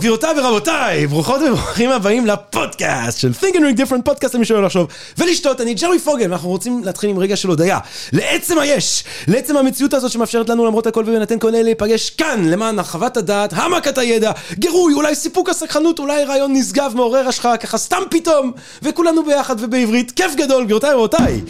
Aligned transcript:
גבירותיי 0.00 0.34
ורבותיי, 0.40 1.06
ברוכות 1.06 1.40
וברוכים 1.42 1.90
הבאים 1.90 2.26
לפודקאסט 2.26 3.18
של 3.18 3.30
Think 3.40 3.54
and 3.54 3.58
Drink 3.58 3.80
Different 3.80 4.02
פודקאסט 4.04 4.34
למי 4.34 4.44
שואל 4.44 4.64
לחשוב 4.64 4.86
ולשתות, 5.18 5.60
אני 5.60 5.74
ג'רמי 5.74 5.98
פוגל, 5.98 6.30
ואנחנו 6.30 6.48
רוצים 6.48 6.84
להתחיל 6.84 7.10
עם 7.10 7.18
רגע 7.18 7.36
של 7.36 7.48
הודיה. 7.48 7.78
לעצם 8.12 8.58
היש, 8.58 9.04
לעצם 9.28 9.56
המציאות 9.56 9.94
הזאת 9.94 10.10
שמאפשרת 10.10 10.48
לנו 10.48 10.66
למרות 10.66 10.86
הכל 10.86 11.00
ובהינתן 11.06 11.38
כל 11.38 11.48
אלה 11.48 11.62
להיפגש 11.62 12.10
כאן 12.10 12.44
למען 12.44 12.78
הרחבת 12.78 13.16
הדעת, 13.16 13.52
העמקת 13.52 13.98
הידע, 13.98 14.32
גירוי, 14.52 14.94
אולי 14.94 15.14
סיפוק 15.14 15.48
הסקחנות, 15.48 15.98
אולי 15.98 16.24
רעיון 16.24 16.52
נשגב 16.52 16.92
מעורר 16.94 17.28
השחרה, 17.28 17.56
ככה 17.56 17.78
סתם 17.78 18.02
פתאום, 18.10 18.52
וכולנו 18.82 19.24
ביחד 19.24 19.56
ובעברית, 19.60 20.10
כיף 20.10 20.34
גדול, 20.34 20.64
גבירותיי 20.64 20.94
ורבותיי. 20.94 21.40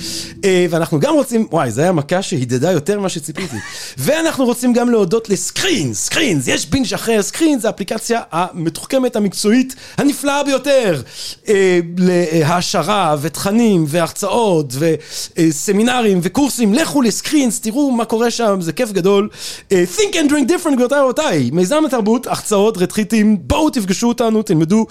אה, 0.44 0.66
ואנחנו 0.70 1.00
גם 1.00 1.14
רוצים, 1.14 1.46
וואי, 1.50 1.70
זו 1.70 1.80
הייתה 1.80 1.92
מכה 1.92 2.22
שהידדה 2.22 2.72
יותר 2.72 2.98
ממה 2.98 3.08
שציפיתי. 3.08 3.56
ואנחנו 3.98 4.44
רוצים 4.44 4.72
גם 4.72 4.90
להודות 4.90 5.28
לסקרינס, 5.28 6.04
סקרינס, 6.04 6.48
יש 6.48 6.66
בינג' 6.66 6.94
אחר, 6.94 7.20
זה 7.58 7.68
האפליקציה 7.68 8.20
המתוחכמת, 8.52 9.16
המקצועית, 9.16 9.74
הנפלאה 9.96 10.44
ביותר, 10.44 11.02
אה, 11.48 11.80
להעשרה 11.98 13.16
ותכנים 13.20 13.84
והרצאות 13.88 14.74
וסמינרים 14.78 16.20
וקורסים, 16.22 16.74
לכו 16.74 17.02
לסקרינס, 17.02 17.60
תראו 17.60 17.90
מה 17.90 18.04
קורה 18.04 18.30
שם, 18.30 18.60
זה 18.60 18.72
כיף 18.72 18.92
גדול. 18.92 19.28
אה, 19.72 19.84
think 19.96 20.14
and 20.14 20.30
drink 20.30 20.48
different, 20.48 20.74
גבירותיי 20.74 21.00
ורבותיי, 21.00 21.50
מיזם 21.52 21.84
התרבות, 21.86 22.26
הרצאות, 22.26 22.78
רתחיתים, 22.78 23.36
בואו 23.40 23.70
תפגשו 23.70 24.08
אותנו, 24.08 24.42
תלמדו. 24.42 24.86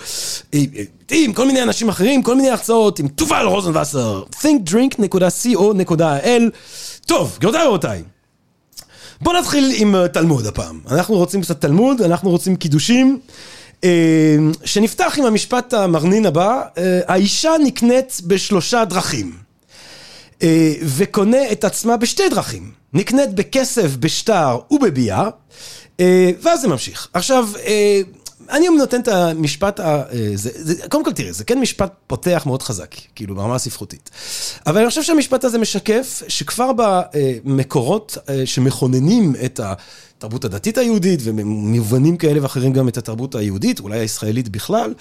אה, 0.53 0.59
אה, 1.11 1.11
עם 1.11 1.33
כל 1.33 1.47
מיני 1.47 1.63
אנשים 1.63 1.89
אחרים, 1.89 2.23
כל 2.23 2.35
מיני 2.35 2.49
הרצאות, 2.49 2.99
עם 2.99 3.07
תובל 3.07 3.45
רוזנבסר, 3.45 4.23
thinkdrink.co.il. 4.41 6.41
טוב, 7.05 7.37
גבירותיי 7.39 7.65
ורבותיי. 7.65 8.03
בואו 9.21 9.39
נתחיל 9.39 9.71
עם 9.75 9.95
אה, 9.95 10.07
תלמוד 10.07 10.45
הפעם. 10.45 10.79
אנחנו 10.91 11.15
רוצים 11.15 11.41
קצת 11.41 11.61
תלמוד, 11.61 12.01
אנחנו 12.01 12.29
רוצים 12.29 12.55
קידושים. 12.55 13.19
אה, 13.83 14.37
שנפתח 14.65 15.15
עם 15.17 15.25
המשפט 15.25 15.73
המרנין 15.73 16.25
הבא, 16.25 16.61
אה, 16.77 16.99
האישה 17.07 17.51
נקנית 17.63 18.21
בשלושה 18.27 18.85
דרכים. 18.85 19.49
וקונה 20.83 21.51
את 21.51 21.63
עצמה 21.63 21.97
בשתי 21.97 22.29
דרכים. 22.29 22.71
נקנית 22.93 23.33
בכסף, 23.33 23.95
בשטר 23.95 24.59
ובביאה, 24.71 25.29
אה, 25.99 26.31
ואז 26.41 26.61
זה 26.61 26.67
ממשיך. 26.67 27.07
עכשיו, 27.13 27.49
אני 28.49 28.67
נותן 28.69 29.01
את 29.01 29.07
המשפט, 29.07 29.79
ה- 29.79 29.83
אה, 30.11 30.31
זה, 30.35 30.49
זה, 30.53 30.87
קודם 30.89 31.05
כל 31.05 31.11
תראה, 31.11 31.31
זה 31.31 31.43
כן 31.43 31.59
משפט 31.59 31.91
פותח 32.07 32.43
מאוד 32.45 32.61
חזק, 32.61 32.95
כאילו 33.15 33.35
ברמה 33.35 33.55
הספרותית. 33.55 34.09
אבל 34.67 34.77
אני 34.81 34.89
חושב 34.89 35.03
שהמשפט 35.03 35.43
הזה 35.43 35.57
משקף 35.57 36.23
שכבר 36.27 36.71
במקורות 37.43 38.17
אה, 38.29 38.41
שמכוננים 38.45 39.33
את 39.45 39.59
התרבות 40.19 40.45
הדתית 40.45 40.77
היהודית, 40.77 41.19
ומובנים 41.23 42.17
כאלה 42.17 42.43
ואחרים 42.43 42.73
גם 42.73 42.87
את 42.87 42.97
התרבות 42.97 43.35
היהודית, 43.35 43.79
אולי 43.79 43.99
הישראלית 43.99 44.49
בכלל, 44.49 44.93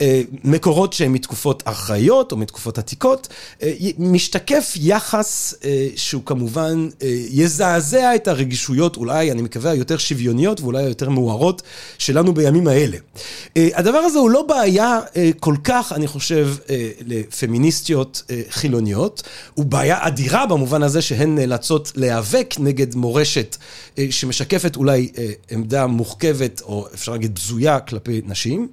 אה, 0.00 0.22
מקורות 0.44 0.92
שהם 0.92 1.12
מתקופות 1.12 1.62
ארכאיות 1.66 2.32
או 2.32 2.36
מתקופות 2.36 2.78
עתיקות, 2.78 3.28
אה, 3.62 3.72
משתקף 3.98 4.72
יחס 4.76 5.54
אה, 5.64 5.88
שהוא 5.96 6.22
כמובן 6.24 6.88
יזעזע 7.30 8.14
את 8.14 8.28
הרגישויות, 8.28 8.96
אולי, 8.96 9.30
אני 9.30 9.42
מקווה, 9.42 9.70
היותר 9.70 9.98
שוויוניות 9.98 10.60
ואולי 10.60 10.84
היותר 10.84 11.08
מוארות 11.08 11.62
שלנו 11.98 12.34
בימים 12.34 12.68
האלה. 12.68 12.96
הדבר 13.56 13.98
הזה 13.98 14.18
הוא 14.18 14.30
לא 14.30 14.42
בעיה 14.42 14.98
כל 15.40 15.54
כך, 15.64 15.92
אני 15.92 16.06
חושב, 16.06 16.54
לפמיניסטיות 17.06 18.22
חילוניות, 18.50 19.22
הוא 19.54 19.64
בעיה 19.64 20.06
אדירה 20.06 20.46
במובן 20.46 20.82
הזה 20.82 21.02
שהן 21.02 21.34
נאלצות 21.34 21.92
להיאבק 21.96 22.54
נגד 22.58 22.94
מורשת 22.94 23.56
אה, 23.98 24.06
שמשקפת 24.60 24.76
אולי 24.76 25.10
אה, 25.18 25.32
עמדה 25.50 25.86
מוחכבת, 25.86 26.60
או 26.60 26.86
אפשר 26.94 27.12
להגיד 27.12 27.34
בזויה 27.34 27.80
כלפי 27.80 28.20
נשים, 28.26 28.68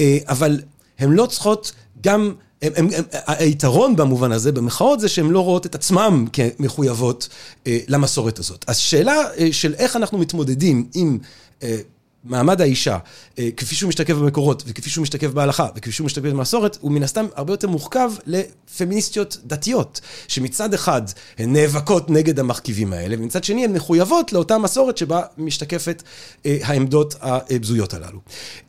אה, 0.00 0.18
אבל 0.28 0.60
הן 0.98 1.10
לא 1.10 1.26
צריכות 1.26 1.72
גם... 2.02 2.34
הם, 2.62 2.72
הם, 2.76 2.88
הם, 2.96 3.04
היתרון 3.26 3.96
במובן 3.96 4.32
הזה, 4.32 4.52
במחאות, 4.52 5.00
זה 5.00 5.08
שהן 5.08 5.30
לא 5.30 5.40
רואות 5.40 5.66
את 5.66 5.74
עצמן 5.74 6.24
כמחויבות 6.32 7.28
אה, 7.66 7.78
למסורת 7.88 8.38
הזאת. 8.38 8.64
אז 8.68 8.76
שאלה 8.76 9.14
אה, 9.38 9.48
של 9.52 9.74
איך 9.74 9.96
אנחנו 9.96 10.18
מתמודדים 10.18 10.88
עם 10.94 11.18
אה, 11.62 11.76
מעמד 12.24 12.60
האישה, 12.60 12.98
אה, 13.38 13.48
כפי 13.56 13.74
שהוא 13.74 13.88
משתקף 13.88 14.14
במקורות, 14.14 14.62
וכפי 14.66 14.90
שהוא 14.90 15.02
משתקף 15.02 15.30
בהלכה, 15.30 15.68
וכפי 15.76 15.92
שהוא 15.92 16.04
משתקף 16.04 16.24
במסורת, 16.24 16.78
הוא 16.80 16.92
מן 16.92 17.02
הסתם 17.02 17.26
הרבה 17.34 17.52
יותר 17.52 17.68
מורכב 17.68 18.12
לפמיניסטיות 18.26 19.36
דתיות, 19.44 20.00
שמצד 20.28 20.74
אחד 20.74 21.02
הן 21.38 21.52
נאבקות 21.52 22.10
נגד 22.10 22.38
המרכיבים 22.38 22.92
האלה, 22.92 23.16
ומצד 23.18 23.44
שני 23.44 23.64
הן 23.64 23.72
מחויבות 23.72 24.32
לאותה 24.32 24.58
מסורת 24.58 24.98
שבה 24.98 25.22
משתקפת 25.38 26.02
אה, 26.46 26.58
העמדות 26.62 27.14
הבזויות 27.20 27.94
הללו. 27.94 28.18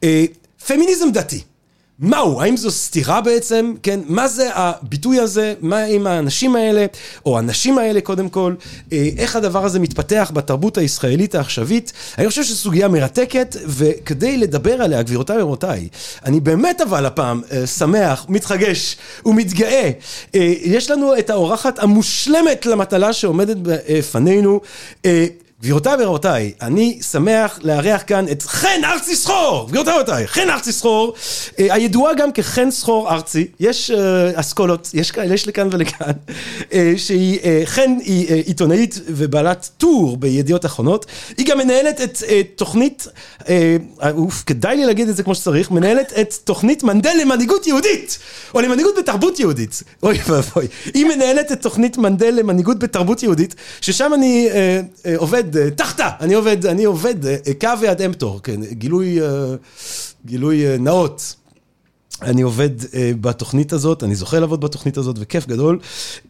אה, 0.03 0.25
פמיניזם 0.67 1.11
דתי. 1.13 1.41
מהו? 2.01 2.41
האם 2.41 2.57
זו 2.57 2.71
סתירה 2.71 3.21
בעצם? 3.21 3.73
כן? 3.83 3.99
מה 4.05 4.27
זה 4.27 4.49
הביטוי 4.53 5.19
הזה? 5.19 5.53
מה 5.61 5.83
עם 5.83 6.07
האנשים 6.07 6.55
האלה, 6.55 6.85
או 7.25 7.37
הנשים 7.37 7.77
האלה 7.77 8.01
קודם 8.01 8.29
כל? 8.29 8.53
אה, 8.93 9.09
איך 9.17 9.35
הדבר 9.35 9.65
הזה 9.65 9.79
מתפתח 9.79 10.31
בתרבות 10.33 10.77
הישראלית 10.77 11.35
העכשווית? 11.35 11.93
אני 12.17 12.29
חושב 12.29 12.43
שזו 12.43 12.55
סוגיה 12.55 12.87
מרתקת, 12.87 13.55
וכדי 13.65 14.37
לדבר 14.37 14.81
עליה, 14.81 15.01
גבירותיי 15.01 15.41
ורבותיי, 15.41 15.87
אני 16.25 16.39
באמת 16.39 16.81
אבל 16.81 17.05
הפעם 17.05 17.41
אה, 17.51 17.67
שמח, 17.67 18.25
מתרגש 18.29 18.97
ומתגאה. 19.25 19.91
אה, 20.35 20.53
יש 20.61 20.91
לנו 20.91 21.17
את 21.17 21.29
האורחת 21.29 21.79
המושלמת 21.79 22.65
למטלה 22.65 23.13
שעומדת 23.13 23.57
בפנינו. 23.61 24.61
גבירותיי 25.61 25.95
ורבותיי, 25.99 26.51
אני 26.61 26.99
שמח 27.11 27.59
לארח 27.61 28.03
כאן 28.07 28.25
את 28.31 28.41
חן 28.41 28.81
ארצי 28.83 29.15
סחור! 29.15 29.67
גבירותיי 29.67 29.93
ורבותיי, 29.93 30.27
חן 30.27 30.49
ארצי 30.49 30.71
סחור, 30.71 31.13
אה, 31.59 31.73
הידועה 31.73 32.13
גם 32.13 32.31
כחן 32.31 32.71
סחור 32.71 33.09
ארצי, 33.09 33.47
יש 33.59 33.91
אה, 33.91 34.39
אסכולות, 34.39 34.89
יש 34.93 35.11
יש 35.25 35.47
לכאן 35.47 35.67
ולכאן, 35.71 36.11
אה, 36.73 36.93
שהיא, 36.97 37.39
חן 37.65 37.97
היא 38.03 38.33
עיתונאית 38.45 38.99
ובעלת 39.07 39.69
טור 39.77 40.17
בידיעות 40.17 40.65
אחרונות, 40.65 41.05
היא 41.37 41.45
גם 41.45 41.57
מנהלת 41.57 42.01
את 42.01 42.17
תוכנית, 42.55 43.07
אוף, 44.11 44.43
כדאי 44.45 44.77
לי 44.77 44.85
להגיד 44.85 45.09
את 45.09 45.15
זה 45.15 45.23
כמו 45.23 45.35
שצריך, 45.35 45.71
מנהלת 45.71 46.13
את 46.21 46.33
תוכנית 46.43 46.83
מנדל 46.83 47.13
למנהיגות 47.21 47.67
יהודית, 47.67 48.19
או 48.53 48.61
למנהיגות 48.61 48.95
בתרבות 48.97 49.39
יהודית, 49.39 49.83
אוי 50.03 50.19
ואבוי, 50.27 50.67
היא 50.93 51.05
מנהלת 51.05 51.51
את 51.51 51.61
תוכנית 51.61 51.97
מנדל 51.97 52.33
למנהיגות 52.33 52.79
בתרבות 52.79 53.23
יהודית, 53.23 53.55
ששם 53.81 54.11
אני 54.13 54.49
עובד 55.17 55.50
אה, 55.57 55.71
תחתה, 55.71 56.09
אני 56.19 56.33
עובד, 56.33 56.65
אני 56.65 56.83
עובד 56.83 57.25
אה, 57.25 57.35
קו 57.61 57.69
ועד 57.81 58.01
אמפטור, 58.01 58.39
כן, 58.43 58.63
גילוי, 58.63 59.21
אה, 59.21 59.55
גילוי 60.25 60.77
נאות. 60.79 61.35
אני 62.21 62.41
עובד 62.41 62.69
אה, 62.93 63.11
בתוכנית 63.21 63.73
הזאת, 63.73 64.03
אני 64.03 64.15
זוכה 64.15 64.39
לעבוד 64.39 64.61
בתוכנית 64.61 64.97
הזאת, 64.97 65.15
וכיף 65.19 65.47
גדול. 65.47 65.79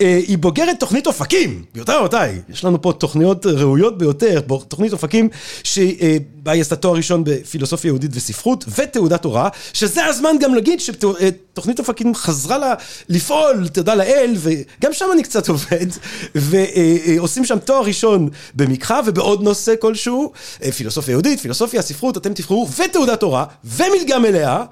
אה, 0.01 0.19
היא 0.27 0.37
בוגרת 0.37 0.79
תוכנית 0.79 1.07
אופקים, 1.07 1.63
גבירותיי 1.71 1.95
ורבותיי, 1.95 2.41
יש 2.49 2.63
לנו 2.65 2.81
פה 2.81 2.93
תוכניות 2.93 3.45
ראויות 3.45 3.97
ביותר, 3.97 4.39
תוכנית 4.67 4.93
אופקים, 4.93 5.29
שבה 5.63 6.51
היא 6.51 6.61
עשתה 6.61 6.75
תואר 6.75 6.95
ראשון 6.95 7.23
בפילוסופיה 7.23 7.89
יהודית 7.89 8.11
וספרות, 8.13 8.65
ותעודת 8.77 9.25
הוראה, 9.25 9.49
שזה 9.73 10.05
הזמן 10.05 10.35
גם 10.39 10.55
להגיד 10.55 10.79
שתוכנית 10.79 11.79
אופקים 11.79 12.15
חזרה 12.15 12.57
לה 12.57 12.73
לפעול, 13.09 13.67
תודה 13.67 13.95
לאל, 13.95 14.35
וגם 14.37 14.93
שם 14.93 15.05
אני 15.13 15.23
קצת 15.23 15.49
עובד, 15.49 15.87
ועושים 16.35 17.45
שם 17.45 17.59
תואר 17.59 17.83
ראשון 17.83 18.29
במקחה 18.55 18.99
ובעוד 19.05 19.43
נושא 19.43 19.73
כלשהו, 19.79 20.31
אה, 20.63 20.71
פילוסופיה 20.71 21.11
יהודית, 21.11 21.39
פילוסופיה, 21.39 21.81
ספרות, 21.81 22.17
אתם 22.17 22.33
תבחרו, 22.33 22.67
ותעודת 22.77 23.23
הוראה, 23.23 23.43
ומלגה 23.63 24.19
מלאה. 24.19 24.63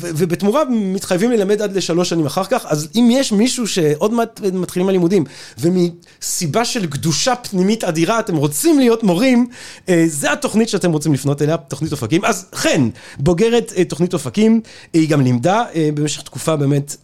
ובתמורה 0.00 0.62
מתחייבים 0.70 1.30
ללמד 1.30 1.62
עד 1.62 1.76
לשלוש 1.76 2.08
שנים 2.08 2.26
אחר 2.26 2.44
כך, 2.44 2.66
אז 2.66 2.88
אם 2.94 3.08
יש 3.12 3.32
מישהו 3.32 3.68
שעוד 3.68 4.12
מעט 4.12 4.40
מתחילים 4.52 4.88
הלימודים, 4.88 5.24
ומסיבה 5.58 6.64
של 6.64 6.86
קדושה 6.86 7.34
פנימית 7.36 7.84
אדירה 7.84 8.20
אתם 8.20 8.36
רוצים 8.36 8.78
להיות 8.78 9.02
מורים, 9.02 9.46
אה, 9.88 10.04
זה 10.06 10.32
התוכנית 10.32 10.68
שאתם 10.68 10.92
רוצים 10.92 11.12
לפנות 11.12 11.42
אליה, 11.42 11.56
תוכנית 11.56 11.92
אופקים. 11.92 12.24
אז 12.24 12.46
חן, 12.54 12.88
בוגרת 13.18 13.72
אה, 13.76 13.84
תוכנית 13.84 14.14
אופקים, 14.14 14.60
היא 14.92 15.08
גם 15.08 15.20
לימדה 15.20 15.64
אה, 15.74 15.88
במשך 15.94 16.22
תקופה 16.22 16.56
באמת 16.56 16.96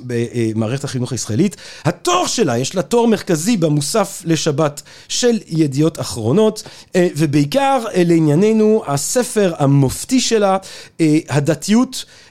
במערכת 0.00 0.84
החינוך 0.84 1.12
הישראלית. 1.12 1.56
התואר 1.84 2.26
שלה, 2.26 2.58
יש 2.58 2.74
לה 2.74 2.82
תואר 2.82 3.06
מרכזי 3.06 3.56
במוסף 3.56 4.22
לשבת 4.24 4.82
של 5.08 5.38
ידיעות 5.48 6.00
אחרונות, 6.00 6.62
ובעיקר 6.96 7.84
לענייננו, 7.94 8.82
הספר 8.86 9.52
המופתי 9.58 10.20
שלה, 10.20 10.56
אה, 11.00 11.18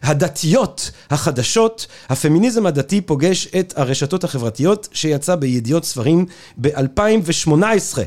הדתיות. 0.03 0.91
החדשות, 1.09 1.87
הפמיניזם 2.09 2.65
הדתי 2.65 3.01
פוגש 3.01 3.47
את 3.59 3.73
הרשתות 3.77 4.23
החברתיות, 4.23 4.87
שיצא 4.91 5.35
בידיעות 5.35 5.85
ספרים 5.85 6.25
ב-2018. 6.61 7.99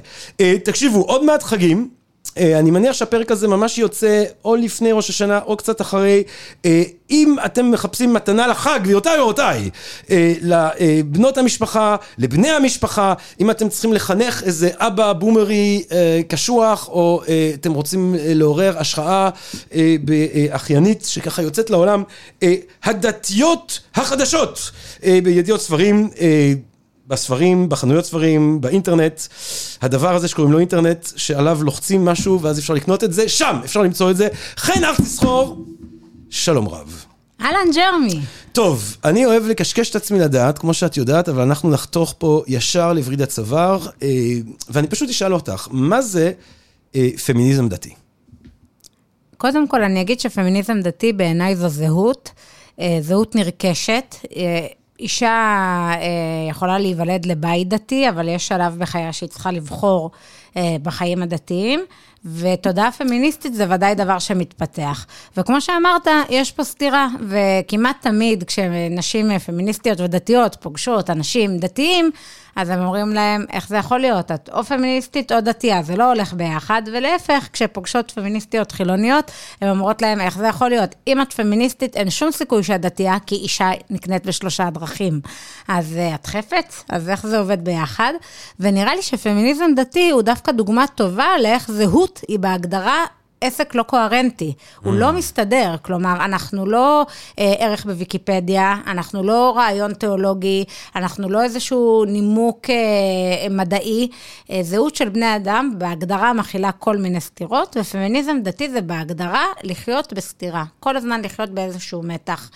תקשיבו, 0.64 1.02
עוד 1.02 1.24
מעט 1.24 1.42
חגים. 1.42 1.95
אה, 2.36 2.58
אני 2.58 2.70
מניח 2.70 2.92
שהפרק 2.92 3.30
הזה 3.30 3.48
ממש 3.48 3.78
יוצא 3.78 4.24
או 4.44 4.56
לפני 4.56 4.92
ראש 4.92 5.10
השנה 5.10 5.40
או 5.46 5.56
קצת 5.56 5.80
אחרי. 5.80 6.22
אה, 6.64 6.82
אם 7.10 7.36
אתם 7.44 7.70
מחפשים 7.70 8.12
מתנה 8.12 8.46
לחג, 8.46 8.80
גבירותיי 8.82 9.18
ורבותיי, 9.20 9.70
אה, 10.10 10.32
לבנות 10.40 11.38
המשפחה, 11.38 11.96
לבני 12.18 12.48
המשפחה, 12.48 13.14
אם 13.40 13.50
אתם 13.50 13.68
צריכים 13.68 13.92
לחנך 13.92 14.42
איזה 14.42 14.70
אבא 14.74 15.12
בומרי 15.12 15.84
קשוח, 16.28 16.88
או 16.88 17.22
אתם 17.54 17.72
רוצים 17.72 18.14
לעורר 18.18 18.78
השראה 18.78 19.30
באחיינית 20.04 21.04
שככה 21.04 21.42
יוצאת 21.42 21.70
לעולם, 21.70 22.02
הדתיות 22.84 23.80
החדשות 23.94 24.70
בידיעות 25.02 25.60
ספרים. 25.60 26.10
בספרים, 27.06 27.68
בחנויות 27.68 28.04
ספרים, 28.04 28.60
באינטרנט, 28.60 29.20
הדבר 29.82 30.14
הזה 30.14 30.28
שקוראים 30.28 30.52
לו 30.52 30.58
אינטרנט, 30.58 31.08
שעליו 31.16 31.58
לוחצים 31.62 32.04
משהו 32.04 32.40
ואז 32.40 32.58
אפשר 32.58 32.74
לקנות 32.74 33.04
את 33.04 33.12
זה, 33.12 33.28
שם 33.28 33.60
אפשר 33.64 33.82
למצוא 33.82 34.10
את 34.10 34.16
זה. 34.16 34.28
חן 34.56 34.84
אך 34.84 35.00
תסחור, 35.00 35.64
שלום 36.30 36.68
רב. 36.68 37.04
אהלן 37.40 37.70
ג'רמי. 37.74 38.20
טוב, 38.52 38.96
אני 39.04 39.26
אוהב 39.26 39.46
לקשקש 39.46 39.90
את 39.90 39.96
עצמי 39.96 40.18
לדעת, 40.18 40.58
כמו 40.58 40.74
שאת 40.74 40.96
יודעת, 40.96 41.28
אבל 41.28 41.42
אנחנו 41.42 41.70
נחתוך 41.70 42.14
פה 42.18 42.42
ישר 42.46 42.92
לווריד 42.92 43.22
הצוואר, 43.22 43.86
אה, 44.02 44.08
ואני 44.68 44.86
פשוט 44.86 45.08
אשאל 45.08 45.34
אותך, 45.34 45.68
מה 45.70 46.02
זה 46.02 46.32
אה, 46.94 47.08
פמיניזם 47.26 47.68
דתי? 47.68 47.94
קודם 49.36 49.68
כל, 49.68 49.82
אני 49.82 50.00
אגיד 50.00 50.20
שפמיניזם 50.20 50.80
דתי 50.80 51.12
בעיניי 51.12 51.56
זו 51.56 51.68
זהות, 51.68 52.30
אה, 52.80 52.98
זהות 53.00 53.34
נרכשת. 53.34 54.14
אישה 55.00 55.28
אה, 55.92 56.48
יכולה 56.50 56.78
להיוולד 56.78 57.26
לבית 57.26 57.68
דתי, 57.68 58.08
אבל 58.08 58.28
יש 58.28 58.48
שלב 58.48 58.76
בחייה 58.78 59.12
שהיא 59.12 59.28
צריכה 59.28 59.50
לבחור 59.50 60.10
בחיים 60.82 61.22
הדתיים, 61.22 61.84
ותודעה 62.24 62.92
פמיניסטית 62.92 63.54
זה 63.54 63.66
ודאי 63.70 63.94
דבר 63.94 64.18
שמתפתח. 64.18 65.06
וכמו 65.36 65.60
שאמרת, 65.60 66.06
יש 66.28 66.52
פה 66.52 66.64
סתירה, 66.64 67.08
וכמעט 67.28 67.96
תמיד 68.00 68.44
כשנשים 68.44 69.38
פמיניסטיות 69.38 70.00
ודתיות 70.00 70.56
פוגשות 70.60 71.10
אנשים 71.10 71.58
דתיים, 71.58 72.10
אז 72.56 72.70
הם 72.70 72.80
אומרים 72.80 73.12
להם, 73.12 73.44
איך 73.52 73.68
זה 73.68 73.76
יכול 73.76 73.98
להיות? 73.98 74.30
את 74.30 74.50
או 74.52 74.64
פמיניסטית 74.64 75.32
או 75.32 75.40
דתייה, 75.40 75.82
זה 75.82 75.96
לא 75.96 76.12
הולך 76.12 76.32
ביחד, 76.32 76.82
ולהפך, 76.92 77.48
כשפוגשות 77.52 78.10
פמיניסטיות 78.10 78.72
חילוניות, 78.72 79.30
הן 79.60 79.68
אומרות 79.68 80.02
להם, 80.02 80.20
איך 80.20 80.38
זה 80.38 80.46
יכול 80.46 80.68
להיות? 80.68 80.94
אם 81.06 81.22
את 81.22 81.32
פמיניסטית, 81.32 81.96
אין 81.96 82.10
שום 82.10 82.32
סיכוי 82.32 82.62
שאת 82.62 82.80
דתייה, 82.80 83.16
כי 83.26 83.34
אישה 83.34 83.70
נקנית 83.90 84.26
בשלושה 84.26 84.70
דרכים. 84.70 85.20
אז 85.68 85.96
uh, 85.96 86.14
את 86.14 86.26
חפץ? 86.26 86.84
אז 86.88 87.08
איך 87.08 87.26
זה 87.26 87.38
עובד 87.38 87.64
ביחד? 87.64 88.12
ונראה 88.60 88.94
לי 88.94 89.02
שפמיניזם 89.02 89.70
דתי 89.76 90.10
הוא 90.10 90.22
דווקא 90.22 90.45
דוגמה 90.52 90.86
טובה 90.86 91.28
לאיך 91.42 91.70
זהות 91.70 92.20
היא 92.28 92.38
בהגדרה 92.38 93.04
עסק 93.40 93.74
לא 93.74 93.82
קוהרנטי, 93.82 94.54
הוא 94.84 94.94
לא 94.94 95.08
mm. 95.08 95.12
מסתדר. 95.12 95.74
כלומר, 95.82 96.24
אנחנו 96.24 96.66
לא 96.66 97.06
אה, 97.38 97.54
ערך 97.58 97.84
בוויקיפדיה, 97.84 98.76
אנחנו 98.86 99.22
לא 99.22 99.52
רעיון 99.56 99.94
תיאולוגי, 99.94 100.64
אנחנו 100.96 101.28
לא 101.28 101.42
איזשהו 101.42 102.04
נימוק 102.04 102.70
אה, 102.70 103.48
מדעי. 103.50 104.08
אה, 104.50 104.62
זהות 104.62 104.94
של 104.94 105.08
בני 105.08 105.36
אדם 105.36 105.72
בהגדרה 105.78 106.32
מכילה 106.32 106.72
כל 106.72 106.96
מיני 106.96 107.20
סתירות, 107.20 107.76
ופמיניזם 107.80 108.36
דתי 108.42 108.70
זה 108.70 108.80
בהגדרה 108.80 109.44
לחיות 109.62 110.12
בסתירה. 110.12 110.64
כל 110.80 110.96
הזמן 110.96 111.22
לחיות 111.22 111.50
באיזשהו 111.50 112.02
מתח. 112.02 112.50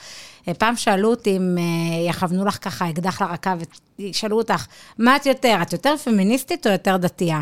אה, 0.48 0.54
פעם 0.54 0.76
שאלו 0.76 1.10
אותי 1.10 1.36
אם 1.36 1.56
אה, 1.58 2.08
יכוונו 2.08 2.44
לך 2.44 2.58
ככה 2.62 2.90
אקדח 2.90 3.22
לרקה 3.22 3.54
וישאלו 3.98 4.38
אותך, 4.38 4.66
מה 4.98 5.16
את 5.16 5.26
יותר, 5.26 5.58
את 5.62 5.72
יותר 5.72 5.96
פמיניסטית 5.96 6.66
או 6.66 6.72
יותר 6.72 6.96
דתייה? 6.96 7.40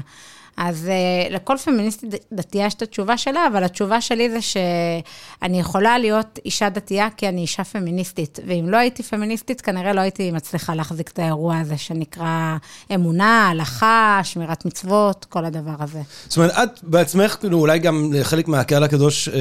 אז 0.61 0.89
uh, 0.89 1.33
לכל 1.33 1.57
פמיניסטית 1.65 2.15
דתייה 2.33 2.67
יש 2.67 2.75
את 2.75 2.83
התשובה 2.83 3.17
שלה, 3.19 3.47
אבל 3.53 3.65
התשובה 3.65 4.01
שלי 4.01 4.31
זה 4.31 4.39
שאני 4.41 5.61
יכולה 5.61 5.99
להיות 5.99 6.39
אישה 6.45 6.69
דתייה 6.69 7.09
כי 7.17 7.29
אני 7.29 7.41
אישה 7.41 7.65
פמיניסטית. 7.65 8.39
ואם 8.47 8.69
לא 8.69 8.77
הייתי 8.77 9.03
פמיניסטית, 9.03 9.61
כנראה 9.61 9.93
לא 9.93 10.01
הייתי 10.01 10.31
מצליחה 10.31 10.75
להחזיק 10.75 11.09
את 11.09 11.19
האירוע 11.19 11.59
הזה 11.59 11.77
שנקרא 11.77 12.57
אמונה, 12.95 13.49
הלכה, 13.49 14.21
שמירת 14.23 14.65
מצוות, 14.65 15.25
כל 15.25 15.45
הדבר 15.45 15.75
הזה. 15.79 16.01
זאת 16.29 16.37
אומרת, 16.37 16.51
את 16.51 16.83
בעצמך, 16.83 17.37
כאילו, 17.41 17.59
אולי 17.59 17.79
גם 17.79 18.13
חלק 18.23 18.49
מהקהל 18.49 18.85
הקדוש 18.85 19.29
אה, 19.29 19.35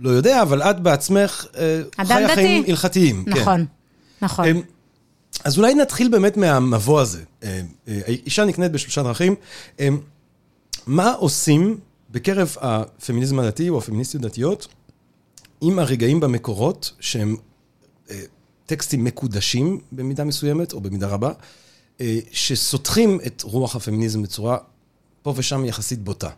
לא 0.00 0.10
יודע, 0.10 0.42
אבל 0.42 0.62
את 0.62 0.80
בעצמך 0.80 1.46
אה, 1.58 1.80
חיה 2.06 2.28
חיים 2.34 2.64
הלכתיים. 2.68 3.24
נכון, 3.26 3.44
כן. 3.44 3.64
נכון. 4.22 4.44
אה, 4.44 4.52
אז 5.44 5.58
אולי 5.58 5.74
נתחיל 5.74 6.08
באמת 6.08 6.36
מהמבוא 6.36 7.00
הזה. 7.00 7.22
אה, 7.44 7.60
אה, 7.88 8.00
אישה 8.06 8.44
נקנית 8.44 8.72
בשלושה 8.72 9.02
דרכים. 9.02 9.34
אה, 9.80 9.88
מה 10.88 11.12
עושים 11.12 11.80
בקרב 12.10 12.56
הפמיניזם 12.60 13.38
הדתי 13.38 13.68
או 13.68 13.78
הפמיניסטיות 13.78 14.22
דתיות 14.22 14.68
עם 15.60 15.78
הרגעים 15.78 16.20
במקורות 16.20 16.92
שהם 17.00 17.36
אה, 18.10 18.22
טקסטים 18.66 19.04
מקודשים 19.04 19.80
במידה 19.92 20.24
מסוימת 20.24 20.72
או 20.72 20.80
במידה 20.80 21.08
רבה, 21.08 21.32
אה, 22.00 22.18
שסותחים 22.32 23.18
את 23.26 23.42
רוח 23.42 23.76
הפמיניזם 23.76 24.22
בצורה 24.22 24.58
פה 25.22 25.34
ושם 25.36 25.64
יחסית 25.64 25.98
בוטה. 25.98 26.30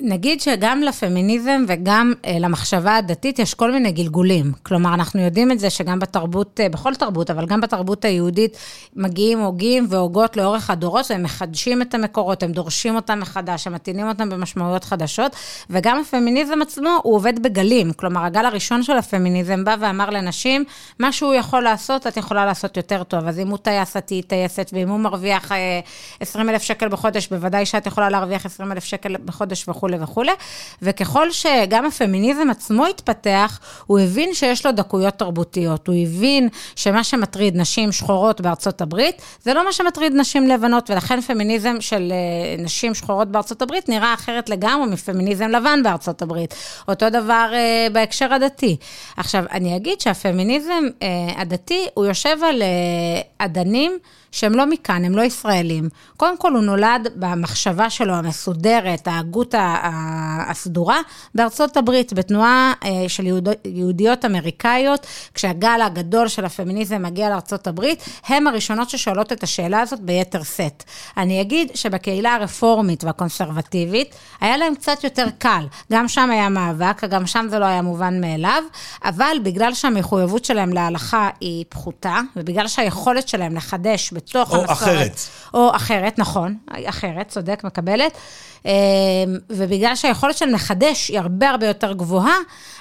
נגיד 0.00 0.40
שגם 0.40 0.82
לפמיניזם 0.82 1.64
וגם 1.68 2.12
אה, 2.26 2.36
למחשבה 2.40 2.96
הדתית 2.96 3.38
יש 3.38 3.54
כל 3.54 3.72
מיני 3.72 3.92
גלגולים. 3.92 4.52
כלומר, 4.62 4.94
אנחנו 4.94 5.20
יודעים 5.20 5.52
את 5.52 5.58
זה 5.58 5.70
שגם 5.70 5.98
בתרבות, 5.98 6.60
אה, 6.60 6.68
בכל 6.68 6.94
תרבות, 6.94 7.30
אבל 7.30 7.46
גם 7.46 7.60
בתרבות 7.60 8.04
היהודית, 8.04 8.56
מגיעים 8.96 9.38
הוגים 9.38 9.86
והוגות 9.88 10.36
לאורך 10.36 10.70
הדורות, 10.70 11.10
והם 11.10 11.22
מחדשים 11.22 11.82
את 11.82 11.94
המקורות, 11.94 12.42
הם 12.42 12.52
דורשים 12.52 12.96
אותם 12.96 13.20
מחדש, 13.20 13.66
הם 13.66 13.72
מטעינים 13.72 14.08
אותם 14.08 14.28
במשמעויות 14.28 14.84
חדשות, 14.84 15.36
וגם 15.70 16.00
הפמיניזם 16.00 16.62
עצמו, 16.62 17.00
הוא 17.02 17.14
עובד 17.14 17.42
בגלים. 17.42 17.92
כלומר, 17.92 18.24
הגל 18.24 18.46
הראשון 18.46 18.82
של 18.82 18.96
הפמיניזם 18.96 19.64
בא 19.64 19.76
ואמר 19.80 20.10
לנשים, 20.10 20.64
מה 20.98 21.12
שהוא 21.12 21.34
יכול 21.34 21.62
לעשות, 21.62 22.06
את 22.06 22.16
יכולה 22.16 22.46
לעשות 22.46 22.76
יותר 22.76 23.02
טוב. 23.02 23.28
אז 23.28 23.38
אם 23.38 23.48
הוא 23.48 23.58
טייס, 23.58 23.96
את 23.96 24.06
תהיי 24.06 24.22
טייסת, 24.22 24.70
ואם 24.72 24.88
הוא 24.88 25.00
מרוויח 25.00 25.52
20 26.20 26.50
אה, 26.50 26.58
שקל 26.58 26.88
בחודש, 26.88 27.28
בוודאי 27.28 27.66
שאת 27.66 27.86
יכולה 27.86 28.08
להרוויח 28.10 28.46
20 28.46 28.72
אלף 28.72 28.84
שקל 28.84 29.16
בחודש 29.24 29.68
וכו'. 29.68 29.85
וכולי 29.94 30.16
וכולי, 30.16 30.32
וככל 30.82 31.30
שגם 31.30 31.86
הפמיניזם 31.86 32.50
עצמו 32.50 32.86
התפתח, 32.86 33.60
הוא 33.86 33.98
הבין 33.98 34.34
שיש 34.34 34.66
לו 34.66 34.72
דקויות 34.72 35.14
תרבותיות. 35.14 35.88
הוא 35.88 35.96
הבין 36.02 36.48
שמה 36.76 37.04
שמטריד 37.04 37.56
נשים 37.56 37.92
שחורות 37.92 38.40
בארצות 38.40 38.80
הברית, 38.80 39.22
זה 39.42 39.54
לא 39.54 39.64
מה 39.64 39.72
שמטריד 39.72 40.12
נשים 40.12 40.48
לבנות, 40.48 40.90
ולכן 40.90 41.20
פמיניזם 41.20 41.76
של 41.80 42.12
אה, 42.12 42.62
נשים 42.62 42.94
שחורות 42.94 43.28
בארצות 43.28 43.62
הברית 43.62 43.88
נראה 43.88 44.14
אחרת 44.14 44.48
לגמרי 44.48 44.86
מפמיניזם 44.86 45.48
לבן 45.48 45.82
בארצות 45.82 46.22
הברית. 46.22 46.54
אותו 46.88 47.10
דבר 47.10 47.50
uh, 47.52 47.92
בהקשר 47.92 48.34
הדתי. 48.34 48.76
עכשיו, 49.16 49.44
אני 49.52 49.76
אגיד 49.76 50.00
שהפמיניזם 50.00 50.84
uh, 51.00 51.04
הדתי, 51.40 51.86
הוא 51.94 52.06
יושב 52.06 52.38
על 52.44 52.62
uh, 52.62 53.26
אדנים, 53.38 53.98
שהם 54.36 54.54
לא 54.54 54.66
מכאן, 54.66 55.04
הם 55.04 55.16
לא 55.16 55.22
ישראלים. 55.22 55.88
קודם 56.16 56.38
כל, 56.38 56.52
הוא 56.52 56.62
נולד 56.62 57.08
במחשבה 57.16 57.90
שלו 57.90 58.14
המסודרת, 58.14 59.08
ההגות 59.08 59.54
הסדורה, 60.48 61.00
בארצות 61.34 61.76
הברית, 61.76 62.12
בתנועה 62.12 62.72
אה, 62.84 63.08
של 63.08 63.26
יהוד, 63.26 63.48
יהודיות 63.64 64.24
אמריקאיות, 64.24 65.06
כשהגל 65.34 65.80
הגדול 65.82 66.28
של 66.28 66.44
הפמיניזם 66.44 67.02
מגיע 67.02 67.28
לארצות 67.28 67.66
הברית, 67.66 68.04
הן 68.26 68.46
הראשונות 68.46 68.90
ששואלות 68.90 69.32
את 69.32 69.42
השאלה 69.42 69.80
הזאת 69.80 70.00
ביתר 70.00 70.42
שאת. 70.42 70.84
אני 71.16 71.40
אגיד 71.40 71.70
שבקהילה 71.74 72.34
הרפורמית 72.34 73.04
והקונסרבטיבית, 73.04 74.14
היה 74.40 74.56
להם 74.56 74.74
קצת 74.74 75.04
יותר 75.04 75.26
קל. 75.38 75.66
גם 75.92 76.08
שם 76.08 76.30
היה 76.30 76.48
מאבק, 76.48 77.04
גם 77.04 77.26
שם 77.26 77.46
זה 77.50 77.58
לא 77.58 77.64
היה 77.64 77.82
מובן 77.82 78.20
מאליו, 78.20 78.62
אבל 79.04 79.36
בגלל 79.42 79.74
שהמחויבות 79.74 80.44
שלהם 80.44 80.72
להלכה 80.72 81.30
היא 81.40 81.64
פחותה, 81.68 82.20
ובגלל 82.36 82.68
שהיכולת 82.68 83.28
שלהם 83.28 83.56
לחדש 83.56 84.12
בתוך 84.12 84.50
או 84.50 84.56
המסורת. 84.56 84.68
או 84.68 84.72
אחרת. 84.72 85.20
או 85.54 85.76
אחרת, 85.76 86.18
נכון, 86.18 86.56
אחרת, 86.88 87.28
צודק, 87.28 87.60
מקבלת. 87.64 88.12
אמ, 88.64 88.70
ובגלל 89.50 89.94
שהיכולת 89.94 90.36
של 90.36 90.50
מחדש 90.50 91.08
היא 91.08 91.18
הרבה 91.18 91.50
הרבה 91.50 91.66
יותר 91.66 91.92
גבוהה, 91.92 92.36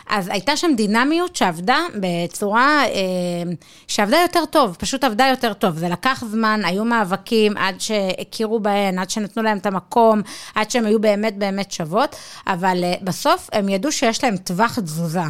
אז 0.09 0.27
הייתה 0.27 0.57
שם 0.57 0.71
דינמיות 0.77 1.35
שעבדה 1.35 1.79
בצורה, 1.99 2.85
אמ, 2.85 3.53
שעבדה 3.87 4.17
יותר 4.21 4.45
טוב, 4.45 4.75
פשוט 4.79 5.03
עבדה 5.03 5.27
יותר 5.29 5.53
טוב. 5.53 5.77
זה 5.77 5.89
לקח 5.89 6.23
זמן, 6.31 6.61
היו 6.65 6.85
מאבקים 6.85 7.57
עד 7.57 7.81
שהכירו 7.81 8.59
בהן, 8.59 8.99
עד 8.99 9.09
שנתנו 9.09 9.43
להם 9.43 9.57
את 9.57 9.65
המקום, 9.65 10.21
עד 10.55 10.71
שהן 10.71 10.85
היו 10.85 11.01
באמת 11.01 11.37
באמת 11.37 11.71
שוות, 11.71 12.15
אבל 12.47 12.83
אה, 12.83 12.93
בסוף 13.01 13.49
הם 13.53 13.69
ידעו 13.69 13.91
שיש 13.91 14.23
להם 14.23 14.37
טווח 14.37 14.79
תזוזה. 14.79 15.21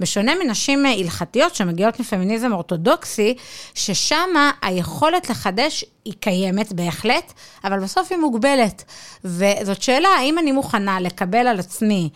בשונה 0.00 0.32
מנשים 0.44 0.86
הלכתיות 0.86 1.54
שמגיעות 1.54 2.00
מפמיניזם 2.00 2.52
אורתודוקסי, 2.52 3.34
ששם 3.74 4.28
היכולת 4.62 5.30
לחדש 5.30 5.84
היא 6.04 6.14
קיימת 6.20 6.72
בהחלט, 6.72 7.32
אבל 7.64 7.80
בסוף 7.80 8.12
היא 8.12 8.18
מוגבלת. 8.18 8.84
וזאת 9.24 9.82
שאלה, 9.82 10.08
האם 10.08 10.38
אני 10.38 10.52
מוכנה 10.52 11.00
לקבל 11.00 11.46
על 11.46 11.58
עצמי 11.58 12.10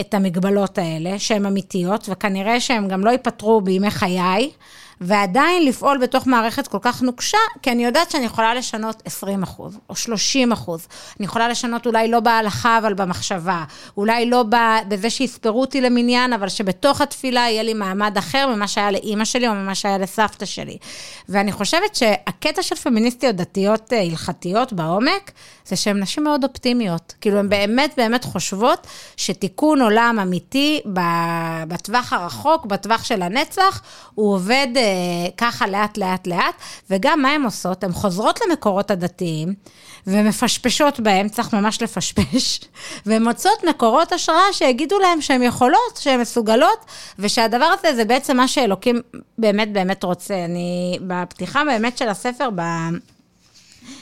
את 0.00 0.14
המגבלות 0.14 0.78
האלה, 0.78 1.18
שהן 1.18 1.46
אמיתיות, 1.46 2.08
וכנראה 2.08 2.60
שהן 2.60 2.88
גם 2.88 3.04
לא 3.04 3.10
ייפתרו 3.10 3.60
בימי 3.60 3.90
חיי, 3.90 4.50
ועדיין 5.00 5.64
לפעול 5.64 5.98
בתוך 5.98 6.26
מערכת 6.26 6.66
כל 6.66 6.78
כך 6.80 7.02
נוקשה, 7.02 7.38
כי 7.62 7.72
אני 7.72 7.84
יודעת 7.84 8.10
שאני 8.10 8.24
יכולה 8.24 8.54
לשנות 8.54 9.02
20 9.04 9.42
אחוז, 9.42 9.78
או 9.90 9.96
30 9.96 10.52
אחוז. 10.52 10.86
אני 11.20 11.26
יכולה 11.26 11.48
לשנות 11.48 11.86
אולי 11.86 12.08
לא 12.08 12.20
בהלכה, 12.20 12.78
אבל 12.78 12.94
במחשבה. 12.94 13.64
אולי 13.96 14.30
לא 14.30 14.44
בזה 14.88 15.10
שיספרו 15.10 15.60
אותי 15.60 15.80
למניין, 15.80 16.32
אבל 16.32 16.48
שבתוך 16.48 17.00
התפילה 17.00 17.40
יהיה 17.40 17.62
לי 17.62 17.74
מעמד 17.74 18.18
אחר 18.18 18.48
ממה 18.54 18.68
שהיה 18.68 18.90
לאימא 18.90 19.24
שלי, 19.24 19.48
או 19.48 19.54
ממה 19.54 19.74
שהיה 19.74 19.98
לסבתא 19.98 20.46
שלי. 20.46 20.78
ואני 21.28 21.52
חושבת 21.52 21.94
שהקטע 21.94 22.62
של 22.62 22.74
פמיניסטיות 22.74 23.36
דתיות 23.36 23.92
אה, 23.92 24.00
הלכתיות 24.02 24.72
בעומק, 24.72 25.32
זה 25.66 25.76
שהן 25.76 26.02
נשים 26.02 26.24
מאוד 26.24 26.44
אופטימיות. 26.44 27.14
כאילו, 27.20 27.38
הן 27.38 27.48
באמת 27.48 27.94
באמת 27.96 28.24
חושבות 28.24 28.86
שתיקון 29.16 29.80
עולם 29.80 30.18
אמיתי 30.22 30.80
בטווח 31.68 32.12
הרחוק, 32.12 32.66
בטווח 32.66 33.04
של 33.04 33.22
הנצח, 33.22 33.82
הוא 34.14 34.34
עובד 34.34 34.68
ככה 35.36 35.66
לאט, 35.66 35.98
לאט, 35.98 36.26
לאט, 36.26 36.54
וגם 36.90 37.22
מה 37.22 37.30
הן 37.30 37.42
עושות? 37.42 37.84
הן 37.84 37.92
חוזרות 37.92 38.40
למקורות 38.40 38.90
הדתיים, 38.90 39.54
ומפשפשות 40.06 41.00
בהם, 41.00 41.28
צריך 41.28 41.54
ממש 41.54 41.82
לפשפש, 41.82 42.60
והן 43.06 43.22
מוצאות 43.22 43.64
מקורות 43.68 44.12
השראה 44.12 44.52
שיגידו 44.52 44.98
להן 44.98 45.20
שהן 45.20 45.42
יכולות, 45.42 45.96
שהן 45.98 46.20
מסוגלות, 46.20 46.84
ושהדבר 47.18 47.70
הזה 47.78 47.94
זה 47.94 48.04
בעצם 48.04 48.36
מה 48.36 48.48
שאלוקים 48.48 49.00
באמת 49.38 49.72
באמת 49.72 50.04
רוצה. 50.04 50.44
אני, 50.44 50.98
בפתיחה 51.06 51.64
באמת 51.64 51.98
של 51.98 52.08
הספר, 52.08 52.48
ב... 52.54 52.60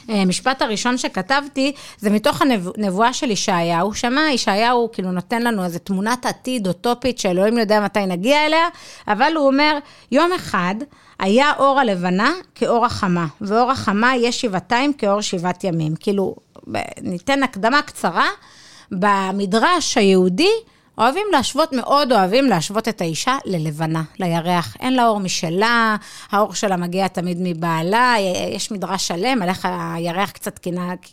המשפט 0.09 0.63
הראשון 0.63 0.99
שכתבתי, 0.99 1.73
זה 1.99 2.11
מתוך 2.11 2.43
הנבואה 2.43 3.13
של 3.13 3.31
ישעיהו. 3.31 3.95
שמה 3.95 4.31
ישעיהו 4.33 4.89
כאילו 4.93 5.13
נותן 5.13 5.43
לנו 5.43 5.65
איזו 5.65 5.79
תמונת 5.79 6.27
עתיד 6.27 6.67
אוטופית 6.67 7.19
שאלוהים 7.19 7.59
יודע 7.59 7.81
מתי 7.81 8.07
נגיע 8.07 8.47
אליה, 8.47 8.69
אבל 9.09 9.33
הוא 9.37 9.47
אומר, 9.47 9.79
יום 10.13 10.33
אחד 10.33 10.75
היה 11.19 11.53
אור 11.59 11.81
הלבנה 11.81 12.33
כאור 12.55 12.87
החמה, 12.87 13.27
ואור 13.41 13.71
החמה 13.71 14.17
יהיה 14.17 14.33
שבעתיים 14.33 14.93
כאור 14.93 15.21
שבעת 15.21 15.65
ימים. 15.65 15.95
כאילו, 15.97 16.37
ניתן 17.03 17.43
הקדמה 17.43 17.83
קצרה. 17.83 18.27
במדרש 18.93 19.99
היהודי, 19.99 20.51
אוהבים 20.99 21.27
להשוות, 21.33 21.73
מאוד 21.73 22.13
אוהבים 22.13 22.47
להשוות 22.47 22.89
את 22.89 23.01
האישה 23.01 23.37
ללבנה, 23.45 24.03
לירח. 24.19 24.77
אין 24.81 24.95
לה 24.95 25.07
אור 25.07 25.21
משלה, 25.21 25.97
האור 26.31 26.55
שלה 26.55 26.77
מגיע 26.77 27.09
תמיד 27.09 27.39
מבעלה, 27.41 28.15
יש 28.55 28.71
מדרש 28.71 29.09
שלם 29.09 29.43
על 29.43 29.49
איך 29.49 29.69
הירח 29.95 30.31
קצת 30.31 30.61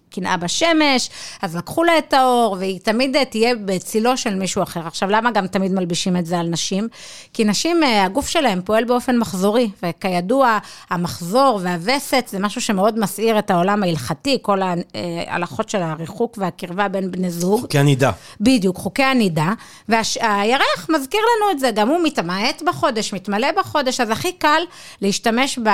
קנאה 0.10 0.38
בשמש, 0.38 1.10
אז 1.42 1.56
לקחו 1.56 1.84
לה 1.84 1.98
את 1.98 2.14
האור, 2.14 2.56
והיא 2.60 2.80
תמיד 2.80 3.24
תהיה 3.24 3.56
בצילו 3.66 4.18
של 4.18 4.36
מישהו 4.36 4.64
אחר. 4.64 4.88
עכשיו, 4.88 5.10
למה 5.10 5.32
גם 5.32 5.48
תמיד 5.48 5.72
מלבישים 5.72 6.18
את 6.18 6.26
זה 6.26 6.40
על 6.40 6.48
נשים? 6.48 6.88
כי 7.34 7.44
נשים, 7.44 7.84
אה, 7.84 8.04
הגוף 8.04 8.28
שלהם 8.28 8.62
פועל 8.66 8.84
באופן 8.84 9.18
מחזורי, 9.18 9.70
וכידוע, 9.84 10.58
המחזור 10.90 11.60
והווסת 11.64 12.28
זה 12.32 12.40
משהו 12.40 12.62
שמאוד 12.62 13.00
מסעיר 13.00 13.40
את 13.40 13.52
העולם 13.52 13.84
ההלכתי, 13.84 14.38
כל 14.42 14.62
אה, 14.62 14.74
ההלכות 15.28 15.70
של 15.70 15.82
הריחוק 15.82 16.38
והקרבה 16.38 16.88
בין 16.88 17.12
בני 17.12 17.32
זוג. 17.32 17.62
חוקי 17.62 17.80
הנידה. 17.80 18.12
בדיוק, 18.42 18.78
חוקי 18.78 19.04
הנידה. 19.04 19.54
והירח 19.90 20.90
מזכיר 20.90 21.22
לנו 21.22 21.52
את 21.52 21.60
זה, 21.60 21.72
גם 21.72 21.90
הוא 21.90 22.00
מתמעט 22.04 22.62
בחודש, 22.62 23.14
מתמלא 23.14 23.52
בחודש, 23.52 24.00
אז 24.00 24.10
הכי 24.10 24.32
קל 24.32 24.62
להשתמש 25.02 25.60
ב... 25.64 25.70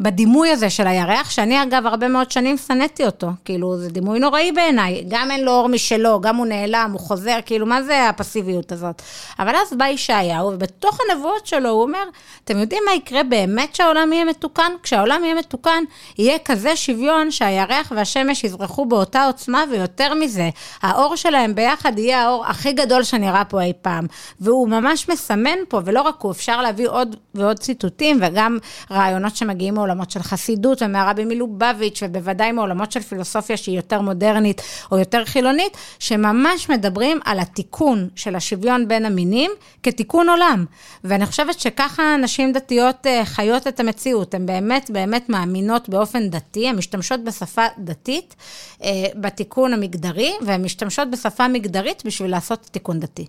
בדימוי 0.00 0.50
הזה 0.50 0.70
של 0.70 0.86
הירח, 0.86 1.30
שאני 1.30 1.62
אגב 1.62 1.86
הרבה 1.86 2.08
מאוד 2.08 2.30
שנים 2.30 2.56
שנאתי 2.58 3.06
אותו, 3.06 3.28
כאילו 3.44 3.78
זה 3.78 3.90
דימוי 3.90 4.18
נוראי 4.18 4.52
בעיניי, 4.52 5.04
גם 5.08 5.30
אין 5.30 5.44
לו 5.44 5.52
אור 5.52 5.68
משלו, 5.68 6.20
גם 6.20 6.36
הוא 6.36 6.46
נעלם, 6.46 6.90
הוא 6.92 7.00
חוזר, 7.00 7.38
כאילו 7.46 7.66
מה 7.66 7.82
זה 7.82 8.08
הפסיביות 8.08 8.72
הזאת? 8.72 9.02
אבל 9.38 9.54
אז 9.56 9.76
בא 9.76 9.86
ישעיהו, 9.86 10.46
ובתוך 10.46 10.98
הנבואות 11.00 11.46
שלו 11.46 11.70
הוא 11.70 11.82
אומר, 11.82 12.04
אתם 12.44 12.58
יודעים 12.58 12.82
מה 12.86 12.94
יקרה 12.94 13.22
באמת 13.22 13.74
שהעולם 13.74 14.12
יהיה 14.12 14.24
מתוקן? 14.24 14.72
כשהעולם 14.82 15.24
יהיה 15.24 15.34
מתוקן, 15.34 15.84
יהיה 16.18 16.38
כזה 16.38 16.76
שוויון 16.76 17.30
שהירח 17.30 17.92
והשמש 17.96 18.44
יזרחו 18.44 18.86
באותה 18.86 19.24
עוצמה, 19.24 19.64
ויותר 19.70 20.14
מזה, 20.14 20.50
האור 20.82 21.16
שלהם 21.16 21.54
ביחד 21.54 21.98
יהיה 21.98 22.22
האור 22.22 22.46
הכי 22.46 22.69
גדול 22.72 23.02
שנראה 23.02 23.44
פה 23.44 23.62
אי 23.62 23.72
פעם. 23.82 24.06
והוא 24.40 24.68
ממש 24.68 25.08
מסמן 25.08 25.58
פה, 25.68 25.80
ולא 25.84 26.02
רק 26.02 26.14
הוא, 26.18 26.32
אפשר 26.32 26.62
להביא 26.62 26.88
עוד 26.88 27.16
ועוד 27.34 27.58
ציטוטים, 27.58 28.18
וגם 28.22 28.58
רעיונות 28.90 29.36
שמגיעים 29.36 29.74
מעולמות 29.74 30.10
של 30.10 30.22
חסידות 30.22 30.82
ומהרבי 30.82 31.24
מלובביץ', 31.24 32.02
ובוודאי 32.02 32.52
מעולמות 32.52 32.92
של 32.92 33.00
פילוסופיה 33.00 33.56
שהיא 33.56 33.76
יותר 33.76 34.00
מודרנית 34.00 34.62
או 34.92 34.98
יותר 34.98 35.24
חילונית, 35.24 35.76
שממש 35.98 36.68
מדברים 36.68 37.20
על 37.24 37.38
התיקון 37.38 38.08
של 38.16 38.36
השוויון 38.36 38.88
בין 38.88 39.06
המינים 39.06 39.50
כתיקון 39.82 40.28
עולם. 40.28 40.64
ואני 41.04 41.26
חושבת 41.26 41.60
שככה 41.60 42.16
נשים 42.16 42.52
דתיות 42.52 43.06
אה, 43.06 43.24
חיות 43.24 43.66
את 43.66 43.80
המציאות, 43.80 44.34
הן 44.34 44.46
באמת 44.46 44.90
באמת 44.90 45.28
מאמינות 45.28 45.88
באופן 45.88 46.30
דתי, 46.30 46.68
הן 46.68 46.76
משתמשות 46.76 47.24
בשפה 47.24 47.66
דתית 47.78 48.34
אה, 48.82 48.90
בתיקון 49.14 49.72
המגדרי, 49.72 50.32
והן 50.42 50.64
משתמשות 50.64 51.10
בשפה 51.10 51.48
מגדרית 51.48 52.02
בשביל 52.06 52.30
לעשות 52.30 52.59
תיקון 52.70 53.00
דתי. 53.00 53.26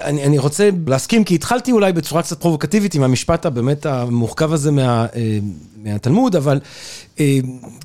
אני, 0.00 0.24
אני 0.24 0.38
רוצה 0.38 0.70
להסכים, 0.86 1.24
כי 1.24 1.34
התחלתי 1.34 1.72
אולי 1.72 1.92
בצורה 1.92 2.22
קצת 2.22 2.40
פרובוקטיבית 2.40 2.94
עם 2.94 3.02
המשפט 3.02 3.46
הבאמת 3.46 3.86
המורכב 3.86 4.52
הזה 4.52 4.70
מה, 4.70 5.06
אה, 5.14 5.38
מהתלמוד, 5.84 6.36
אבל 6.36 6.60
אה, 7.20 7.38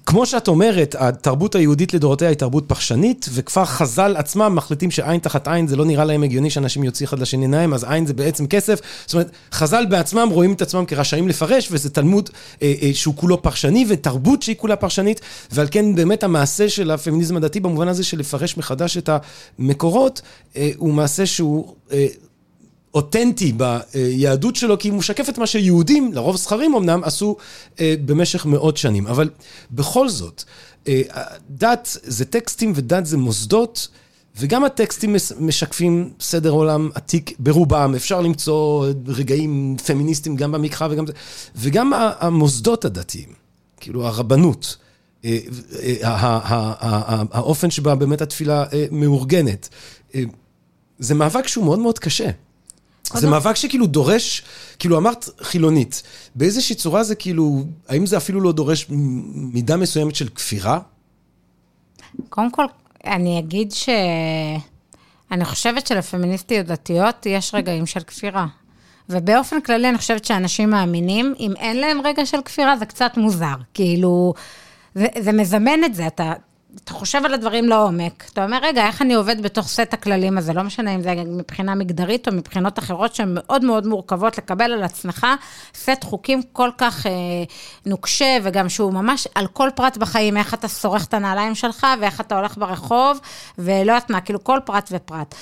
כמו 0.06 0.26
שאת 0.26 0.48
אומרת, 0.48 0.96
התרבות 1.00 1.56
היהודית 1.56 1.94
לדורותיה 1.94 2.28
היא 2.28 2.38
תרבות 2.38 2.64
פחשנית, 2.68 3.30
וכבר 3.34 3.66
חז"ל 3.66 4.16
עצמם 4.18 4.56
מחליטים 4.56 4.92
שעין 4.92 5.20
תחת 5.20 5.48
עין 5.48 5.68
זה 5.68 5.76
לא 5.76 5.86
נראה 5.86 6.06
להם 6.06 6.24
הגיוני 6.24 6.50
שאנשים 6.50 6.84
יוציא 6.84 7.06
אחד 7.06 7.20
לשני 7.20 7.42
עיניים, 7.42 7.74
אז 7.74 7.84
עין 7.84 8.06
זה 8.06 8.14
בעצם 8.14 8.48
כסף. 8.48 8.80
זאת 9.06 9.14
אומרת, 9.14 9.32
חז"ל 9.52 9.86
בעצמם 9.90 10.30
רואים 10.32 10.54
את 10.54 10.62
עצמם 10.62 10.86
כרשאים 10.86 11.28
לפרש, 11.28 11.68
וזה 11.72 11.90
תלמוד 11.90 12.30
אה, 12.62 12.74
אה, 12.82 12.90
שהוא 12.94 13.16
כולו 13.16 13.42
פרשני, 13.42 13.86
ותרבות 13.90 14.42
שהיא 14.42 14.56
כולה 14.56 14.76
פרשנית, 14.76 15.22
ועל 15.52 15.68
כן 15.72 15.96
באמת 15.96 16.24
המעשה 16.24 16.70
של 16.70 16.92
הפמיניזם 16.92 17.38
הדתי 17.38 17.60
במובן 17.60 17.88
הזה 17.88 18.04
של 18.04 18.20
לפרש 18.20 18.58
מחדש 18.58 18.98
את 18.98 19.10
המקורות, 19.60 20.22
אה, 20.56 20.70
הוא 20.78 20.94
מעשה 20.94 21.26
שהוא... 21.26 21.74
אה, 21.92 22.08
אותנטי 22.94 23.54
ביהדות 23.54 24.56
שלו, 24.56 24.80
כי 24.80 24.88
היא 24.88 24.94
משקפת 24.94 25.38
מה 25.38 25.48
שיהודים, 25.48 26.14
לרוב 26.14 26.36
זכרים 26.36 26.76
אמנם, 26.76 27.04
עשו 27.04 27.36
אה, 27.80 27.96
במשך 28.06 28.46
מאות 28.46 28.78
שנים. 28.78 29.08
אבל 29.08 29.30
בכל 29.72 30.10
זאת, 30.10 30.44
אה, 30.88 31.02
דת 31.50 31.98
זה 32.04 32.26
טקסטים 32.26 32.74
ודת 32.76 33.06
זה 33.06 33.18
מוסדות, 33.18 33.88
וגם 34.38 34.64
הטקסטים 34.64 35.16
משקפים 35.40 36.14
סדר 36.20 36.50
עולם 36.50 36.90
עתיק 36.96 37.32
ברובם, 37.40 37.94
אפשר 37.96 38.22
למצוא 38.22 38.88
רגעים 39.08 39.76
פמיניסטיים 39.86 40.36
גם 40.36 40.52
במקרא 40.52 40.88
וגם 40.92 41.08
זה, 41.08 41.14
וגם 41.56 41.92
המוסדות 42.20 42.86
הדתיים, 42.86 43.30
כאילו 43.80 44.08
הרבנות. 44.08 44.78
אה, 45.26 45.38
האופן 47.32 47.72
שבה 47.72 47.96
באמת 47.96 48.22
התפילה 48.22 48.66
מאורגנת. 48.92 49.70
זה 51.00 51.16
מאבק 51.16 51.48
שהוא 51.48 51.66
מאוד 51.66 51.80
מאוד 51.80 52.00
קשה. 52.00 52.30
זה 53.14 53.30
מאבק 53.30 53.56
שכאילו 53.56 53.88
דורש, 53.88 54.44
כאילו 54.80 54.98
אמרת 54.98 55.30
חילונית, 55.42 56.04
באיזושהי 56.36 56.76
צורה 56.76 57.04
זה 57.04 57.16
כאילו, 57.16 57.64
האם 57.90 58.06
זה 58.06 58.18
אפילו 58.18 58.42
לא 58.42 58.52
דורש 58.52 58.86
מידה 59.34 59.78
מסוימת 59.78 60.16
של 60.16 60.30
כפירה? 60.30 60.80
קודם 62.30 62.52
כל, 62.52 62.66
אני 63.06 63.40
אגיד 63.40 63.72
ש... 63.72 63.90
אני 65.32 65.46
חושבת 65.46 65.88
שלפמיניסטיות 65.88 66.66
דתיות 66.66 67.26
יש 67.26 67.54
רגעים 67.54 67.86
של 67.86 68.00
כפירה. 68.00 68.48
ובאופן 69.10 69.62
כללי 69.62 69.90
אני 69.90 69.98
חושבת 69.98 70.26
שאנשים 70.26 70.70
מאמינים, 70.70 71.34
אם 71.40 71.54
אין 71.58 71.78
להם 71.78 72.02
רגע 72.04 72.26
של 72.26 72.42
כפירה 72.46 72.78
זה 72.78 72.86
קצת 72.86 73.12
מוזר. 73.18 73.56
כאילו, 73.74 74.34
זה, 74.96 75.08
זה 75.20 75.32
מזמן 75.32 75.84
את 75.86 75.96
זה, 75.96 76.08
אתה 76.08 76.34
אתה 76.76 76.94
חושב 76.94 77.22
על 77.26 77.34
הדברים 77.34 77.70
לעומק, 77.70 78.26
אתה 78.34 78.46
אומר, 78.46 78.60
רגע, 78.62 78.88
איך 78.88 79.02
אני 79.02 79.14
עובד 79.14 79.42
בתוך 79.42 79.68
סט 79.68 79.94
הכללים 79.94 80.38
הזה? 80.38 80.54
לא 80.54 80.64
משנה 80.64 80.96
אם 80.96 81.02
זה 81.02 81.14
מבחינה 81.26 81.76
מגדרית 81.76 82.28
או 82.28 82.34
מבחינות 82.34 82.80
אחרות 82.80 83.16
שהן 83.16 83.30
מאוד 83.34 83.66
מאוד 83.66 83.88
מורכבות, 83.88 84.38
לקבל 84.38 84.72
על 84.72 84.84
עצמך 84.84 85.28
סט 85.76 86.04
חוקים 86.04 86.42
כל 86.52 86.70
כך 86.78 87.08
אה, 87.08 87.12
נוקשה, 87.86 88.38
וגם 88.44 88.70
שהוא 88.70 88.94
ממש 88.94 89.28
על 89.36 89.48
כל 89.48 89.70
פרט 89.76 89.98
בחיים, 89.98 90.38
איך 90.38 90.54
אתה 90.54 90.68
שורך 90.68 91.06
את 91.06 91.14
הנעליים 91.14 91.56
שלך, 91.56 91.88
ואיך 92.02 92.22
אתה 92.22 92.36
הולך 92.36 92.58
ברחוב, 92.58 93.20
ולא 93.58 93.74
יודעת 93.80 94.10
מה, 94.10 94.22
כאילו 94.22 94.44
כל 94.44 94.60
פרט 94.66 94.90
ופרט. 94.92 95.36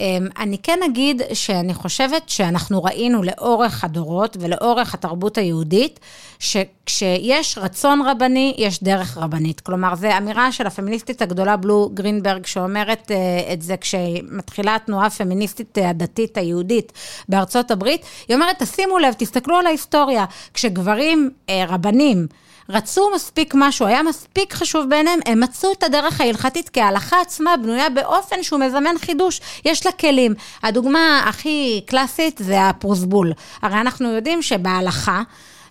אמ, 0.00 0.26
אני 0.38 0.58
כן 0.58 0.78
אגיד 0.86 1.22
שאני 1.32 1.74
חושבת 1.74 2.28
שאנחנו 2.28 2.84
ראינו 2.84 3.22
לאורך 3.22 3.84
הדורות 3.84 4.36
ולאורך 4.40 4.94
התרבות 4.94 5.38
היהודית, 5.38 6.00
שכשיש 6.38 7.58
רצון 7.58 8.02
רבני, 8.06 8.54
יש 8.58 8.82
דרך 8.82 9.18
רבנית. 9.18 9.60
כלומר, 9.60 9.94
זו 9.94 10.08
אמירה 10.18 10.52
של 10.52 10.66
הפמיניסטית 10.66 11.22
הגדולה 11.22 11.56
בלו 11.56 11.90
גרינברג, 11.94 12.46
שאומרת 12.46 13.10
אה, 13.10 13.52
את 13.52 13.62
זה 13.62 13.76
כשמתחילה 13.76 14.74
התנועה 14.74 15.06
הפמיניסטית 15.06 15.78
אה, 15.78 15.90
הדתית 15.90 16.36
היהודית 16.36 16.92
בארצות 17.28 17.70
הברית, 17.70 18.02
היא 18.28 18.34
אומרת, 18.34 18.62
תשימו 18.62 18.98
לב, 18.98 19.14
תסתכלו 19.18 19.56
על 19.56 19.66
ההיסטוריה, 19.66 20.24
כשגברים, 20.54 21.30
אה, 21.48 21.64
רבנים, 21.68 22.26
רצו 22.72 23.10
מספיק 23.14 23.54
משהו, 23.56 23.86
היה 23.86 24.02
מספיק 24.02 24.54
חשוב 24.54 24.88
בעיניהם, 24.88 25.18
הם 25.26 25.40
מצאו 25.40 25.72
את 25.72 25.82
הדרך 25.82 26.20
ההלכתית, 26.20 26.68
כי 26.68 26.80
ההלכה 26.80 27.20
עצמה 27.20 27.56
בנויה 27.56 27.90
באופן 27.90 28.42
שהוא 28.42 28.60
מזמן 28.60 28.94
חידוש, 28.98 29.40
יש 29.64 29.86
לה 29.86 29.92
כלים. 29.92 30.34
הדוגמה 30.62 31.22
הכי 31.26 31.80
קלאסית 31.86 32.40
זה 32.44 32.68
הפרוסבול. 32.68 33.32
הרי 33.62 33.80
אנחנו 33.80 34.12
יודעים 34.12 34.42
שבהלכה... 34.42 35.22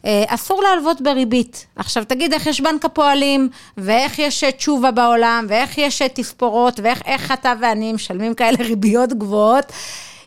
אה, 0.05 0.23
אסור 0.27 0.63
להלוות 0.63 1.01
בריבית. 1.01 1.65
עכשיו 1.75 2.03
תגיד 2.05 2.33
איך 2.33 2.47
יש 2.47 2.61
בנק 2.61 2.85
הפועלים, 2.85 3.49
ואיך 3.77 4.19
יש 4.19 4.43
תשובה 4.43 4.91
בעולם, 4.91 5.45
ואיך 5.49 5.77
יש 5.77 6.01
תספורות, 6.13 6.79
ואיך 6.83 7.31
אתה 7.31 7.53
ואני 7.61 7.93
משלמים 7.93 8.33
כאלה 8.33 8.57
ריביות 8.59 9.13
גבוהות. 9.13 9.65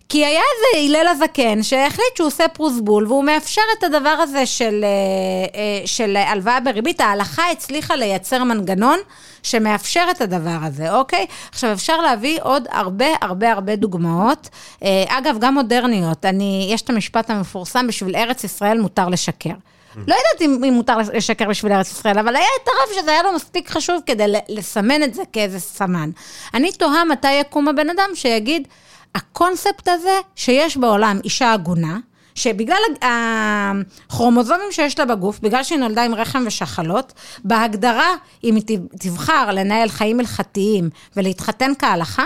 כי 0.08 0.24
היה 0.24 0.40
איזה 0.40 0.98
הלל 0.98 1.08
הזקן 1.08 1.62
שהחליט 1.62 2.16
שהוא 2.16 2.26
עושה 2.26 2.48
פרוסבול, 2.48 3.06
והוא 3.06 3.24
מאפשר 3.24 3.62
את 3.78 3.84
הדבר 3.84 4.08
הזה 4.08 4.46
של, 4.46 4.84
אה, 4.84 5.60
אה, 5.60 5.86
של 5.86 6.16
הלוואה 6.16 6.60
בריבית. 6.60 7.00
ההלכה 7.00 7.50
הצליחה 7.50 7.96
לייצר 7.96 8.44
מנגנון 8.44 8.98
שמאפשר 9.42 10.06
את 10.10 10.20
הדבר 10.20 10.58
הזה, 10.62 10.94
אוקיי? 10.94 11.26
עכשיו, 11.50 11.72
אפשר 11.72 12.00
להביא 12.00 12.38
עוד 12.42 12.68
הרבה 12.70 13.06
הרבה 13.20 13.52
הרבה 13.52 13.76
דוגמאות. 13.76 14.48
אה, 14.82 15.04
אגב, 15.08 15.36
גם 15.40 15.54
מודרניות. 15.54 16.24
אני, 16.24 16.68
יש 16.72 16.82
את 16.82 16.90
המשפט 16.90 17.30
המפורסם, 17.30 17.86
בשביל 17.86 18.16
ארץ 18.16 18.44
ישראל 18.44 18.80
מותר 18.80 19.08
לשקר. 19.08 19.54
לא 19.96 20.14
יודעת 20.14 20.42
אם, 20.42 20.64
אם 20.64 20.74
מותר 20.74 20.98
לשקר 21.14 21.48
בשביל 21.48 21.72
ארץ 21.72 21.90
ישראל, 21.90 22.18
אבל 22.18 22.36
היה 22.36 22.46
את 22.62 22.68
הרב 22.68 23.02
שזה 23.02 23.10
היה 23.10 23.22
לו 23.22 23.32
מספיק 23.32 23.70
חשוב 23.70 24.00
כדי 24.06 24.24
לסמן 24.48 25.02
את 25.02 25.14
זה 25.14 25.22
כאיזה 25.32 25.60
סמן. 25.60 26.10
אני 26.54 26.72
תוהה 26.72 27.04
מתי 27.04 27.32
יקום 27.32 27.68
הבן 27.68 27.90
אדם 27.90 28.08
שיגיד, 28.14 28.68
הקונספט 29.14 29.88
הזה 29.88 30.18
שיש 30.36 30.76
בעולם 30.76 31.20
אישה 31.24 31.52
עגונה, 31.52 31.98
שבגלל 32.34 32.76
הכרומוזומים 33.02 34.66
שיש 34.72 34.98
לה 34.98 35.04
בגוף, 35.04 35.40
בגלל 35.40 35.62
שהיא 35.62 35.78
נולדה 35.78 36.04
עם 36.04 36.14
רחם 36.14 36.44
ושחלות, 36.46 37.12
בהגדרה, 37.44 38.08
אם 38.44 38.54
היא 38.54 38.78
תבחר 38.98 39.50
לנהל 39.52 39.88
חיים 39.88 40.20
הלכתיים 40.20 40.90
ולהתחתן 41.16 41.72
כהלכה, 41.78 42.24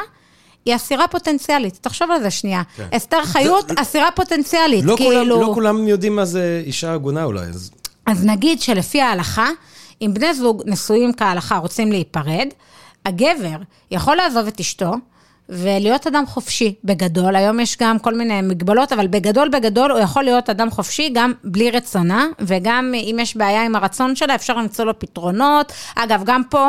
היא 0.65 0.77
אסירה 0.77 1.09
פוטנציאלית. 1.09 1.79
תחשוב 1.81 2.11
על 2.11 2.23
זה 2.23 2.31
שנייה. 2.31 2.63
כן. 2.77 2.87
אסתר 2.93 3.25
חיות, 3.25 3.71
אסירה 3.77 4.11
פוטנציאלית. 4.11 4.85
לא, 4.85 4.97
כאילו... 4.97 5.37
כולם, 5.37 5.49
לא 5.49 5.55
כולם 5.55 5.89
יודעים 5.89 6.17
מה 6.17 6.25
זה 6.25 6.63
אישה 6.67 6.95
עגונה 6.95 7.25
אולי. 7.25 7.47
אז... 7.47 7.71
אז 8.07 8.25
נגיד 8.25 8.61
שלפי 8.61 9.01
ההלכה, 9.01 9.49
אם 10.03 10.11
בני 10.15 10.35
זוג 10.35 10.63
נשואים 10.67 11.13
כהלכה 11.13 11.57
רוצים 11.57 11.93
להיפרד, 11.93 12.49
הגבר 13.07 13.57
יכול 13.91 14.17
לעזוב 14.17 14.47
את 14.47 14.61
אשתו, 14.61 14.95
ולהיות 15.49 16.07
אדם 16.07 16.27
חופשי 16.27 16.75
בגדול, 16.85 17.37
היום 17.37 17.61
יש 17.61 17.77
גם 17.81 17.99
כל 17.99 18.15
מיני 18.15 18.43
מגבלות, 18.43 18.93
אבל 18.93 19.07
בגדול 19.07 19.49
בגדול 19.49 19.91
הוא 19.91 20.01
יכול 20.01 20.25
להיות 20.25 20.51
אדם 20.51 20.71
חופשי 20.71 21.11
גם 21.15 21.33
בלי 21.45 21.71
רצונה, 21.71 22.27
וגם 22.39 22.93
אם 22.95 23.17
יש 23.21 23.37
בעיה 23.37 23.65
עם 23.65 23.77
הרצון 23.77 24.17
שלה, 24.17 24.35
אפשר 24.35 24.57
למצוא 24.57 24.85
לו 24.85 24.99
פתרונות. 24.99 25.73
אגב, 25.97 26.23
גם 26.25 26.43
פה... 26.51 26.69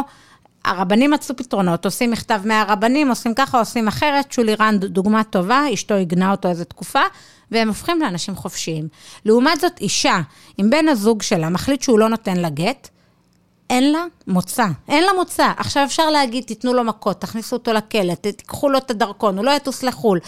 הרבנים 0.66 1.12
מצאו 1.12 1.36
פתרונות, 1.36 1.86
עושים 1.86 2.12
מכתב 2.12 2.42
מהרבנים, 2.46 3.10
עושים 3.10 3.34
ככה, 3.34 3.60
עושים 3.60 3.88
אחרת. 3.88 4.32
שולי 4.32 4.56
רנד, 4.56 4.86
דוגמה 4.86 5.24
טובה, 5.24 5.66
אשתו 5.74 5.96
עיגנה 5.96 6.32
אותו 6.32 6.50
איזה 6.50 6.66
תקופה, 6.66 7.02
והם 7.52 7.68
הופכים 7.68 8.02
לאנשים 8.02 8.36
חופשיים. 8.36 8.88
לעומת 9.26 9.60
זאת, 9.60 9.80
אישה, 9.82 10.20
אם 10.62 10.70
בן 10.70 10.88
הזוג 10.88 11.22
שלה 11.22 11.50
מחליט 11.50 11.82
שהוא 11.82 12.00
לא 12.00 12.10
נותן 12.10 12.38
לה 12.38 12.50
גט, 12.50 12.90
אין 13.70 13.92
לה 13.92 14.06
מוצא, 14.28 14.66
אין 14.90 15.04
לה 15.04 15.14
מוצא. 15.14 15.52
עכשיו 15.58 15.84
אפשר 15.84 16.10
להגיד, 16.10 16.44
תיתנו 16.44 16.74
לו 16.74 16.84
מכות, 16.84 17.22
תכניסו 17.22 17.56
אותו 17.56 17.74
לכלא, 17.74 18.14
תיקחו 18.14 18.70
לו 18.70 18.78
את 18.78 18.92
הדרכון, 18.92 19.38
הוא 19.38 19.46
לא 19.46 19.52
יטוס 19.52 19.84
לחו"ל. 19.84 20.20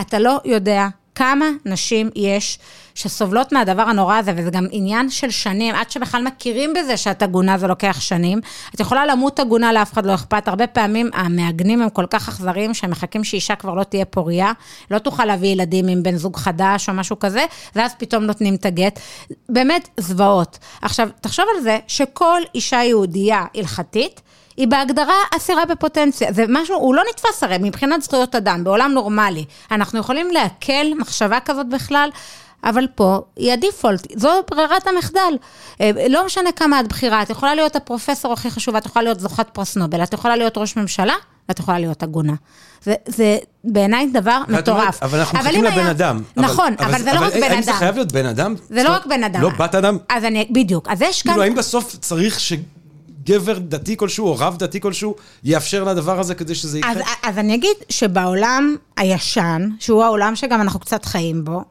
אתה 0.00 0.18
לא 0.18 0.40
יודע 0.44 0.86
כמה 1.14 1.46
נשים 1.64 2.10
יש 2.16 2.58
שסובלות 2.94 3.52
מהדבר 3.52 3.82
הנורא 3.82 4.16
הזה, 4.16 4.32
וזה 4.36 4.50
גם 4.50 4.66
עניין 4.70 5.10
של 5.10 5.30
שנים, 5.30 5.74
עד 5.74 5.90
שבכלל 5.90 6.22
מכירים 6.22 6.74
בזה 6.74 6.96
שאת 6.96 7.22
עגונה 7.22 7.58
זה 7.58 7.66
לוקח 7.66 8.00
שנים. 8.00 8.40
את 8.74 8.80
יכולה 8.80 9.06
למות 9.06 9.40
עגונה, 9.40 9.72
לאף 9.72 9.92
אחד 9.92 10.06
לא 10.06 10.14
אכפת. 10.14 10.48
הרבה 10.48 10.66
פעמים 10.66 11.10
המעגנים 11.14 11.82
הם 11.82 11.90
כל 11.90 12.06
כך 12.10 12.28
אכזריים, 12.28 12.74
שהם 12.74 12.90
מחכים 12.90 13.24
שאישה 13.24 13.56
כבר 13.56 13.74
לא 13.74 13.84
תהיה 13.84 14.04
פוריה, 14.04 14.52
לא 14.90 14.98
תוכל 14.98 15.24
להביא 15.24 15.48
ילדים 15.48 15.88
עם 15.88 16.02
בן 16.02 16.16
זוג 16.16 16.36
חדש 16.36 16.88
או 16.88 16.94
משהו 16.94 17.18
כזה, 17.18 17.44
ואז 17.76 17.94
פתאום 17.98 18.24
נותנים 18.24 18.54
את 18.54 18.66
הגט. 18.66 19.00
באמת 19.48 19.88
זוועות. 20.00 20.58
עכשיו, 20.82 21.08
תחשוב 21.20 21.44
על 21.56 21.62
זה 21.62 21.78
שכל 21.86 22.40
אישה 22.54 22.76
יהודייה 22.76 23.44
הלכתית, 23.54 24.20
היא 24.56 24.68
בהגדרה 24.68 25.14
אסירה 25.36 25.64
בפוטנציה. 25.64 26.32
זה 26.32 26.44
משהו, 26.48 26.76
הוא 26.76 26.94
לא 26.94 27.02
נתפס 27.10 27.42
הרי 27.42 27.56
מבחינת 27.60 28.02
זכויות 28.02 28.34
אדם, 28.34 28.64
בעולם 28.64 28.92
נורמלי. 28.92 29.44
אנחנו 29.70 29.98
יכולים 29.98 30.30
לעכל 30.30 30.98
מחשבה 30.98 31.40
כזאת 31.40 31.68
בכלל, 31.68 32.10
אבל 32.64 32.86
פה 32.94 33.20
היא 33.36 33.52
הדיפולט, 33.52 34.18
זו 34.18 34.30
ברירת 34.50 34.86
המחדל. 34.86 35.36
אה, 35.80 35.90
לא 36.08 36.26
משנה 36.26 36.52
כמה 36.52 36.80
את 36.80 36.88
בכירה, 36.88 37.22
את 37.22 37.30
יכולה 37.30 37.54
להיות 37.54 37.76
הפרופסור 37.76 38.32
הכי 38.32 38.50
חשובה, 38.50 38.78
את 38.78 38.86
יכולה 38.86 39.02
להיות 39.02 39.20
זוכת 39.20 39.46
פרס 39.52 39.76
נובל, 39.76 40.02
את 40.02 40.12
יכולה 40.12 40.36
להיות 40.36 40.58
ראש 40.58 40.76
ממשלה, 40.76 41.14
ואת 41.48 41.58
יכולה 41.58 41.78
להיות 41.78 42.02
עגונה. 42.02 42.34
זה, 42.82 42.94
זה 43.06 43.38
בעיניי 43.64 44.06
דבר 44.12 44.38
מטורף. 44.48 45.02
אבל 45.02 45.18
אנחנו 45.18 45.38
מחכים 45.38 45.64
לבן 45.64 45.78
היה... 45.78 45.90
אדם. 45.90 46.22
נכון, 46.36 46.74
אבל, 46.78 46.84
אבל, 46.84 46.94
אבל 46.94 47.02
זה 47.02 47.12
לא 47.12 47.18
אבל 47.18 47.26
רק 47.26 47.32
בן 47.32 47.42
אדם. 47.42 47.52
האם 47.52 47.62
זה 47.62 47.72
חייב 47.72 47.94
להיות 47.94 48.12
בן 48.12 48.26
אדם? 48.26 48.54
זה 48.68 48.82
לא 48.82 48.90
רק 48.90 49.06
בן 49.06 49.24
אדם. 49.24 49.40
לא 49.40 49.48
בת 49.48 49.74
אדם? 49.74 49.98
אז 50.08 50.24
אני, 50.24 50.48
בדיוק. 50.50 50.88
אז 50.88 51.02
יש 51.02 51.22
כאן... 51.22 51.32
כאילו, 51.32 51.42
האם 51.44 51.54
בסוף 51.54 51.96
צריך 52.00 52.40
ש... 52.40 52.52
גבר 53.24 53.58
דתי 53.58 53.96
כלשהו, 53.96 54.26
או 54.26 54.36
רב 54.38 54.56
דתי 54.58 54.80
כלשהו, 54.80 55.14
יאפשר 55.44 55.84
לדבר 55.84 56.20
הזה 56.20 56.34
כדי 56.34 56.54
שזה 56.54 56.78
יקרה? 56.78 56.92
אז, 56.92 56.98
אז 57.22 57.38
אני 57.38 57.54
אגיד 57.54 57.76
שבעולם 57.88 58.76
הישן, 58.96 59.68
שהוא 59.78 60.04
העולם 60.04 60.36
שגם 60.36 60.60
אנחנו 60.60 60.80
קצת 60.80 61.04
חיים 61.04 61.44
בו, 61.44 61.64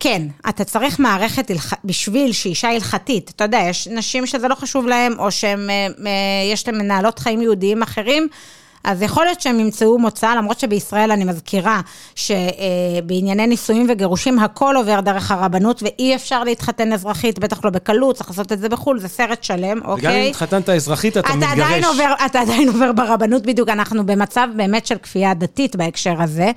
כן, 0.00 0.22
אתה 0.48 0.64
צריך 0.64 0.98
מערכת 1.00 1.50
הלכ... 1.50 1.74
בשביל 1.84 2.32
שאישה 2.32 2.68
הלכתית, 2.68 3.30
אתה 3.36 3.44
יודע, 3.44 3.58
יש 3.68 3.88
נשים 3.88 4.26
שזה 4.26 4.48
לא 4.48 4.54
חשוב 4.54 4.86
להן, 4.86 5.12
או 5.18 5.30
שיש 5.30 6.68
אה, 6.68 6.72
להן 6.72 6.82
מנהלות 6.82 7.18
חיים 7.18 7.42
יהודיים 7.42 7.82
אחרים, 7.82 8.28
אז 8.84 9.02
יכול 9.02 9.24
להיות 9.24 9.40
שהם 9.40 9.60
ימצאו 9.60 9.98
מוצא, 9.98 10.34
למרות 10.34 10.60
שבישראל 10.60 11.10
אני 11.10 11.24
מזכירה 11.24 11.80
שבענייני 12.14 13.46
נישואים 13.46 13.86
וגירושים 13.88 14.38
הכל 14.38 14.76
עובר 14.76 15.00
דרך 15.00 15.30
הרבנות 15.30 15.82
ואי 15.82 16.14
אפשר 16.14 16.44
להתחתן 16.44 16.92
אזרחית, 16.92 17.38
בטח 17.38 17.64
לא 17.64 17.70
בקלות, 17.70 18.16
צריך 18.16 18.30
לעשות 18.30 18.52
את 18.52 18.60
זה 18.60 18.68
בחו"ל, 18.68 19.00
זה 19.00 19.08
סרט 19.08 19.44
שלם, 19.44 19.80
אוקיי? 19.84 20.08
וגם 20.08 20.12
אם 20.12 20.30
התחתנת 20.30 20.68
אזרחית 20.68 21.16
אתה, 21.16 21.28
אתה 21.28 21.36
מתגרש. 21.36 21.52
עדיין 21.52 21.84
עובר, 21.84 22.14
אתה 22.26 22.40
עדיין 22.40 22.68
עובר 22.68 22.92
ברבנות, 22.92 23.42
בדיוק, 23.42 23.68
אנחנו 23.68 24.06
במצב 24.06 24.48
באמת 24.56 24.86
של 24.86 24.98
כפייה 24.98 25.34
דתית 25.34 25.76
בהקשר 25.76 26.22
הזה, 26.22 26.50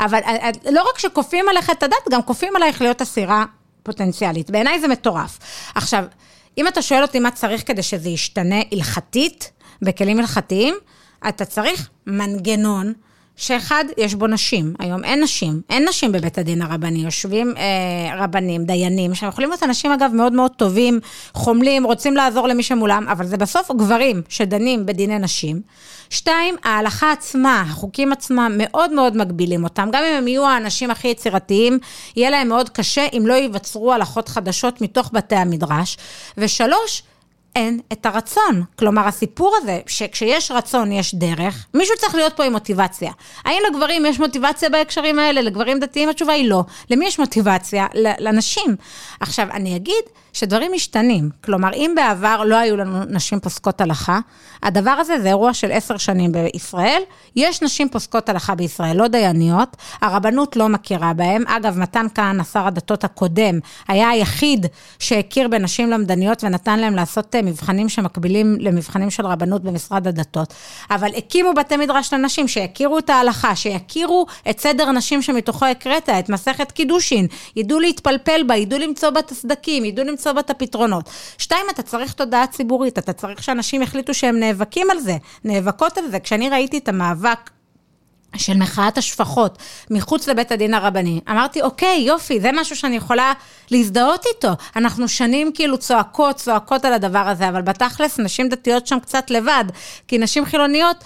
אבל 0.00 0.18
אה, 0.24 0.36
אה, 0.36 0.50
לא 0.70 0.82
רק 0.90 0.98
שכופים 0.98 1.48
עליך 1.48 1.70
את 1.70 1.82
הדת, 1.82 2.08
גם 2.10 2.22
כופים 2.22 2.56
עלייך 2.56 2.80
להיות 2.80 3.02
אסירה 3.02 3.44
פוטנציאלית. 3.82 4.50
בעיניי 4.50 4.80
זה 4.80 4.88
מטורף. 4.88 5.38
עכשיו, 5.74 6.04
אם 6.58 6.68
אתה 6.68 6.82
שואל 6.82 7.02
אותי 7.02 7.18
מה 7.20 7.30
צריך 7.30 7.62
כדי 7.66 7.82
שזה 7.82 8.08
ישתנה 8.08 8.60
הלכתית, 8.72 9.50
בכלים 9.82 10.18
הלכתיים, 10.18 10.74
אתה 11.28 11.44
צריך 11.44 11.88
מנגנון. 12.06 12.92
שאחד, 13.40 13.84
יש 13.96 14.14
בו 14.14 14.26
נשים. 14.26 14.74
היום 14.78 15.04
אין 15.04 15.22
נשים. 15.22 15.60
אין 15.70 15.88
נשים 15.88 16.12
בבית 16.12 16.38
הדין 16.38 16.62
הרבני. 16.62 16.98
יושבים 16.98 17.54
אה, 17.56 18.24
רבנים, 18.24 18.64
דיינים, 18.64 19.14
שהם 19.14 19.28
יכולים 19.28 19.50
להיות 19.50 19.62
אנשים, 19.62 19.92
אגב, 19.92 20.10
מאוד 20.14 20.32
מאוד 20.32 20.50
טובים, 20.50 21.00
חומלים, 21.34 21.84
רוצים 21.84 22.16
לעזור 22.16 22.48
למי 22.48 22.62
שמולם, 22.62 23.08
אבל 23.08 23.26
זה 23.26 23.36
בסוף 23.36 23.70
גברים 23.70 24.22
שדנים 24.28 24.86
בדיני 24.86 25.18
נשים. 25.18 25.62
שתיים, 26.10 26.54
ההלכה 26.64 27.12
עצמה, 27.12 27.60
החוקים 27.60 28.12
עצמם, 28.12 28.52
מאוד 28.58 28.92
מאוד 28.92 29.16
מגבילים 29.16 29.64
אותם. 29.64 29.88
גם 29.92 30.02
אם 30.04 30.14
הם 30.16 30.28
יהיו 30.28 30.46
האנשים 30.46 30.90
הכי 30.90 31.08
יצירתיים, 31.08 31.78
יהיה 32.16 32.30
להם 32.30 32.48
מאוד 32.48 32.68
קשה 32.68 33.06
אם 33.12 33.26
לא 33.26 33.34
ייווצרו 33.34 33.92
הלכות 33.92 34.28
חדשות 34.28 34.80
מתוך 34.80 35.10
בתי 35.12 35.36
המדרש. 35.36 35.96
ושלוש, 36.38 37.02
אין 37.56 37.80
את 37.92 38.06
הרצון. 38.06 38.62
כלומר, 38.78 39.08
הסיפור 39.08 39.56
הזה, 39.62 39.80
שכשיש 39.86 40.50
רצון 40.50 40.92
יש 40.92 41.14
דרך, 41.14 41.66
מישהו 41.74 41.94
צריך 41.98 42.14
להיות 42.14 42.36
פה 42.36 42.44
עם 42.44 42.52
מוטיבציה. 42.52 43.12
האם 43.44 43.58
לגברים 43.70 44.06
יש 44.06 44.20
מוטיבציה 44.20 44.68
בהקשרים 44.68 45.18
האלה? 45.18 45.40
לגברים 45.40 45.80
דתיים 45.80 46.08
התשובה 46.08 46.32
היא 46.32 46.50
לא. 46.50 46.64
למי 46.90 47.06
יש 47.06 47.18
מוטיבציה? 47.18 47.86
לנשים. 47.94 48.76
עכשיו, 49.20 49.46
אני 49.52 49.76
אגיד 49.76 50.04
שדברים 50.32 50.72
משתנים. 50.72 51.30
כלומר, 51.44 51.72
אם 51.74 51.92
בעבר 51.96 52.44
לא 52.44 52.56
היו 52.56 52.76
לנו 52.76 53.04
נשים 53.04 53.40
פוסקות 53.40 53.80
הלכה, 53.80 54.18
הדבר 54.62 54.90
הזה 54.90 55.20
זה 55.20 55.28
אירוע 55.28 55.54
של 55.54 55.72
עשר 55.72 55.96
שנים 55.96 56.32
בישראל. 56.32 57.02
יש 57.36 57.62
נשים 57.62 57.88
פוסקות 57.88 58.28
הלכה 58.28 58.54
בישראל, 58.54 58.96
לא 58.96 59.08
דייניות, 59.08 59.76
הרבנות 60.00 60.56
לא 60.56 60.68
מכירה 60.68 61.12
בהם. 61.12 61.44
אגב, 61.46 61.78
מתן 61.78 62.06
כהנא, 62.14 62.44
שר 62.44 62.66
הדתות 62.66 63.04
הקודם, 63.04 63.58
היה 63.88 64.08
היחיד 64.08 64.66
שהכיר 64.98 65.48
בנשים 65.48 65.90
למדניות 65.90 66.44
ונתן 66.44 66.78
להם 66.78 66.94
לעשות 66.94 67.34
אה, 67.34 67.39
מבחנים 67.42 67.88
שמקבילים 67.88 68.56
למבחנים 68.60 69.10
של 69.10 69.26
רבנות 69.26 69.62
במשרד 69.62 70.06
הדתות, 70.06 70.54
אבל 70.90 71.10
הקימו 71.16 71.54
בתי 71.54 71.76
מדרש 71.76 72.12
לנשים 72.12 72.48
שיכירו 72.48 72.98
את 72.98 73.10
ההלכה, 73.10 73.56
שיכירו 73.56 74.26
את 74.50 74.60
סדר 74.60 74.92
נשים 74.92 75.22
שמתוכו 75.22 75.66
הקראת, 75.66 76.08
את 76.08 76.28
מסכת 76.28 76.72
קידושין, 76.72 77.26
ידעו 77.56 77.80
להתפלפל 77.80 78.42
בה, 78.46 78.56
ידעו 78.56 78.78
למצוא 78.78 79.10
בה 79.10 79.20
את 79.20 79.30
הסדקים, 79.30 79.84
ידעו 79.84 80.04
למצוא 80.04 80.32
בה 80.32 80.40
את 80.40 80.50
הפתרונות. 80.50 81.10
שתיים, 81.38 81.66
אתה 81.70 81.82
צריך 81.82 82.12
תודעה 82.12 82.46
ציבורית, 82.46 82.98
אתה 82.98 83.12
צריך 83.12 83.42
שאנשים 83.42 83.82
יחליטו 83.82 84.14
שהם 84.14 84.40
נאבקים 84.40 84.90
על 84.90 84.98
זה, 84.98 85.16
נאבקות 85.44 85.98
על 85.98 86.10
זה. 86.10 86.20
כשאני 86.20 86.48
ראיתי 86.48 86.78
את 86.78 86.88
המאבק 86.88 87.50
של 88.36 88.56
מחאת 88.56 88.98
השפחות 88.98 89.58
מחוץ 89.90 90.28
לבית 90.28 90.52
הדין 90.52 90.74
הרבני. 90.74 91.20
אמרתי, 91.30 91.62
אוקיי, 91.62 92.02
יופי, 92.06 92.40
זה 92.40 92.50
משהו 92.52 92.76
שאני 92.76 92.96
יכולה 92.96 93.32
להזדהות 93.70 94.24
איתו. 94.34 94.52
אנחנו 94.76 95.08
שנים 95.08 95.50
כאילו 95.54 95.78
צועקות, 95.78 96.36
צועקות 96.36 96.84
על 96.84 96.92
הדבר 96.92 97.28
הזה, 97.28 97.48
אבל 97.48 97.62
בתכלס 97.62 98.18
נשים 98.18 98.48
דתיות 98.48 98.86
שם 98.86 98.98
קצת 99.00 99.30
לבד, 99.30 99.64
כי 100.08 100.18
נשים 100.18 100.44
חילוניות... 100.44 101.04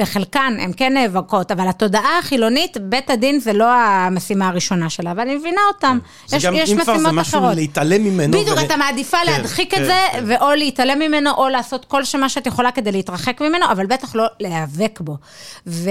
בחלקן 0.00 0.56
הן 0.60 0.72
כן 0.76 0.94
נאבקות, 0.94 1.50
אבל 1.50 1.68
התודעה 1.68 2.18
החילונית, 2.18 2.76
בית 2.80 3.10
הדין 3.10 3.40
זה 3.40 3.52
לא 3.52 3.72
המשימה 3.72 4.48
הראשונה 4.48 4.90
שלה, 4.90 5.12
ואני 5.16 5.36
מבינה 5.36 5.60
אותם. 5.74 5.98
זה 6.26 6.36
יש, 6.36 6.44
גם, 6.44 6.54
יש 6.54 6.70
אם 6.70 6.74
כבר 6.76 6.84
זה 6.84 6.92
משימות 6.92 7.12
משהו 7.12 7.38
אחרות. 7.38 7.54
להתעלם 7.54 8.04
ממנו. 8.04 8.38
בדיוק, 8.40 8.58
ול- 8.58 8.64
אתה 8.64 8.76
מעדיפה 8.76 9.16
כן, 9.24 9.32
להדחיק 9.32 9.74
את 9.74 9.78
כן, 9.78 9.84
זה, 9.84 10.00
כן. 10.12 10.24
ואו 10.26 10.50
להתעלם 10.50 10.98
ממנו, 10.98 11.30
או 11.30 11.48
לעשות 11.48 11.84
כל 11.84 12.04
שמה 12.04 12.28
שאת 12.28 12.46
יכולה 12.46 12.72
כדי 12.72 12.92
להתרחק 12.92 13.40
ממנו, 13.40 13.66
אבל 13.72 13.86
בטח 13.86 14.14
לא 14.14 14.26
להיאבק 14.40 15.00
בו. 15.00 15.16
ו... 15.66 15.90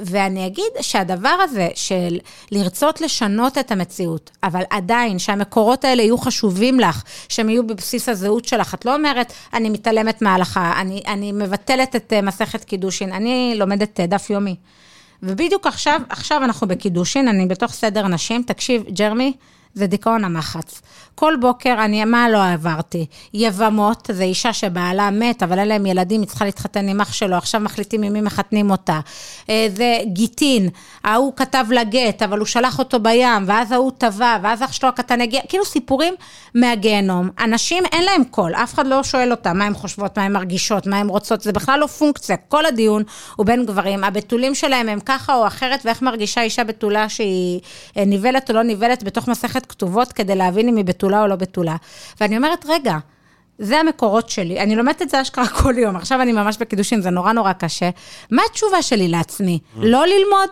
ואני 0.00 0.46
אגיד 0.46 0.72
שהדבר 0.80 1.36
הזה 1.42 1.68
של 1.74 2.18
לרצות 2.52 3.00
לשנות 3.00 3.58
את 3.58 3.72
המציאות, 3.72 4.30
אבל 4.42 4.62
עדיין 4.70 5.18
שהמקורות 5.18 5.84
האלה 5.84 6.02
יהיו 6.02 6.18
חשובים 6.18 6.80
לך, 6.80 7.02
שהם 7.28 7.48
יהיו 7.48 7.66
בבסיס 7.66 8.08
הזהות 8.08 8.44
שלך. 8.44 8.74
את 8.74 8.84
לא 8.84 8.94
אומרת, 8.94 9.32
אני 9.52 9.70
מתעלמת 9.70 10.22
מההלכה, 10.22 10.80
אני, 10.80 11.02
אני 11.06 11.32
מבטלת 11.32 11.96
את 11.96 12.12
אה, 12.12 12.22
מסכת 12.22 12.64
קידושין, 12.64 13.12
אני 13.12 13.54
לומדת 13.56 14.00
אה, 14.00 14.06
דף 14.06 14.30
יומי. 14.30 14.56
ובדיוק 15.22 15.66
עכשיו, 15.66 16.00
עכשיו 16.08 16.44
אנחנו 16.44 16.68
בקידושין, 16.68 17.28
אני 17.28 17.46
בתוך 17.46 17.72
סדר 17.72 18.08
נשים, 18.08 18.42
תקשיב, 18.42 18.82
ג'רמי, 18.88 19.32
זה 19.74 19.86
דיכאון 19.86 20.24
המחץ. 20.24 20.82
כל 21.14 21.34
בוקר 21.40 21.74
אני, 21.84 22.04
מה 22.04 22.28
לא 22.28 22.44
עברתי? 22.44 23.06
יבמות, 23.34 24.10
זו 24.12 24.22
אישה 24.22 24.52
שבעלה 24.52 25.10
מת, 25.10 25.42
אבל 25.42 25.58
אין 25.58 25.68
להם 25.68 25.86
ילדים, 25.86 26.20
היא 26.20 26.28
צריכה 26.28 26.44
להתחתן 26.44 26.88
עם 26.88 27.00
אח 27.00 27.12
שלו, 27.12 27.36
עכשיו 27.36 27.60
מחליטים 27.60 28.02
עם 28.02 28.12
מי 28.12 28.20
מחתנים 28.20 28.70
אותה. 28.70 29.00
אה, 29.50 29.66
זה 29.76 29.98
גיטין, 30.04 30.68
ההוא 31.04 31.32
כתב 31.36 31.66
לה 31.70 31.84
גט, 31.84 32.22
אבל 32.22 32.38
הוא 32.38 32.46
שלח 32.46 32.78
אותו 32.78 33.00
בים, 33.00 33.44
ואז 33.46 33.72
ההוא 33.72 33.92
טבע, 33.98 34.36
ואז 34.42 34.62
אח 34.62 34.72
שלו 34.72 34.88
הקטן 34.88 35.20
הגיע, 35.20 35.40
כאילו 35.48 35.64
סיפורים 35.64 36.14
מהגיהנום. 36.54 37.30
אנשים, 37.40 37.84
אין 37.92 38.04
להם 38.04 38.24
קול, 38.24 38.54
אף 38.54 38.74
אחד 38.74 38.86
לא 38.86 39.02
שואל 39.02 39.30
אותם 39.30 39.58
מה 39.58 39.64
הן 39.64 39.74
חושבות, 39.74 40.18
מה 40.18 40.24
הן 40.24 40.32
מרגישות, 40.32 40.86
מה 40.86 40.98
הן 40.98 41.08
רוצות, 41.08 41.40
זה 41.40 41.52
בכלל 41.52 41.80
לא 41.80 41.86
פונקציה. 41.86 42.36
כל 42.36 42.66
הדיון 42.66 43.02
הוא 43.36 43.46
בין 43.46 43.66
גברים, 43.66 44.04
הבתולים 44.04 44.54
שלהם 44.54 44.88
הם 44.88 45.00
ככה 45.00 45.34
או 45.34 45.46
אחרת, 45.46 45.80
ואיך 45.84 46.02
מרגישה 46.02 46.42
אישה 46.42 46.64
בתולה 46.64 47.08
שהיא 47.08 47.60
אה, 47.96 48.04
ניבלת 48.04 48.50
או 48.50 48.54
לא 48.54 48.62
ניבלת 48.62 49.02
בתוך 49.02 49.28
מסכת 49.28 49.66
כתובות, 49.66 50.12
כדי 50.12 50.34
להבין 50.34 50.68
אם 50.68 50.76
היא 50.76 50.84
בתולה 50.84 51.03
או 51.04 51.26
לא 51.26 51.36
בתולה. 51.36 51.76
ואני 52.20 52.36
אומרת, 52.36 52.64
רגע, 52.68 52.96
זה 53.58 53.78
המקורות 53.78 54.28
שלי, 54.28 54.60
אני 54.60 54.76
לומדת 54.76 55.02
את 55.02 55.10
זה 55.10 55.22
אשכרה 55.22 55.48
כל 55.62 55.74
יום, 55.78 55.96
עכשיו 55.96 56.22
אני 56.22 56.32
ממש 56.32 56.56
בקידושין, 56.60 57.00
זה 57.00 57.10
נורא 57.10 57.32
נורא 57.32 57.52
קשה. 57.52 57.90
מה 58.30 58.42
התשובה 58.50 58.82
שלי 58.82 59.08
לעצמי? 59.08 59.58
לא 59.76 60.06
ללמוד? 60.06 60.48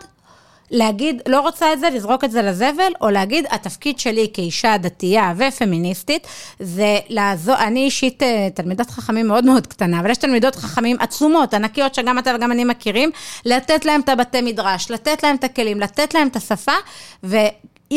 להגיד, 0.71 1.21
לא 1.27 1.39
רוצה 1.39 1.73
את 1.73 1.79
זה, 1.79 1.89
לזרוק 1.89 2.23
את 2.23 2.31
זה 2.31 2.41
לזבל, 2.41 2.91
או 3.01 3.09
להגיד, 3.09 3.45
התפקיד 3.49 3.99
שלי 3.99 4.27
כאישה 4.33 4.77
דתייה 4.77 5.33
ופמיניסטית, 5.37 6.27
זה 6.59 6.99
לעזור, 7.09 7.55
אני 7.55 7.85
אישית 7.85 8.23
אה, 8.23 8.47
תלמידת 8.53 8.89
חכמים 8.89 9.27
מאוד 9.27 9.45
מאוד 9.45 9.67
קטנה, 9.67 9.99
אבל 9.99 10.09
יש 10.09 10.17
תלמידות 10.17 10.55
חכמים 10.55 10.97
עצומות, 10.99 11.53
ענקיות, 11.53 11.95
שגם 11.95 12.19
אתה 12.19 12.33
וגם 12.35 12.51
אני 12.51 12.63
מכירים, 12.63 13.11
לתת 13.45 13.85
להם 13.85 14.01
את 14.01 14.09
הבתי 14.09 14.41
מדרש, 14.41 14.91
לתת 14.91 15.23
להם 15.23 15.35
את 15.35 15.43
הכלים, 15.43 15.79
לתת 15.79 16.13
להם 16.13 16.27
את 16.27 16.35
השפה, 16.35 16.75
ו... 17.23 17.37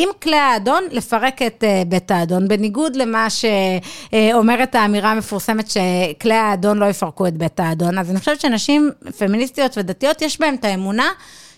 עם 0.02 0.08
כלי 0.22 0.36
האדון, 0.36 0.84
לפרק 0.90 1.42
את 1.42 1.64
אה, 1.64 1.82
בית 1.88 2.10
האדון, 2.10 2.48
בניגוד 2.48 2.96
למה 2.96 3.26
שאומרת 3.30 4.74
האמירה 4.74 5.12
המפורסמת 5.12 5.70
שכלי 5.70 6.34
האדון 6.34 6.78
לא 6.78 6.86
יפרקו 6.86 7.26
את 7.26 7.36
בית 7.36 7.60
האדון. 7.60 7.98
אז 7.98 8.10
אני 8.10 8.18
חושבת 8.18 8.40
שנשים 8.40 8.90
פמיניסטיות 9.18 9.78
ודתיות, 9.78 10.22
יש 10.22 10.40
בהן 10.40 10.54
את 10.54 10.64
האמונה 10.64 11.10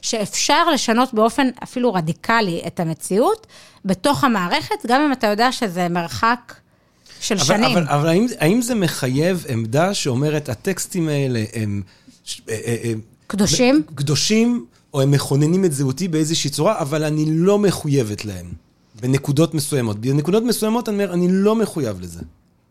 שאפשר 0.02 0.70
לשנות 0.70 1.14
באופן 1.14 1.48
אפילו 1.62 1.94
רדיקלי 1.94 2.62
את 2.66 2.80
המציאות 2.80 3.46
בתוך 3.84 4.24
המערכת, 4.24 4.86
גם 4.86 5.00
אם 5.00 5.12
אתה 5.12 5.26
יודע 5.26 5.52
שזה 5.52 5.88
מרחק 5.88 6.54
של 7.20 7.34
אבל, 7.34 7.44
שנים. 7.44 7.78
אבל, 7.78 7.88
אבל 7.88 8.08
האם, 8.08 8.26
האם 8.38 8.62
זה 8.62 8.74
מחייב 8.74 9.44
עמדה 9.48 9.94
שאומרת, 9.94 10.48
הטקסטים 10.48 11.08
האלה 11.08 11.44
הם... 11.54 11.82
אה, 12.48 12.54
אה, 12.66 12.92
קדושים? 13.26 13.82
קדושים, 13.94 14.66
או 14.94 15.00
הם 15.00 15.10
מכוננים 15.10 15.64
את 15.64 15.72
זהותי 15.72 16.08
באיזושהי 16.08 16.50
צורה, 16.50 16.78
אבל 16.80 17.04
אני 17.04 17.24
לא 17.28 17.58
מחויבת 17.58 18.24
להם. 18.24 18.46
בנקודות 19.00 19.54
מסוימות. 19.54 19.98
בנקודות 19.98 20.42
מסוימות 20.42 20.88
אני 20.88 21.04
אומר, 21.04 21.14
אני 21.14 21.26
לא 21.30 21.56
מחויב 21.56 22.00
לזה. 22.00 22.20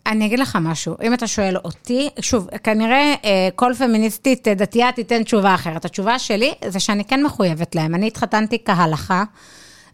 אני 0.07 0.25
אגיד 0.25 0.39
לך 0.39 0.57
משהו, 0.61 0.95
אם 1.03 1.13
אתה 1.13 1.27
שואל 1.27 1.57
אותי, 1.57 2.09
שוב, 2.19 2.47
כנראה 2.63 3.15
אה, 3.25 3.49
כל 3.55 3.73
פמיניסטית 3.77 4.47
אה, 4.47 4.53
דתייה 4.53 4.91
תיתן 4.91 5.23
תשובה 5.23 5.55
אחרת. 5.55 5.85
התשובה 5.85 6.19
שלי 6.19 6.53
זה 6.67 6.79
שאני 6.79 7.05
כן 7.05 7.23
מחויבת 7.23 7.75
להם. 7.75 7.95
אני 7.95 8.07
התחתנתי 8.07 8.57
כהלכה. 8.65 9.23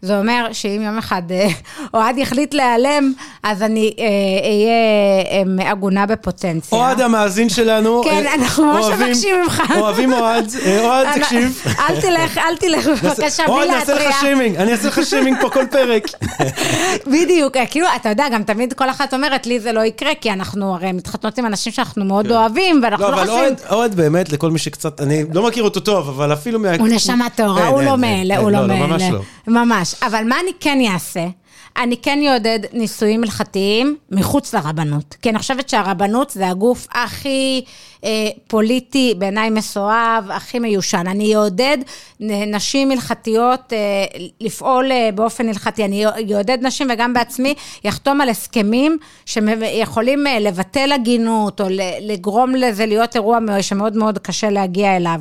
זה 0.04 0.18
אומר 0.18 0.46
שאם 0.52 0.82
יום 0.84 0.98
אחד 0.98 1.22
אה, 1.30 1.48
אוהד 1.94 2.18
יחליט 2.18 2.54
להיעלם, 2.54 3.12
אז 3.42 3.62
אני 3.62 3.94
אה, 3.98 4.04
אהיה 4.48 5.64
אה, 5.64 5.70
עגונה 5.70 6.06
בפוטנציה. 6.06 6.78
אוהד 6.78 7.00
המאזין 7.00 7.48
שלנו. 7.48 8.02
כן, 8.04 8.24
אנחנו 8.34 8.64
ממש 8.64 8.84
מבקשים 8.86 9.36
ממך. 9.42 9.62
אוהבים 9.76 10.12
אוהד. 10.12 10.50
אוהד, 10.78 11.06
אני- 11.06 11.20
תקשיב. 11.20 11.62
אל 11.78 12.00
תלך, 12.00 12.38
אל 12.38 12.56
תלך, 12.56 12.86
בבקשה, 12.86 13.42
בלי 13.46 13.52
אוהד, 13.54 13.68
נעשה 13.70 13.92
להתריע. 13.92 14.10
לך 14.10 14.20
שיימינג, 14.20 14.56
אני 14.56 14.72
אעשה 14.72 14.88
לך 14.88 15.00
שיימינג 15.06 15.36
פה 15.40 15.50
כל 15.50 15.64
פרק. 15.70 16.06
בדיוק, 17.12 17.56
כאילו, 17.70 17.86
אתה 17.96 18.08
יודע, 18.08 18.24
גם 18.32 18.42
תמיד 18.42 18.72
כל 18.72 18.90
אחת 18.90 19.14
אומרת, 19.14 19.46
לי 19.46 19.60
זה 19.60 19.72
לא 19.72 19.80
יקרה, 19.84 20.10
כי 20.20 20.30
אנחנו 20.32 20.74
הרי 20.74 20.92
מתחתנות 20.92 21.38
עם 21.38 21.46
אנשים 21.46 21.72
שאנחנו 21.72 22.04
מאוד 22.04 22.30
אוהבים, 22.32 22.80
ואנחנו 22.82 23.04
לא, 23.04 23.10
לא 23.10 23.16
אבל 23.22 23.26
חושבים... 23.26 23.54
אוהד, 23.70 23.94
באמת, 23.94 24.32
לכל 24.32 24.50
מי 24.50 24.58
שקצת, 24.58 25.00
אני 25.00 25.24
לא 25.32 25.46
מכיר 25.46 25.62
אותו 25.64 25.80
טוב, 25.80 26.08
אבל 26.08 26.32
אפילו 26.32 26.60
מה... 26.60 26.68
הוא 26.78 26.88
נשמה 26.88 27.26
טהורה, 27.34 27.66
הוא 27.68 27.78
אין, 27.80 27.86
לא 27.88 27.92
אין, 27.92 28.00
מאלה, 28.00 28.34
אין, 28.34 28.42
הוא 28.42 28.50
לא 28.50 28.60
לא, 28.60 28.66
מאלה. 28.66 28.86
ממש 28.86 29.02
לא. 29.12 29.20
ממש. 29.46 29.93
אבל 30.02 30.24
מה 30.24 30.36
אני 30.40 30.50
כן 30.60 30.78
אעשה? 30.92 31.26
אני 31.76 31.96
כן 31.96 32.18
אעודד 32.28 32.58
נישואים 32.72 33.22
הלכתיים 33.22 33.96
מחוץ 34.10 34.54
לרבנות. 34.54 35.16
כי 35.22 35.30
אני 35.30 35.38
חושבת 35.38 35.68
שהרבנות 35.68 36.30
זה 36.30 36.48
הגוף 36.48 36.86
הכי 36.92 37.64
אה, 38.04 38.28
פוליטי, 38.46 39.14
בעיניי 39.18 39.50
מסואב, 39.50 40.24
הכי 40.30 40.58
מיושן. 40.58 41.04
אני 41.06 41.36
אעודד 41.36 41.78
נשים 42.20 42.90
הלכתיות 42.90 43.72
אה, 43.72 43.78
לפעול 44.40 44.92
אה, 44.92 45.10
באופן 45.14 45.48
הלכתי. 45.48 45.84
אני 45.84 46.06
אעודד 46.06 46.58
נשים 46.62 46.88
וגם 46.92 47.12
בעצמי 47.12 47.54
יחתום 47.84 48.20
על 48.20 48.28
הסכמים 48.28 48.98
שיכולים 49.26 50.26
אה, 50.26 50.38
לבטל 50.38 50.92
הגינות, 50.92 51.60
או 51.60 51.66
לגרום 52.00 52.54
לזה 52.54 52.86
להיות 52.86 53.16
אירוע 53.16 53.38
שמאוד 53.60 53.96
מאוד 53.96 54.18
קשה 54.18 54.50
להגיע 54.50 54.96
אליו. 54.96 55.20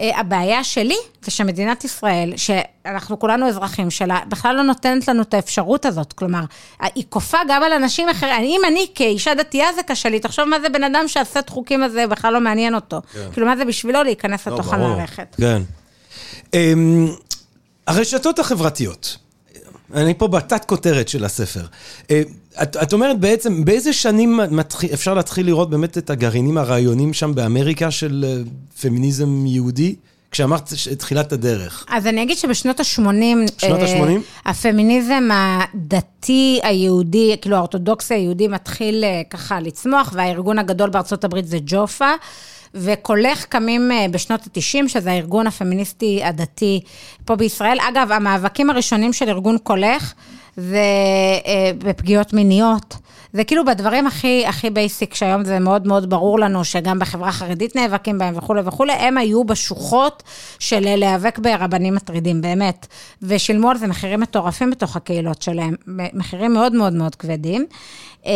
אה, 0.00 0.20
הבעיה 0.20 0.64
שלי 0.64 0.96
זה 1.22 1.30
שמדינת 1.30 1.84
ישראל, 1.84 2.32
שאנחנו 2.36 3.18
כולנו 3.18 3.48
אזרחים 3.48 3.90
שלה, 3.90 4.20
בכלל 4.28 4.56
לא 4.56 4.62
נותנת 4.62 5.08
לנו 5.08 5.22
את 5.22 5.34
האפשרות 5.34 5.86
הזאת. 5.86 6.12
כלומר, 6.12 6.44
היא 6.80 7.04
כופה 7.08 7.38
גם 7.48 7.62
על 7.62 7.72
אנשים 7.72 8.08
אחרים. 8.08 8.32
אם 8.42 8.60
אני 8.68 8.86
כאישה 8.94 9.34
דתייה 9.34 9.66
זה 9.74 9.82
קשה 9.82 10.08
לי, 10.08 10.20
תחשוב 10.20 10.44
מה 10.44 10.60
זה 10.60 10.68
בן 10.68 10.84
אדם 10.84 11.08
שהסט 11.08 11.50
חוקים 11.50 11.82
הזה 11.82 12.06
בכלל 12.06 12.32
לא 12.32 12.40
מעניין 12.40 12.74
אותו. 12.74 13.00
כאילו, 13.32 13.46
מה 13.46 13.56
זה 13.56 13.64
בשבילו 13.64 14.02
להיכנס 14.02 14.46
לא, 14.46 14.54
לתוך. 14.54 14.74
המערכת. 14.74 15.36
כן. 15.38 15.62
אמ, 16.54 17.08
הרשתות 17.86 18.38
החברתיות, 18.38 19.16
אני 19.94 20.14
פה 20.14 20.28
בתת 20.28 20.64
כותרת 20.64 21.08
של 21.08 21.24
הספר. 21.24 21.66
אה, 22.58 22.62
את, 22.62 22.76
את 22.76 22.92
אומרת 22.92 23.20
בעצם, 23.20 23.64
באיזה 23.64 23.92
שנים 23.92 24.40
מתחיל, 24.50 24.90
אפשר 24.94 25.14
להתחיל 25.14 25.46
לראות 25.46 25.70
באמת 25.70 25.98
את 25.98 26.10
הגרעינים 26.10 26.58
הרעיונים 26.58 27.12
שם 27.12 27.34
באמריקה 27.34 27.90
של 27.90 28.24
אה, 28.28 28.42
פמיניזם 28.80 29.46
יהודי? 29.46 29.94
כשאמרת 30.32 30.72
תחילת 30.98 31.32
הדרך. 31.32 31.86
אז 31.88 32.06
אני 32.06 32.22
אגיד 32.22 32.36
שבשנות 32.36 32.80
ה-80... 32.80 32.86
שנות 33.58 33.80
ה-80? 33.80 34.48
הפמיניזם 34.50 35.28
הדתי 35.32 36.60
היהודי, 36.62 37.36
כאילו 37.40 37.56
האורתודוקסי 37.56 38.14
היהודי 38.14 38.48
מתחיל 38.48 39.04
אה, 39.04 39.22
ככה 39.30 39.60
לצמוח, 39.60 40.12
והארגון 40.16 40.58
הגדול 40.58 40.90
בארצות 40.90 41.24
הברית 41.24 41.46
זה 41.46 41.58
ג'ופה. 41.66 42.10
וקולך 42.74 43.44
קמים 43.44 43.92
אה, 43.92 44.06
בשנות 44.10 44.40
ה-90, 44.40 44.88
שזה 44.88 45.10
הארגון 45.10 45.46
הפמיניסטי 45.46 46.24
הדתי 46.24 46.80
פה 47.24 47.36
בישראל. 47.36 47.78
אגב, 47.88 48.12
המאבקים 48.12 48.70
הראשונים 48.70 49.12
של 49.12 49.28
ארגון 49.28 49.58
קולך 49.58 50.14
זה 50.56 50.84
אה, 51.46 51.70
בפגיעות 51.78 52.32
מיניות. 52.32 52.96
זה 53.32 53.44
כאילו 53.44 53.64
בדברים 53.64 54.06
הכי, 54.06 54.46
הכי 54.46 54.70
basic, 54.70 55.14
שהיום 55.14 55.44
זה 55.44 55.58
מאוד 55.58 55.86
מאוד 55.86 56.10
ברור 56.10 56.38
לנו, 56.38 56.64
שגם 56.64 56.98
בחברה 56.98 57.28
החרדית 57.28 57.76
נאבקים 57.76 58.18
בהם 58.18 58.38
וכולי 58.38 58.60
וכולי, 58.64 58.92
הם 58.92 59.18
היו 59.18 59.44
בשוחות 59.44 60.22
של 60.58 60.96
להיאבק 60.96 61.38
ברבנים 61.38 61.94
מטרידים, 61.94 62.40
באמת. 62.40 62.86
ושילמו 63.22 63.70
על 63.70 63.78
זה 63.78 63.86
מחירים 63.86 64.20
מטורפים 64.20 64.70
בתוך 64.70 64.96
הקהילות 64.96 65.42
שלהם, 65.42 65.74
מחירים 66.12 66.52
מאוד 66.52 66.72
מאוד 66.74 66.92
מאוד 66.92 67.14
כבדים. 67.14 67.66
אה, 68.26 68.32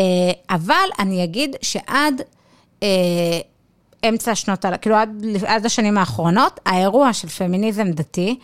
אבל 0.51 0.88
אני 0.99 1.25
אגיד 1.25 1.57
שעד 1.62 2.22
אה, 2.83 2.88
אמצע 4.09 4.35
שנות, 4.35 4.65
כאילו 4.81 4.97
עד, 4.97 5.25
עד 5.47 5.67
השנים 5.67 5.99
האחרונות, 5.99 6.61
האירוע 6.67 7.13
של 7.13 7.29
פמיניזם 7.29 7.91
דתי, 7.91 8.39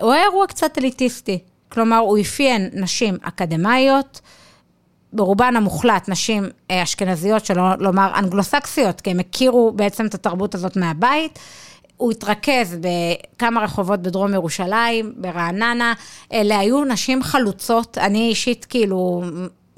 הוא 0.00 0.12
היה 0.12 0.22
אירוע 0.22 0.46
קצת 0.46 0.78
אליטיסטי. 0.78 1.38
כלומר, 1.68 1.96
הוא 1.98 2.18
אפיין 2.20 2.70
נשים 2.72 3.16
אקדמאיות, 3.22 4.20
ברובן 5.12 5.56
המוחלט 5.56 6.08
נשים 6.08 6.44
אה, 6.70 6.82
אשכנזיות, 6.82 7.44
שלא 7.44 7.62
לומר 7.78 8.12
אנגלוסקסיות, 8.18 9.00
כי 9.00 9.10
הם 9.10 9.20
הכירו 9.20 9.72
בעצם 9.72 10.06
את 10.06 10.14
התרבות 10.14 10.54
הזאת 10.54 10.76
מהבית. 10.76 11.38
הוא 11.96 12.10
התרכז 12.12 12.78
בכמה 12.80 13.64
רחובות 13.64 14.02
בדרום 14.02 14.34
ירושלים, 14.34 15.12
ברעננה. 15.16 15.92
אלה 16.32 16.58
היו 16.58 16.84
נשים 16.84 17.22
חלוצות, 17.22 17.98
אני 17.98 18.28
אישית 18.28 18.64
כאילו 18.64 19.22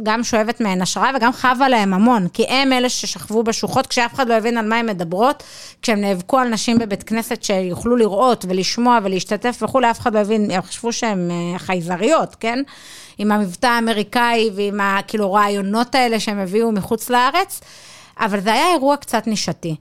גם 0.02 0.24
שואבת 0.24 0.60
מהן 0.60 0.82
השראה 0.82 1.10
וגם 1.16 1.32
חבה 1.32 1.68
להן 1.68 1.92
המון, 1.92 2.28
כי 2.28 2.46
הם 2.46 2.72
אלה 2.72 2.88
ששכבו 2.88 3.42
בשוחות 3.42 3.86
כשאף 3.86 4.14
אחד 4.14 4.28
לא 4.28 4.34
הבין 4.34 4.58
על 4.58 4.68
מה 4.68 4.76
הן 4.76 4.86
מדברות, 4.86 5.42
כשהם 5.82 6.00
נאבקו 6.00 6.38
על 6.38 6.48
נשים 6.48 6.78
בבית 6.78 7.02
כנסת 7.02 7.42
שיוכלו 7.42 7.96
לראות 7.96 8.44
ולשמוע 8.48 8.98
ולהשתתף 9.02 9.58
וכולי, 9.62 9.90
אף 9.90 10.00
אחד 10.00 10.14
לא 10.14 10.18
הבין, 10.18 10.50
הם 10.50 10.62
חשבו 10.62 10.92
שהן 10.92 11.30
אה, 11.30 11.58
חייזריות, 11.58 12.34
כן? 12.40 12.62
עם 13.18 13.32
המבטא 13.32 13.66
האמריקאי 13.66 14.50
ועם 14.54 14.80
כאילו, 15.06 15.32
רעיונות 15.32 15.94
האלה 15.94 16.20
שהם 16.20 16.38
הביאו 16.38 16.72
מחוץ 16.72 17.10
לארץ, 17.10 17.60
אבל 18.20 18.40
זה 18.40 18.52
היה 18.52 18.72
אירוע 18.72 18.96
קצת 18.96 19.26
נישתי. 19.26 19.76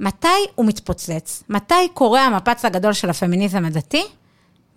מתי 0.00 0.28
הוא 0.54 0.66
מתפוצץ? 0.66 1.42
מתי 1.48 1.88
קורה 1.94 2.26
המפץ 2.26 2.64
הגדול 2.64 2.92
של 2.92 3.10
הפמיניזם 3.10 3.64
הדתי? 3.64 4.04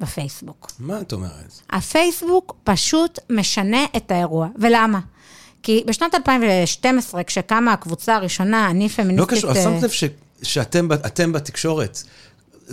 בפייסבוק. 0.03 0.71
מה 0.79 1.01
את 1.01 1.13
אומרת? 1.13 1.61
הפייסבוק 1.69 2.55
פשוט 2.63 3.19
משנה 3.29 3.85
את 3.97 4.11
האירוע. 4.11 4.47
ולמה? 4.59 4.99
כי 5.63 5.83
בשנת 5.87 6.15
2012, 6.15 7.23
כשקמה 7.23 7.73
הקבוצה 7.73 8.15
הראשונה, 8.15 8.69
אני 8.69 8.83
לא 8.83 8.89
פמיניסטית... 8.89 9.37
קשור, 9.37 9.51
אז 9.51 9.57
אה, 9.57 9.63
שמת 9.63 9.83
לב 9.83 9.89
ש- 9.89 10.03
שאתם 10.43 10.87
בתקשורת, 11.31 12.03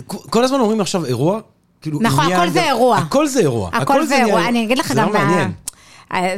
כל 0.07 0.43
הזמן 0.43 0.59
אומרים 0.59 0.81
עכשיו 0.81 1.05
אירוע? 1.05 1.39
כאילו, 1.81 1.99
נכון, 2.01 2.23
עניין 2.23 2.39
הכל 2.39 2.49
זה 2.49 2.63
אירוע. 2.63 2.97
הכל 2.97 3.27
זה 3.27 3.39
אירוע. 3.39 3.69
הכל 3.73 4.05
זה 4.05 4.15
אירוע. 4.15 4.47
אני 4.47 4.65
אגיד 4.65 4.77
לך 4.77 4.87
זה 4.87 4.93
גם... 4.93 5.07
לא 5.07 5.13
מעניין. 5.13 5.51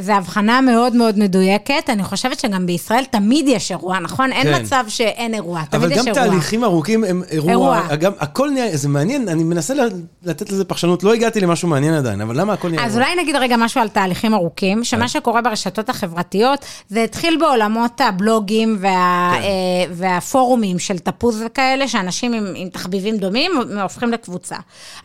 זו 0.00 0.12
הבחנה 0.12 0.60
מאוד 0.60 0.96
מאוד 0.96 1.18
מדויקת. 1.18 1.84
אני 1.88 2.04
חושבת 2.04 2.40
שגם 2.40 2.66
בישראל 2.66 3.04
תמיד 3.04 3.48
יש 3.48 3.70
אירוע, 3.70 3.98
נכון? 3.98 4.32
אין 4.32 4.42
כן. 4.42 4.62
מצב 4.62 4.84
שאין 4.88 5.34
אירוע, 5.34 5.62
תמיד 5.70 5.82
אבל 5.82 5.92
יש 5.92 5.98
גם 5.98 6.06
אירוע. 6.06 6.24
תהליכים 6.24 6.64
ארוכים 6.64 7.04
הם 7.04 7.22
אירוע, 7.30 7.50
אירוע. 7.50 7.96
גם 7.96 8.12
הכל 8.18 8.50
נהיה, 8.50 8.76
זה 8.76 8.88
מעניין, 8.88 9.28
אני 9.28 9.44
מנסה 9.44 9.74
לתת 10.22 10.50
לזה 10.50 10.64
פרשנות, 10.64 11.02
לא 11.02 11.14
הגעתי 11.14 11.40
למשהו 11.40 11.68
מעניין 11.68 11.94
עדיין, 11.94 12.20
אבל 12.20 12.40
למה 12.40 12.52
הכל 12.52 12.68
נהיה 12.68 12.84
אז 12.84 12.96
אירוע? 12.96 13.10
אולי 13.10 13.22
נגיד 13.22 13.36
רגע 13.36 13.56
משהו 13.56 13.80
על 13.80 13.88
תהליכים 13.88 14.34
ארוכים, 14.34 14.84
שמה 14.84 15.08
שקורה 15.08 15.42
ברשתות 15.42 15.88
החברתיות, 15.88 16.64
זה 16.88 17.02
התחיל 17.02 17.36
בעולמות 17.40 18.00
הבלוגים 18.00 18.76
וה, 18.80 19.32
כן. 19.34 19.42
אה, 19.42 19.48
והפורומים 19.92 20.78
של 20.78 20.98
תפוז 20.98 21.42
וכאלה, 21.46 21.88
שאנשים 21.88 22.32
עם, 22.32 22.46
עם 22.56 22.68
תחביבים 22.68 23.16
דומים 23.16 23.52
הופכים 23.82 24.12
לקבוצה. 24.12 24.56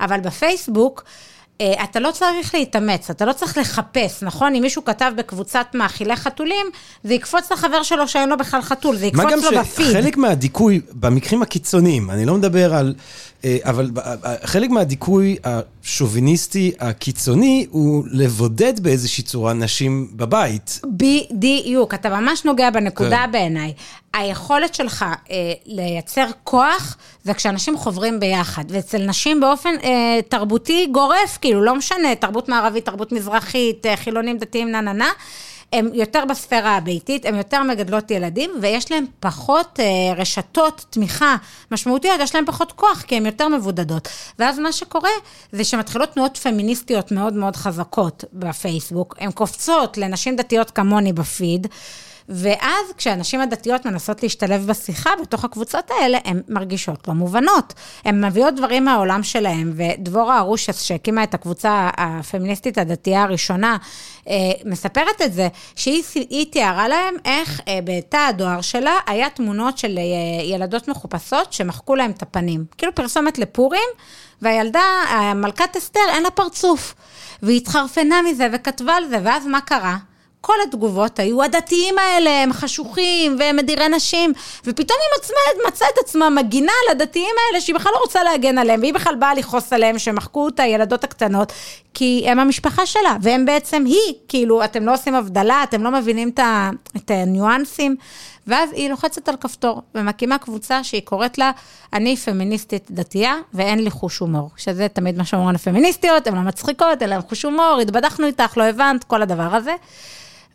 אבל 0.01 0.19
בפייסבוק, 0.19 1.03
אתה 1.61 1.99
לא 1.99 2.11
צריך 2.11 2.55
להתאמץ, 2.55 3.09
אתה 3.09 3.25
לא 3.25 3.33
צריך 3.33 3.57
לחפש, 3.57 4.23
נכון? 4.23 4.55
אם 4.55 4.61
מישהו 4.61 4.85
כתב 4.85 5.11
בקבוצת 5.17 5.65
מאכילי 5.73 6.15
חתולים, 6.15 6.65
זה 7.03 7.13
יקפוץ 7.13 7.51
לחבר 7.51 7.83
שלו 7.83 8.07
שאין 8.07 8.29
לו 8.29 8.37
בכלל 8.37 8.61
חתול, 8.61 8.95
זה 8.95 9.09
מה 9.13 9.23
יקפוץ 9.23 9.43
גם 9.45 9.53
לו 9.53 9.61
בפיד. 9.61 9.85
שחלק 9.85 10.17
מהדיכוי, 10.17 10.81
במקרים 10.93 11.41
הקיצוניים, 11.41 12.11
אני 12.11 12.25
לא 12.25 12.33
מדבר 12.35 12.73
על... 12.73 12.93
אה, 13.45 13.57
אבל 13.63 13.89
ב- 13.93 13.99
אה, 13.99 14.15
חלק 14.43 14.69
מהדיכוי 14.69 15.37
השוביניסטי 15.43 16.71
הקיצוני 16.79 17.67
הוא 17.69 18.03
לבודד 18.11 18.79
באיזושהי 18.79 19.23
צורה 19.23 19.53
נשים 19.53 20.07
בבית. 20.13 20.81
בדיוק, 21.31 21.93
אתה 21.93 22.09
ממש 22.09 22.45
נוגע 22.45 22.69
בנקודה 22.69 23.23
כן. 23.25 23.31
בעיניי. 23.31 23.73
היכולת 24.13 24.75
שלך 24.75 25.05
אה, 25.31 25.35
לייצר 25.65 26.25
כוח 26.43 26.97
זה 27.23 27.33
כשאנשים 27.33 27.77
חוברים 27.77 28.19
ביחד, 28.19 28.63
ואצל 28.69 28.97
נשים 28.97 29.39
באופן 29.39 29.75
אה, 29.83 30.19
תרבותי 30.29 30.87
גורף, 30.91 31.37
כאילו, 31.41 31.61
לא 31.61 31.75
משנה, 31.75 32.15
תרבות 32.15 32.49
מערבית, 32.49 32.85
תרבות 32.85 33.11
מזרחית, 33.11 33.85
אה, 33.85 33.97
חילונים, 33.97 34.37
דתיים, 34.37 34.71
נה 34.71 34.81
נה 34.81 34.93
נה. 34.93 35.09
הן 35.73 35.89
יותר 35.93 36.23
בספירה 36.29 36.77
הביתית, 36.77 37.25
הן 37.25 37.35
יותר 37.35 37.63
מגדלות 37.63 38.11
ילדים, 38.11 38.51
ויש 38.61 38.91
להן 38.91 39.05
פחות 39.19 39.79
אה, 39.79 40.13
רשתות 40.15 40.85
תמיכה 40.89 41.35
משמעותיות, 41.71 42.19
יש 42.19 42.35
להן 42.35 42.45
פחות 42.45 42.71
כוח, 42.71 43.01
כי 43.01 43.15
הן 43.15 43.25
יותר 43.25 43.47
מבודדות. 43.47 44.07
ואז 44.39 44.59
מה 44.59 44.71
שקורה, 44.71 45.09
זה 45.51 45.63
שמתחילות 45.63 46.09
תנועות 46.09 46.37
פמיניסטיות 46.37 47.11
מאוד 47.11 47.33
מאוד 47.33 47.55
חזקות 47.55 48.23
בפייסבוק, 48.33 49.15
הן 49.19 49.31
קופצות 49.31 49.97
לנשים 49.97 50.35
דתיות 50.35 50.71
כמוני 50.71 51.13
בפיד, 51.13 51.67
ואז 52.29 52.85
כשהנשים 52.97 53.41
הדתיות 53.41 53.85
מנסות 53.85 54.23
להשתלב 54.23 54.65
בשיחה 54.67 55.09
בתוך 55.21 55.45
הקבוצות 55.45 55.91
האלה, 55.91 56.17
הן 56.25 56.41
מרגישות 56.47 57.07
לא 57.07 57.13
מובנות. 57.13 57.73
הן 58.05 58.25
מביאות 58.25 58.55
דברים 58.55 58.85
מהעולם 58.85 59.23
שלהן, 59.23 59.73
ודבורה 59.75 60.39
ארושס, 60.39 60.81
שהקימה 60.81 61.23
את 61.23 61.33
הקבוצה 61.33 61.89
הפמיניסטית 61.97 62.77
הדתייה 62.77 63.23
הראשונה, 63.23 63.77
אה, 64.27 64.35
מספרת 64.65 65.21
את 65.25 65.33
זה, 65.33 65.47
שהיא 65.75 66.03
היא 66.15 66.51
תיארה 66.51 66.87
להם 66.87 67.15
איך 67.25 67.61
אה, 67.67 67.79
בתא 67.83 68.17
הדואר 68.17 68.61
שלה 68.61 68.93
היה 69.07 69.29
תמונות 69.29 69.77
של 69.77 69.97
אה, 69.97 70.43
ילדות 70.43 70.87
מחופשות 70.87 71.53
שמחקו 71.53 71.95
להם 71.95 72.11
את 72.11 72.21
הפנים. 72.21 72.65
כאילו 72.77 72.95
פרסומת 72.95 73.37
לפורים, 73.37 73.89
והילדה, 74.41 74.83
מלכת 75.35 75.77
אסתר, 75.77 75.99
אין 76.09 76.23
לה 76.23 76.31
פרצוף. 76.31 76.95
והיא 77.43 77.57
התחרפנה 77.57 78.21
מזה 78.21 78.47
וכתבה 78.53 78.93
על 78.93 79.07
זה, 79.07 79.17
ואז 79.23 79.47
מה 79.47 79.61
קרה? 79.61 79.97
כל 80.41 80.53
התגובות 80.67 81.19
היו, 81.19 81.43
הדתיים 81.43 81.97
האלה 81.97 82.43
הם 82.43 82.53
חשוכים 82.53 83.35
והם 83.39 83.55
מדירי 83.55 83.89
נשים, 83.89 84.33
ופתאום 84.65 84.99
היא 85.01 85.19
מצאה, 85.19 85.67
מצאה 85.67 85.87
את 85.93 85.97
עצמה 85.99 86.29
מגינה 86.29 86.71
על 86.85 86.91
הדתיים 86.95 87.35
האלה 87.37 87.61
שהיא 87.61 87.75
בכלל 87.75 87.91
לא 87.95 87.99
רוצה 87.99 88.23
להגן 88.23 88.57
עליהם, 88.57 88.79
והיא 88.79 88.93
בכלל 88.93 89.15
באה 89.15 89.33
לכעוס 89.33 89.73
עליהם 89.73 89.99
שמחקו 89.99 90.47
את 90.47 90.59
הילדות 90.59 91.03
הקטנות, 91.03 91.53
כי 91.93 92.23
הם 92.27 92.39
המשפחה 92.39 92.85
שלה, 92.85 93.17
והם 93.21 93.45
בעצם 93.45 93.83
היא, 93.85 94.13
כאילו, 94.27 94.63
אתם 94.63 94.85
לא 94.85 94.93
עושים 94.93 95.15
הבדלה, 95.15 95.63
אתם 95.63 95.83
לא 95.83 95.91
מבינים 95.91 96.29
את, 96.29 96.39
ה, 96.39 96.69
את 96.97 97.11
הניואנסים, 97.11 97.95
ואז 98.47 98.69
היא 98.73 98.89
לוחצת 98.89 99.29
על 99.29 99.35
כפתור 99.35 99.81
ומקימה 99.95 100.37
קבוצה 100.37 100.83
שהיא 100.83 101.01
קוראת 101.01 101.37
לה, 101.37 101.51
אני 101.93 102.17
פמיניסטית 102.17 102.91
דתייה 102.91 103.35
ואין 103.53 103.83
לי 103.83 103.91
חוש 103.91 104.17
הומור, 104.17 104.49
שזה 104.57 104.87
תמיד 104.87 105.17
מה 105.17 105.25
שאומרים 105.25 105.55
לפמיניסטיות, 105.55 106.27
הן 106.27 106.35
לא 106.35 106.41
מצחיקות, 106.41 107.01
אין 107.01 107.09
להן 107.09 107.21
חוש 107.29 107.43
הומור, 107.45 107.79
התבדחנו 107.81 108.27
איתך, 108.27 108.57
לא 108.57 108.63
הבנת, 108.63 109.03
כל 109.03 109.21
הדבר 109.21 109.55
הזה. 109.55 109.75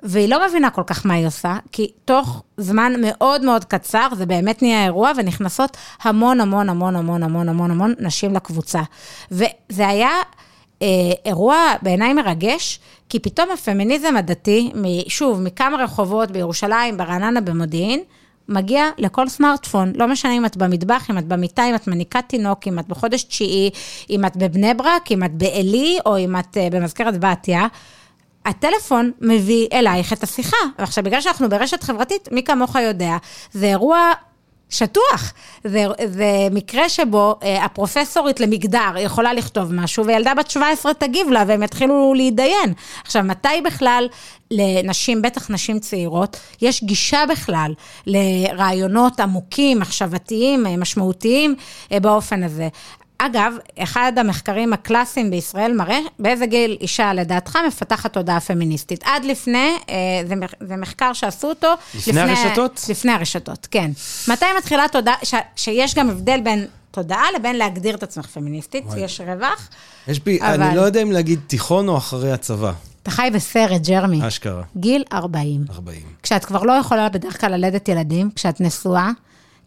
והיא 0.05 0.29
לא 0.29 0.47
מבינה 0.49 0.71
כל 0.71 0.83
כך 0.87 1.07
מה 1.07 1.15
היא 1.15 1.27
עושה, 1.27 1.57
כי 1.73 1.91
תוך 2.05 2.43
זמן 2.57 2.93
מאוד 3.01 3.45
מאוד 3.45 3.65
קצר, 3.65 4.09
זה 4.17 4.27
באמת 4.27 4.63
נהיה 4.63 4.85
אירוע, 4.85 5.13
ונכנסות 5.17 5.77
המון 6.03 6.41
המון 6.41 6.69
המון 6.69 6.97
המון 6.97 7.23
המון 7.23 7.49
המון 7.49 7.71
המון 7.71 7.95
נשים 7.99 8.35
לקבוצה. 8.35 8.83
וזה 9.31 9.89
היה 9.89 10.11
אה, 10.83 11.13
אירוע 11.25 11.57
בעיניי 11.83 12.13
מרגש, 12.13 12.81
כי 13.09 13.19
פתאום 13.19 13.51
הפמיניזם 13.51 14.17
הדתי, 14.17 14.73
שוב, 15.09 15.41
מכמה 15.41 15.77
רחובות 15.77 16.31
בירושלים, 16.31 16.97
ברעננה, 16.97 17.41
במודיעין, 17.41 18.03
מגיע 18.49 18.89
לכל 18.99 19.29
סמארטפון, 19.29 19.93
לא 19.97 20.09
משנה 20.09 20.33
אם 20.33 20.47
את 20.47 20.57
במטבח, 20.57 21.11
אם 21.11 21.19
את 21.19 21.25
במיטה, 21.25 21.65
אם 21.71 21.75
את 21.75 21.87
מניקה 21.87 22.23
תינוק, 22.23 22.69
אם 22.69 22.79
את 22.79 22.89
בחודש 22.89 23.23
תשיעי, 23.23 23.71
אם 24.11 24.25
את 24.25 24.37
בבני 24.37 24.75
ברק, 24.75 25.13
אם 25.13 25.25
את 25.25 25.35
בעלי, 25.35 25.99
או 26.07 26.19
אם 26.19 26.37
את 26.37 26.57
אה, 26.57 26.69
במזכרת 26.71 27.21
בתיה. 27.21 27.67
הטלפון 28.45 29.11
מביא 29.21 29.67
אלייך 29.73 30.13
את 30.13 30.23
השיחה. 30.23 30.57
ועכשיו, 30.79 31.05
בגלל 31.05 31.21
שאנחנו 31.21 31.49
ברשת 31.49 31.83
חברתית, 31.83 32.29
מי 32.33 32.43
כמוך 32.43 32.77
יודע, 32.77 33.17
זה 33.53 33.67
אירוע 33.67 34.13
שטוח. 34.71 35.33
זה, 35.65 35.87
זה 36.07 36.49
מקרה 36.51 36.89
שבו 36.89 37.39
אה, 37.43 37.65
הפרופסורית 37.65 38.41
למגדר 38.41 38.95
יכולה 38.99 39.33
לכתוב 39.33 39.73
משהו, 39.73 40.07
וילדה 40.07 40.35
בת 40.35 40.51
17 40.51 40.95
תגיב 40.95 41.31
לה, 41.31 41.45
והם 41.47 41.63
יתחילו 41.63 42.15
להתדיין. 42.17 42.75
עכשיו, 43.05 43.23
מתי 43.23 43.61
בכלל 43.65 44.09
לנשים, 44.51 45.23
בטח 45.23 45.51
נשים 45.51 45.79
צעירות, 45.79 46.37
יש 46.63 46.85
גישה 46.85 47.25
בכלל 47.31 47.73
לרעיונות 48.07 49.21
עמוקים, 49.21 49.81
מחשבתיים, 49.81 50.67
אה, 50.67 50.77
משמעותיים, 50.77 51.55
אה, 51.93 52.01
באופן 52.01 52.43
הזה? 52.43 52.69
אגב, 53.19 53.53
אחד 53.79 54.13
המחקרים 54.17 54.73
הקלאסיים 54.73 55.31
בישראל 55.31 55.73
מראה 55.73 55.99
באיזה 56.19 56.47
גיל 56.47 56.77
אישה 56.81 57.13
לדעתך 57.13 57.59
מפתחת 57.67 58.13
תודעה 58.13 58.41
פמיניסטית. 58.41 59.05
עד 59.05 59.25
לפני, 59.25 59.73
אה, 59.91 59.95
זה, 60.29 60.35
זה 60.61 60.77
מחקר 60.77 61.13
שעשו 61.13 61.49
אותו. 61.49 61.69
לפני 61.95 62.21
הרשתות? 62.21 62.87
לפני 62.89 63.13
הרשתות, 63.13 63.69
כן. 63.71 63.91
מתי 64.29 64.45
מתחילה 64.59 64.85
תודעה, 64.93 65.15
ש, 65.23 65.35
שיש 65.57 65.95
גם 65.95 66.11
הבדל 66.11 66.41
בין 66.45 66.67
תודעה 66.91 67.25
לבין 67.37 67.57
להגדיר 67.57 67.95
את 67.95 68.03
עצמך 68.03 68.27
פמיניסטית, 68.27 68.85
וואי. 68.87 69.01
יש 69.01 69.21
רווח. 69.21 69.69
יש 70.09 70.21
בי, 70.21 70.39
אבל- 70.41 70.63
אני 70.63 70.77
לא 70.77 70.81
יודע 70.83 71.03
אם 71.03 71.13
להגיד 71.13 71.41
תיכון 71.47 71.89
או 71.89 71.97
אחרי 71.97 72.33
הצבא, 72.33 72.73
אתה 73.03 73.11
חי 73.11 73.29
בסרט, 73.35 73.81
ג'רמי. 73.87 74.29
אשכרה, 74.29 74.63
גיל 74.77 75.05
40. 75.13 75.65
40. 75.71 76.03
כשאת 76.23 76.45
כבר 76.45 76.63
לא 76.63 76.73
יכולה 76.73 77.09
בדרך 77.09 77.41
כלל 77.41 77.53
ללדת 77.53 77.89
ילדים, 77.89 78.31
כשאת 78.37 78.61
נשואה, 78.61 79.11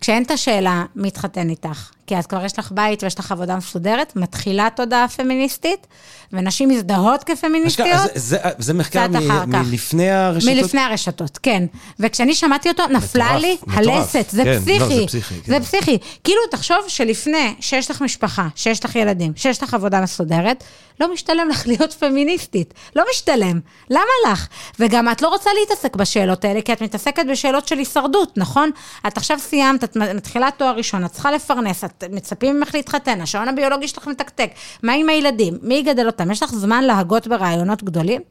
כשאין 0.02 0.24
את 0.24 0.32
השאלה 0.32 0.84
מי 0.96 1.08
יתחתן 1.08 1.50
איתך, 1.50 1.90
כי 2.08 2.18
אז 2.18 2.28
כבר 2.28 2.46
יש 2.46 2.60
לך 2.60 2.72
בית 2.72 3.04
ויש 3.04 3.20
לך 3.20 3.32
עבודה 3.32 3.56
מסודרת, 3.56 4.16
מתחילה 4.16 4.68
תודעה 4.76 5.08
פמיניסטית, 5.08 5.88
ונשים 6.34 6.70
מזדהות 6.70 7.24
כפמיניסטיות. 7.24 7.88
אשכרה, 7.88 8.08
זה- 8.08 8.12
זה- 8.16 8.38
זה 8.58 8.74
מחקר 8.74 9.08
מ-. 9.08 9.50
מלפני 9.56 10.12
הרשתות? 10.12 10.54
מלפני 10.54 10.82
הרשתות, 10.82 11.40
כן. 11.44 11.64
וכשאני 12.00 12.36
שמעתי 12.36 12.70
אותו, 12.70 12.88
נפלה 12.88 13.26
מטורף, 13.26 13.42
לי 13.42 13.58
מטורף. 13.68 13.78
הלסת, 14.16 14.30
זה 14.30 14.44
כן, 14.44 14.52
לא, 14.52 14.60
פסיכי. 14.60 14.96
זה 15.00 15.06
פסיכי, 15.08 15.36
כן. 15.46 15.52
זה 15.52 15.60
פסיכי. 15.60 15.98
כאילו, 16.24 16.42
תחשוב 16.52 16.78
שלפני 16.88 17.56
שיש 17.60 17.92
לך 17.92 18.02
משפחה, 18.02 18.48
שיש 18.56 18.86
לך 18.86 18.96
ילדים, 18.96 19.34
שיש 19.36 19.64
לך 19.64 19.74
עבודה 19.74 20.02
מסודרת, 20.02 20.64
לא 21.00 21.14
משתלם 21.14 21.50
לך 21.50 21.64
להיות 21.68 21.94
פמיניסטית. 21.94 22.74
לא 22.96 23.04
משתלם. 23.12 23.60
למה 23.90 24.02
לך? 24.32 24.48
וגם 24.80 25.12
את 25.12 25.22
לא 25.22 25.28
רוצה 25.28 25.50
להתעסק 25.60 25.96
בשאלות 25.96 26.46
האלה, 26.46 26.62
כי 26.62 26.74
את 26.74 26.82
מתעסקת 26.82 27.24
בשאלות 27.32 27.68
של 27.68 27.78
הישרדות, 27.78 28.38
נכון? 28.38 28.70
את 29.08 29.18
עכשיו 29.18 29.40
סיימת, 29.40 29.84
את 29.84 29.96
מתחילה 29.98 30.50
תואר 30.58 30.76
ראשון, 30.76 31.06
את 31.06 31.12
צריכה 31.12 31.32
לפרנס, 31.32 31.84
את 31.84 31.97
מצפים 32.12 32.60
ממך 32.60 32.76
להתחתן, 32.76 33.22
השעון 33.22 33.48
הביולוגי 33.48 33.88
שלך 33.88 34.08
מתקתק, 34.08 34.50
מה 34.84 34.94
עם 34.94 35.10
הילדים? 35.10 35.58
מי 35.62 35.76
יגדל 35.76 36.08
אותם? 36.08 36.32
יש 36.32 36.44
לך 36.44 36.52
זמן 36.54 36.84
להגות 36.84 37.28
ברעיונות 37.28 37.84
גדולים? 37.84 38.22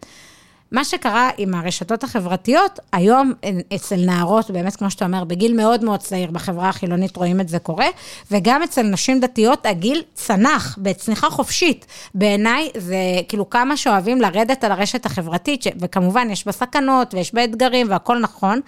מה 0.73 0.85
שקרה 0.85 1.31
עם 1.39 1.55
הרשתות 1.55 2.05
החברתיות, 2.05 2.81
היום 2.93 3.33
אצל 3.75 3.97
נערות, 3.97 4.51
באמת, 4.51 4.77
כמו 4.77 4.91
שאתה 4.91 5.05
אומר, 5.05 5.25
בגיל 5.25 5.57
מאוד 5.57 5.85
מאוד 5.85 6.01
צעיר, 6.01 6.31
בחברה 6.31 6.69
החילונית 6.69 7.17
רואים 7.17 7.41
את 7.41 7.49
זה 7.49 7.59
קורה, 7.59 7.87
וגם 8.31 8.63
אצל 8.63 8.83
נשים 8.83 9.21
דתיות 9.21 9.67
הגיל 9.67 10.03
צנח 10.15 10.79
בצניחה 10.83 11.31
חופשית. 11.31 11.87
בעיניי 12.15 12.71
זה 12.77 12.97
כאילו 13.29 13.51
כמה 13.51 13.77
שאוהבים 13.77 14.21
לרדת 14.21 14.65
על 14.65 14.73
הרשת 14.73 15.07
החברתית, 15.07 15.63
ש... 15.63 15.69
וכמובן 15.81 16.31
יש 16.31 16.47
בה 16.47 16.53
סכנות 16.53 17.15
ויש 17.15 17.35
בה 17.35 17.45
אתגרים 17.45 17.91
והכל 17.91 18.19
נכון. 18.19 18.61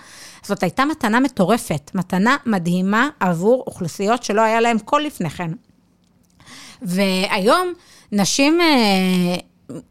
זאת 0.42 0.62
הייתה 0.62 0.84
מתנה 0.84 1.20
מטורפת, 1.20 1.90
מתנה 1.94 2.36
מדהימה 2.46 3.08
עבור 3.20 3.64
אוכלוסיות 3.66 4.22
שלא 4.22 4.40
היה 4.40 4.60
להן 4.60 4.78
קול 4.78 5.02
לפני 5.02 5.30
כן. 5.30 5.50
והיום 6.82 7.72
נשים... 8.12 8.60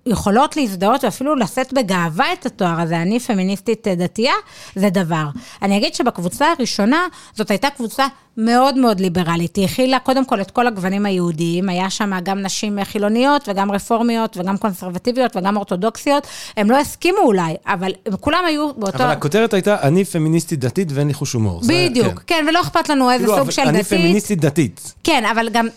יכולות 0.06 0.58
להזדהות 0.58 1.04
ואפילו 1.04 1.36
לשאת 1.36 1.74
בגאווה 1.74 2.34
את 2.34 2.46
התואר 2.46 2.82
הזה, 2.82 3.02
אני 3.02 3.20
פמיניסטית 3.20 3.88
דתייה, 3.88 4.34
זה 4.76 4.90
דבר. 4.90 5.26
אני 5.62 5.78
אגיד 5.78 5.94
שבקבוצה 5.96 6.46
הראשונה, 6.58 7.08
זאת 7.36 7.52
הייתה 7.52 7.70
קבוצה 7.70 8.08
מאוד 8.38 8.78
מאוד 8.78 9.00
ליברלית. 9.00 9.56
היא 9.56 9.66
הכילה 9.66 10.00
קודם 10.00 10.26
כל 10.26 10.42
את 10.42 10.52
כל 10.52 10.68
הגוונים 10.68 11.06
היהודיים, 11.06 11.70
היה 11.70 11.90
שם 11.90 12.12
גם 12.24 12.42
נשים 12.42 12.80
חילוניות 12.84 13.50
וגם 13.50 13.72
רפורמיות 13.72 14.38
וגם 14.38 14.58
קונסרבטיביות 14.58 15.36
וגם 15.36 15.58
אורתודוקסיות. 15.58 16.28
הם 16.58 16.72
לא 16.72 16.78
הסכימו 16.80 17.18
אולי, 17.18 17.56
אבל 17.66 17.92
הם 18.06 18.18
כולם 18.18 18.44
היו 18.48 18.74
באותו... 18.74 18.98
אבל 18.98 19.12
הכותרת 19.12 19.54
הייתה, 19.54 19.82
אני 19.82 20.06
פמיניסטית 20.06 20.60
דתית 20.60 20.88
ואין 20.92 21.08
לי 21.08 21.14
חוש 21.14 21.34
הומור. 21.34 21.64
זה- 21.64 21.74
בדיוק, 21.90 22.08
כן. 22.08 22.22
כן, 22.28 22.46
ולא 22.50 22.62
אכפת 22.62 22.90
לנו 22.90 23.12
איזה 23.12 23.26
כאילו, 23.26 23.38
סוג 23.40 23.50
של 23.52 23.62
אני 23.62 23.72
דתית. 23.78 23.88
פמיניסטית 23.88 24.40
דתית. 24.40 24.94
כן, 25.04 25.24
אבל 25.32 25.50
גם 25.50 25.68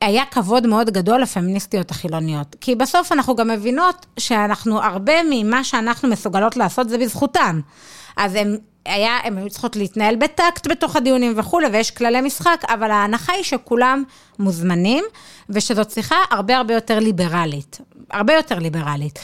היה 0.00 0.24
כבוד 0.30 0.66
מאוד 0.66 0.90
גדול 0.90 1.22
לפמיניסטיות 1.22 1.90
החילוניות. 1.90 2.56
כי 2.60 2.74
בסוף 2.74 3.12
אנחנו 3.12 3.36
גם 3.36 3.48
מבינות 3.48 4.06
שאנחנו, 4.18 4.82
הרבה 4.82 5.12
ממה 5.30 5.64
שאנחנו 5.64 6.08
מסוגלות 6.08 6.56
לעשות 6.56 6.88
זה 6.88 6.98
בזכותן. 6.98 7.60
אז 8.16 8.34
הם 8.34 9.38
היו 9.38 9.50
צריכות 9.50 9.76
להתנהל 9.76 10.16
בטקט 10.16 10.66
בתוך 10.66 10.96
הדיונים 10.96 11.32
וכולי, 11.36 11.66
ויש 11.66 11.90
כללי 11.90 12.20
משחק, 12.20 12.62
אבל 12.68 12.90
ההנחה 12.90 13.32
היא 13.32 13.44
שכולם 13.44 14.02
מוזמנים, 14.38 15.04
ושזאת 15.50 15.90
שיחה 15.90 16.16
הרבה 16.30 16.56
הרבה 16.56 16.74
יותר 16.74 16.98
ליברלית. 16.98 17.80
הרבה 18.10 18.34
יותר 18.34 18.58
ליברלית. 18.58 19.18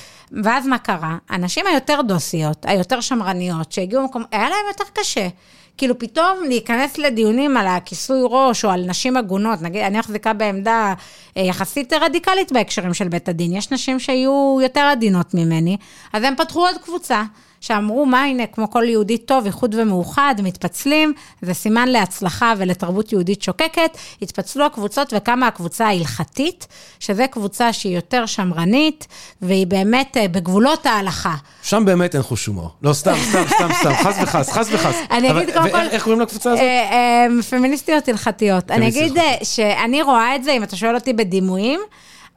ואז 0.44 0.66
מה 0.66 0.78
קרה? 0.78 1.16
הנשים 1.28 1.66
היותר 1.66 2.02
דוסיות, 2.02 2.66
היותר 2.68 3.00
שמרניות, 3.00 3.72
שהגיעו 3.72 4.02
למקום, 4.02 4.24
היה 4.30 4.48
להם 4.48 4.66
יותר 4.68 4.84
קשה. 4.92 5.28
כאילו 5.76 5.98
פתאום 5.98 6.38
להיכנס 6.48 6.98
לדיונים 6.98 7.56
על 7.56 7.66
הכיסוי 7.66 8.20
ראש 8.24 8.64
או 8.64 8.70
על 8.70 8.84
נשים 8.86 9.16
עגונות, 9.16 9.62
נגיד, 9.62 9.82
אני 9.82 9.98
מחזיקה 9.98 10.32
בעמדה 10.32 10.94
אה, 11.36 11.42
יחסית 11.42 11.92
רדיקלית 11.92 12.52
בהקשרים 12.52 12.94
של 12.94 13.08
בית 13.08 13.28
הדין, 13.28 13.52
יש 13.52 13.70
נשים 13.70 14.00
שיהיו 14.00 14.58
יותר 14.62 14.80
עדינות 14.80 15.34
ממני, 15.34 15.76
אז 16.12 16.24
הם 16.24 16.34
פתחו 16.36 16.66
עוד 16.66 16.76
קבוצה. 16.84 17.22
שאמרו, 17.62 18.06
מה 18.06 18.24
הנה, 18.24 18.46
כמו 18.46 18.70
כל 18.70 18.84
יהודי 18.88 19.18
טוב, 19.18 19.46
איחוד 19.46 19.74
ומאוחד, 19.78 20.34
מתפצלים, 20.42 21.12
זה 21.42 21.54
סימן 21.54 21.88
להצלחה 21.88 22.54
ולתרבות 22.58 23.12
יהודית 23.12 23.42
שוקקת. 23.42 23.98
התפצלו 24.22 24.66
הקבוצות 24.66 25.12
וקמה 25.16 25.46
הקבוצה 25.46 25.86
ההלכתית, 25.86 26.66
שזו 27.00 27.22
קבוצה 27.30 27.72
שהיא 27.72 27.96
יותר 27.96 28.26
שמרנית, 28.26 29.06
והיא 29.42 29.66
באמת 29.66 30.16
אה, 30.16 30.28
בגבולות 30.28 30.86
ההלכה. 30.86 31.34
שם 31.62 31.84
באמת 31.84 32.14
אין 32.14 32.22
חוש 32.22 32.46
הומור. 32.46 32.70
לא, 32.82 32.92
סתם, 32.92 33.14
סתם, 33.30 33.44
סתם, 33.48 33.68
סתם, 33.80 33.92
חס 33.94 34.16
וחס, 34.22 34.50
חס 34.50 34.68
וחס. 34.72 34.96
אני 35.10 35.30
אגיד 35.30 35.54
קודם 35.54 35.70
כל... 35.70 35.78
איך 35.90 36.02
קוראים 36.04 36.20
לקבוצה 36.20 36.50
הזאת? 36.50 36.62
אה, 36.62 36.88
אה, 36.92 37.42
פמיניסטיות 37.50 38.08
הלכתיות. 38.08 38.70
אני 38.70 38.88
אגיד 38.88 39.12
שאני 39.42 40.02
רואה 40.02 40.36
את 40.36 40.44
זה, 40.44 40.52
אם 40.52 40.62
אתה 40.62 40.76
שואל 40.76 40.94
אותי 40.94 41.12
בדימויים, 41.12 41.80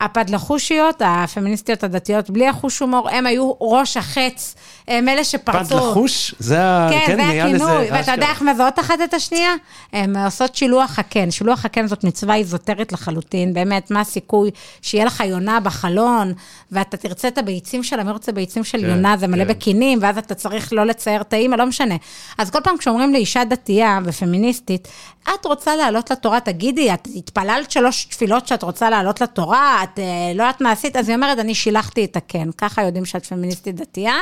הפדלחושיות, 0.01 1.01
הפמיניסטיות 1.05 1.83
הדתיות 1.83 2.29
בלי 2.29 2.47
החוש 2.47 2.79
הומור, 2.79 3.09
הם 3.09 3.25
היו 3.25 3.51
ראש 3.61 3.97
החץ, 3.97 4.55
הם 4.87 5.09
אלה 5.09 5.23
שפרצו. 5.23 5.65
פת 5.65 5.75
לחוש? 5.75 6.35
זה 6.39 6.63
ה... 6.63 6.87
כן, 6.91 7.03
זה 7.07 7.15
נהיה 7.15 7.45
לזה- 7.47 7.65
הכינוי. 7.65 7.91
ואתה. 7.91 8.11
יודע 8.11 8.27
איך 8.29 8.41
מזהות 8.41 8.79
אחת 8.79 8.95
את 9.03 9.13
השנייה? 9.13 9.51
הן 9.93 10.17
עושות 10.17 10.55
שילוח 10.55 10.99
הקן. 10.99 11.31
שילוח 11.31 11.65
הקן 11.65 11.87
זאת 11.87 12.03
מצווה 12.03 12.35
איזוטרית 12.35 12.93
לחלוטין. 12.93 13.53
באמת, 13.53 13.91
מה 13.91 14.01
הסיכוי 14.01 14.51
שיהיה 14.81 15.05
לך 15.05 15.23
יונה 15.25 15.59
בחלון, 15.59 16.33
ואתה 16.71 16.97
תרצה 16.97 17.27
את 17.27 17.37
הביצים 17.37 17.83
שלה, 17.83 18.03
מי 18.03 18.11
רוצה 18.11 18.31
ביצים 18.31 18.63
של 18.63 18.81
כן, 18.81 18.85
יונה? 18.85 19.17
זה 19.17 19.27
מלא 19.27 19.43
כן. 19.43 19.49
בקינים, 19.49 19.99
ואז 20.01 20.17
אתה 20.17 20.35
צריך 20.35 20.73
לא 20.73 20.85
לצייר 20.85 21.21
את 21.21 21.33
האימא, 21.33 21.55
לא 21.55 21.65
משנה. 21.65 21.95
אז 22.37 22.49
כל 22.49 22.59
פעם 22.63 22.77
כשאומרים 22.77 23.13
לאישה 23.13 23.43
דתייה 23.43 23.99
ופמיניסטית, 24.05 24.87
את 25.23 25.45
רוצה 25.45 25.75
לעלות 25.75 26.11
לתורה, 26.11 26.39
תגידי, 26.39 26.93
את 26.93 27.07
התפללת 27.15 27.71
שלוש 27.71 28.05
תפילות 28.05 28.47
שאת 28.47 28.63
רוצה 28.63 28.89
לעלות 28.89 29.21
לתורה, 29.21 29.83
את 29.83 29.99
אה, 29.99 30.03
לא 30.35 30.43
יודעת 30.43 30.61
מה 30.61 30.71
עשית, 30.71 30.95
אז 30.95 31.09
היא 31.09 31.15
אומרת, 31.15 31.39
אני 31.39 31.55
שילחתי 31.55 32.05
את 32.05 32.15
הקן. 32.15 32.49
ככה 32.57 32.83
יודעים 32.83 33.05
שאת 33.05 33.25
פמיניסטית 33.25 33.75
דתייה. 33.75 34.15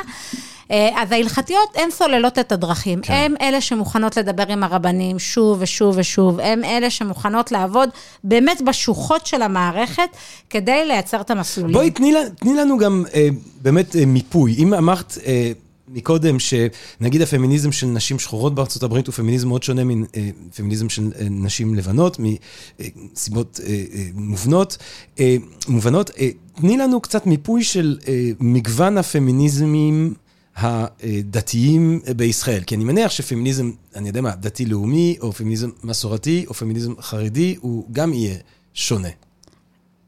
אה, 0.73 1.01
אז 1.01 1.11
ההלכתיות, 1.11 1.69
הן 1.75 1.91
סוללות 1.91 2.39
את 2.39 2.51
הדרכים. 2.51 3.01
כן. 3.01 3.13
הן 3.13 3.35
אלה 3.41 3.61
שמוכנות 3.61 4.17
לדבר 4.17 4.43
עם 4.49 4.63
הרבנים 4.63 5.19
שוב 5.19 5.57
ושוב 5.61 5.95
ושוב. 5.97 6.39
הן 6.39 6.63
אלה 6.63 6.89
שמוכנות 6.89 7.51
לעבוד 7.51 7.89
באמת 8.23 8.61
בשוחות 8.61 9.25
של 9.25 9.41
המערכת, 9.41 10.09
כדי 10.49 10.85
לייצר 10.85 11.21
את 11.21 11.31
המסלולים. 11.31 11.73
בואי, 11.73 11.91
תני, 11.91 12.13
תני 12.35 12.53
לנו 12.53 12.77
גם 12.77 13.03
אה, 13.13 13.27
באמת 13.61 13.95
אה, 13.95 14.05
מיפוי. 14.05 14.55
אם 14.57 14.73
אמרת 14.73 15.17
אה, 15.25 15.51
מקודם 15.87 16.37
שנגיד 16.39 17.21
הפמיניזם 17.21 17.71
של 17.71 17.87
נשים 17.87 18.19
שחורות 18.19 18.55
בארצות 18.55 18.83
הברית 18.83 19.07
הוא 19.07 19.13
פמיניזם 19.13 19.47
מאוד 19.47 19.63
שונה 19.63 19.81
מפמיניזם 19.85 20.89
של 20.89 21.11
אה, 21.19 21.27
נשים 21.29 21.75
לבנות, 21.75 22.17
מסיבות 22.19 23.59
אה, 23.63 23.83
אה, 23.93 24.05
מובנות, 24.13 24.77
אה, 25.19 25.35
מובנות, 25.67 26.11
אה, 26.19 26.29
תני 26.55 26.77
לנו 26.77 27.01
קצת 27.01 27.25
מיפוי 27.25 27.63
של 27.63 27.97
אה, 28.07 28.31
מגוון 28.39 28.97
הפמיניזמים. 28.97 30.13
הדתיים 30.55 32.01
בישראל, 32.15 32.63
כי 32.63 32.75
אני 32.75 32.83
מניח 32.83 33.11
שפמיניזם, 33.11 33.71
אני 33.95 34.07
יודע 34.07 34.21
מה, 34.21 34.35
דתי-לאומי, 34.35 35.17
או 35.21 35.31
פמיניזם 35.31 35.69
מסורתי, 35.83 36.45
או 36.47 36.53
פמיניזם 36.53 36.93
חרדי, 37.01 37.55
הוא 37.61 37.85
גם 37.91 38.13
יהיה 38.13 38.35
שונה. 38.73 39.09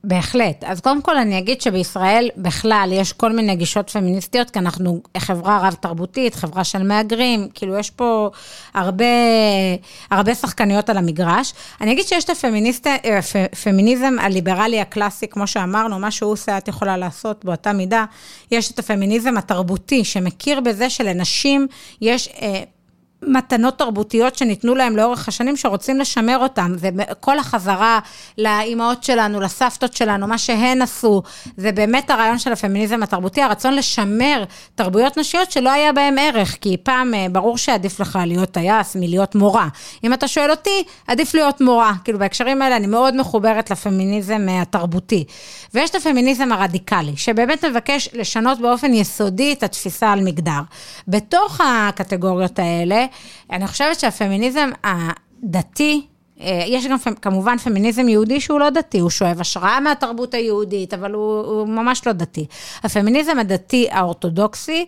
בהחלט. 0.08 0.64
אז 0.64 0.80
קודם 0.80 1.02
כל 1.02 1.18
אני 1.18 1.38
אגיד 1.38 1.62
שבישראל 1.62 2.30
בכלל 2.38 2.90
יש 2.94 3.14
כל 3.14 3.32
מיני 3.32 3.56
גישות 3.56 3.90
פמיניסטיות, 3.90 4.50
כי 4.50 4.60
אנחנו 4.60 5.02
חברה 5.18 5.68
רב-תרבותית, 5.68 6.36
חברה 6.36 6.64
של 6.64 6.84
מהגרים, 6.84 7.48
כאילו 7.54 7.78
יש 7.78 7.90
פה 7.90 8.30
הרבה, 8.74 9.06
הרבה 10.12 10.36
שחקניות 10.36 10.90
על 10.90 10.98
המגרש. 10.98 11.54
אני 11.82 11.92
אגיד 11.92 12.06
שיש 12.06 12.24
את 12.24 12.30
הפמיניזם 13.54 14.16
הליברלי 14.20 14.82
הקלאסי, 14.82 15.28
כמו 15.28 15.48
שאמרנו, 15.48 16.00
מה 16.00 16.12
שהוא 16.12 16.32
עושה 16.32 16.58
את 16.58 16.68
יכולה 16.68 16.98
לעשות 16.98 17.46
באותה 17.46 17.74
מידה. 17.74 18.06
יש 18.52 18.72
את 18.72 18.80
הפמיניזם 18.80 19.38
התרבותי, 19.38 20.06
שמכיר 20.06 20.60
בזה 20.60 20.90
שלנשים 20.90 21.68
יש... 22.02 22.30
אה, 22.42 22.64
מתנות 23.22 23.78
תרבותיות 23.78 24.36
שניתנו 24.36 24.76
להם 24.76 24.98
לאורך 24.98 25.28
השנים, 25.28 25.58
שרוצים 25.58 26.00
לשמר 26.00 26.38
אותם. 26.38 26.72
זה 26.78 26.90
כל 27.20 27.40
החזרה 27.40 28.00
לאימהות 28.38 29.04
שלנו, 29.04 29.42
לסבתות 29.42 29.94
שלנו, 29.94 30.28
מה 30.28 30.38
שהן 30.38 30.82
עשו, 30.82 31.22
זה 31.58 31.72
באמת 31.72 32.10
הרעיון 32.10 32.40
של 32.40 32.54
הפמיניזם 32.54 33.04
התרבותי, 33.04 33.42
הרצון 33.42 33.74
לשמר 33.74 34.44
תרבויות 34.76 35.18
נשיות 35.18 35.52
שלא 35.52 35.72
היה 35.72 35.94
בהן 35.94 36.20
ערך, 36.20 36.58
כי 36.62 36.78
פעם 36.84 37.14
אה, 37.14 37.26
ברור 37.32 37.58
שעדיף 37.58 38.00
לך 38.00 38.20
להיות 38.26 38.52
טייס 38.52 38.96
מלהיות 38.96 39.36
מורה. 39.36 39.68
אם 40.04 40.14
אתה 40.14 40.28
שואל 40.28 40.52
אותי, 40.52 40.84
עדיף 41.08 41.34
להיות 41.34 41.62
מורה. 41.62 41.94
כאילו 42.04 42.20
בהקשרים 42.20 42.62
האלה 42.62 42.76
אני 42.76 42.88
מאוד 42.88 43.16
מחוברת 43.16 43.72
לפמיניזם 43.72 44.46
אה, 44.50 44.62
התרבותי. 44.62 45.24
ויש 45.74 45.90
את 45.90 45.96
הפמיניזם 45.96 46.52
הרדיקלי, 46.52 47.18
שבאמת 47.18 47.66
מבקש 47.66 48.10
לשנות 48.14 48.60
באופן 48.60 48.94
יסודי 48.94 49.54
את 49.54 49.64
התפיסה 49.64 50.12
על 50.12 50.24
מגדר. 50.24 50.62
בתוך 51.08 51.62
הקטגוריות 51.64 52.60
האלה, 52.60 53.06
אני 53.52 53.68
חושבת 53.68 54.00
שהפמיניזם 54.00 54.70
הדתי, 54.84 56.08
אה, 56.42 56.64
יש 56.68 56.88
גם 56.88 56.98
כמובן 57.22 57.58
פמיניזם 57.58 58.10
יהודי 58.10 58.42
שהוא 58.42 58.60
לא 58.60 58.70
דתי, 58.70 59.00
הוא 59.00 59.10
שואב 59.10 59.42
השראה 59.42 59.80
מהתרבות 59.80 60.34
היהודית, 60.34 60.94
אבל 60.94 61.14
הוא, 61.14 61.40
הוא 61.40 61.68
ממש 61.68 62.08
לא 62.08 62.14
דתי. 62.14 62.46
הפמיניזם 62.84 63.40
הדתי 63.40 63.88
האורתודוקסי, 63.92 64.86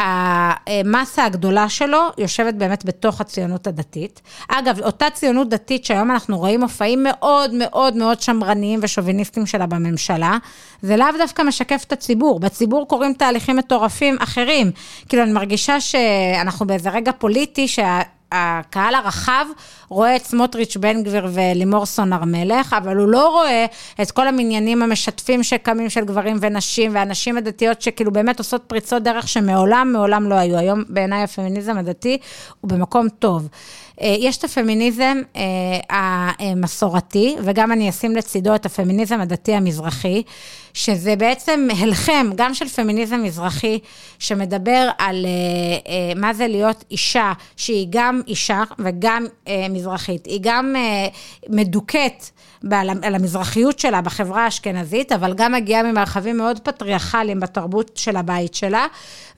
שהמסה 0.00 1.24
הגדולה 1.24 1.68
שלו 1.68 2.00
יושבת 2.18 2.54
באמת 2.54 2.84
בתוך 2.84 3.20
הציונות 3.20 3.66
הדתית. 3.66 4.20
אגב, 4.48 4.80
אותה 4.80 5.10
ציונות 5.10 5.48
דתית 5.48 5.84
שהיום 5.84 6.10
אנחנו 6.10 6.38
רואים 6.38 6.60
מופעים 6.60 7.02
מאוד 7.02 7.54
מאוד 7.54 7.96
מאוד 7.96 8.20
שמרניים 8.20 8.80
ושוביניסטיים 8.82 9.46
שלה 9.46 9.66
בממשלה, 9.66 10.38
זה 10.82 10.96
לאו 10.96 11.06
דווקא 11.18 11.42
משקף 11.42 11.84
את 11.86 11.92
הציבור. 11.92 12.40
בציבור 12.40 12.88
קורים 12.88 13.12
תהליכים 13.12 13.56
מטורפים 13.56 14.16
אחרים. 14.20 14.70
כאילו, 15.08 15.22
אני 15.22 15.32
מרגישה 15.32 15.80
שאנחנו 15.80 16.66
באיזה 16.66 16.90
רגע 16.90 17.12
פוליטי, 17.18 17.68
שה... 17.68 18.00
הקהל 18.32 18.94
הרחב 18.94 19.46
רואה 19.88 20.16
את 20.16 20.24
סמוטריץ', 20.24 20.76
בן 20.76 21.02
גביר 21.02 21.28
ולימור 21.32 21.86
סון 21.86 22.12
הר 22.12 22.24
מלך, 22.24 22.72
אבל 22.78 22.96
הוא 22.96 23.08
לא 23.08 23.28
רואה 23.28 23.66
את 24.02 24.10
כל 24.10 24.28
המניינים 24.28 24.82
המשתפים 24.82 25.42
שקמים 25.42 25.90
של 25.90 26.04
גברים 26.04 26.36
ונשים, 26.40 26.94
והנשים 26.94 27.36
הדתיות 27.36 27.82
שכאילו 27.82 28.12
באמת 28.12 28.38
עושות 28.38 28.62
פריצות 28.66 29.02
דרך 29.02 29.28
שמעולם, 29.28 29.90
מעולם 29.92 30.28
לא 30.28 30.34
היו. 30.34 30.58
היום 30.58 30.82
בעיניי 30.88 31.22
הפמיניזם 31.22 31.78
הדתי 31.78 32.18
הוא 32.60 32.70
במקום 32.70 33.08
טוב. 33.08 33.48
אה, 34.02 34.16
יש 34.18 34.36
את 34.36 34.44
הפמיניזם 34.44 35.18
אה, 35.36 36.30
המסורתי, 36.38 37.36
וגם 37.44 37.72
אני 37.72 37.88
אשים 37.90 38.16
לצידו 38.16 38.54
את 38.54 38.66
הפמיניזם 38.66 39.20
הדתי 39.20 39.54
המזרחי, 39.54 40.22
שזה 40.74 41.16
בעצם 41.16 41.68
הלחם, 41.78 42.30
גם 42.34 42.54
של 42.54 42.68
פמיניזם 42.68 43.22
מזרחי, 43.22 43.78
שמדבר 44.18 44.88
על 44.98 45.26
אה, 45.86 46.12
מה 46.16 46.34
זה 46.34 46.46
להיות 46.46 46.84
אישה, 46.90 47.32
שהיא 47.56 47.86
גם 47.90 48.20
אישה 48.26 48.62
וגם 48.78 49.26
מזרחית. 49.70 50.26
היא 50.26 50.38
גם 50.42 50.76
מדוכאת. 51.48 52.24
על 53.02 53.14
המזרחיות 53.14 53.78
שלה 53.78 54.00
בחברה 54.00 54.44
האשכנזית, 54.44 55.12
אבל 55.12 55.34
גם 55.34 55.52
מגיעה 55.52 55.82
ממרחבים 55.82 56.36
מאוד 56.36 56.60
פטריארכליים 56.60 57.40
בתרבות 57.40 57.96
של 57.96 58.16
הבית 58.16 58.54
שלה, 58.54 58.86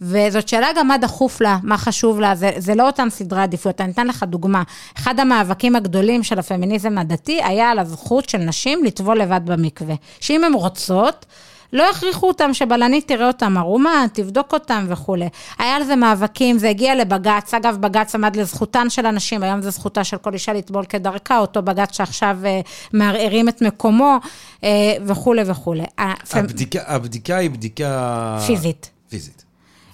וזאת 0.00 0.48
שאלה 0.48 0.68
גם 0.76 0.88
מה 0.88 0.98
דחוף 0.98 1.40
לה, 1.40 1.58
מה 1.62 1.78
חשוב 1.78 2.20
לה, 2.20 2.34
זה, 2.34 2.50
זה 2.56 2.74
לא 2.74 2.86
אותם 2.86 3.08
סדרי 3.10 3.42
עדיפויות. 3.42 3.80
אני 3.80 3.92
אתן 3.92 4.06
לך 4.06 4.22
דוגמה. 4.22 4.51
אחד 4.98 5.20
המאבקים 5.20 5.76
הגדולים 5.76 6.22
של 6.22 6.38
הפמיניזם 6.38 6.98
הדתי 6.98 7.40
היה 7.42 7.70
על 7.70 7.78
הזכות 7.78 8.28
של 8.28 8.38
נשים 8.38 8.84
לטבול 8.84 9.18
לבד 9.18 9.40
במקווה. 9.44 9.94
שאם 10.20 10.44
הן 10.44 10.52
רוצות, 10.52 11.26
לא 11.72 11.90
הכריחו 11.90 12.28
אותם 12.28 12.54
שבלנית 12.54 13.08
תראה 13.08 13.26
אותם 13.26 13.58
ערומה, 13.58 14.06
תבדוק 14.12 14.52
אותם 14.52 14.86
וכולי. 14.88 15.28
היה 15.58 15.76
על 15.76 15.84
זה 15.84 15.96
מאבקים, 15.96 16.58
זה 16.58 16.68
הגיע 16.68 16.94
לבג"ץ, 16.94 17.54
אגב, 17.54 17.76
בג"ץ 17.80 18.14
עמד 18.14 18.36
לזכותן 18.36 18.90
של 18.90 19.06
הנשים, 19.06 19.42
היום 19.42 19.62
זו 19.62 19.70
זכותה 19.70 20.04
של 20.04 20.16
כל 20.16 20.32
אישה 20.32 20.52
לטבול 20.52 20.84
כדרכה, 20.84 21.38
אותו 21.38 21.62
בג"ץ 21.62 21.96
שעכשיו 21.96 22.38
אה, 22.44 22.60
מערערים 22.92 23.48
את 23.48 23.62
מקומו 23.62 24.16
אה, 24.64 24.94
וכולי 25.06 25.42
וכולי. 25.46 25.84
הבדיקה, 26.32 26.80
הבדיקה 26.86 27.36
היא 27.36 27.50
בדיקה... 27.50 28.38
פיזית. 28.46 28.90
פיזית. 29.08 29.41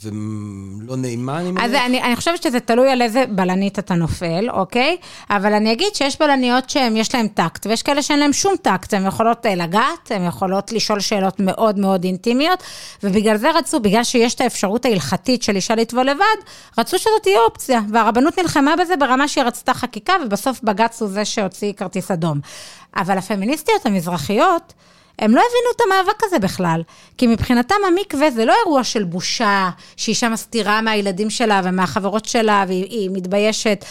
ולא 0.03 0.97
נעימה, 0.97 1.41
אני 1.41 1.51
מניח? 1.51 1.65
אז 1.65 1.75
אני, 1.75 2.03
אני 2.03 2.17
חושבת 2.17 2.43
שזה 2.43 2.61
תלוי 2.61 2.91
על 2.91 3.03
איזה 3.03 3.25
בלנית 3.29 3.79
אתה 3.79 3.95
נופל, 3.95 4.51
אוקיי? 4.51 4.97
אבל 5.31 5.53
אני 5.53 5.73
אגיד 5.73 5.95
שיש 5.95 6.19
בלניות 6.19 6.71
שיש 6.71 7.15
להן 7.15 7.29
טקט, 7.29 7.67
ויש 7.67 7.83
כאלה 7.83 8.03
שאין 8.03 8.19
להן 8.19 8.33
שום 8.33 8.55
טקט, 8.63 8.95
הן 8.95 9.07
יכולות 9.07 9.47
אה, 9.47 9.55
לגעת, 9.55 10.11
הן 10.11 10.27
יכולות 10.27 10.73
לשאול 10.73 11.01
שאלות 11.01 11.41
מאוד 11.41 11.79
מאוד 11.79 12.05
אינטימיות, 12.05 12.63
ובגלל 13.03 13.37
זה 13.37 13.51
רצו, 13.51 13.81
בגלל 13.81 14.05
שיש 14.05 14.35
את 14.35 14.41
האפשרות 14.41 14.85
ההלכתית 14.85 15.43
של 15.43 15.57
אישה 15.57 15.75
לטבול 15.75 16.07
לבד, 16.07 16.37
רצו 16.79 16.99
שזאת 16.99 17.23
תהיה 17.23 17.41
אופציה, 17.41 17.81
והרבנות 17.93 18.39
נלחמה 18.39 18.75
בזה 18.77 18.97
ברמה 18.97 19.29
שהיא 19.29 19.45
רצתה 19.45 19.75
חקיקה, 19.75 20.13
ובסוף 20.25 20.61
בג"ץ 20.63 21.03
הוא 21.03 21.09
זה 21.09 21.25
שהוציא 21.25 21.73
כרטיס 21.73 22.11
אדום. 22.11 22.41
אבל 22.97 23.19
הפמיניסטיות 23.19 23.87
המזרחיות, 23.87 24.73
הם 25.19 25.35
לא 25.35 25.41
הבינו 25.41 25.71
את 25.77 25.81
המאבק 25.87 26.23
הזה 26.25 26.39
בכלל. 26.39 26.83
כי 27.19 27.27
מבחינתם 27.27 27.75
המקווה 27.89 28.31
זה 28.31 28.45
לא 28.45 28.55
אירוע 28.65 28.85
של 28.85 29.05
בושה, 29.05 29.71
שאישה 29.97 30.29
מסתירה 30.29 30.81
מהילדים 30.81 31.31
שלה 31.31 31.61
ומהחברות 31.65 32.25
שלה 32.25 32.65
והיא 32.69 33.11
מתביישת. 33.13 33.85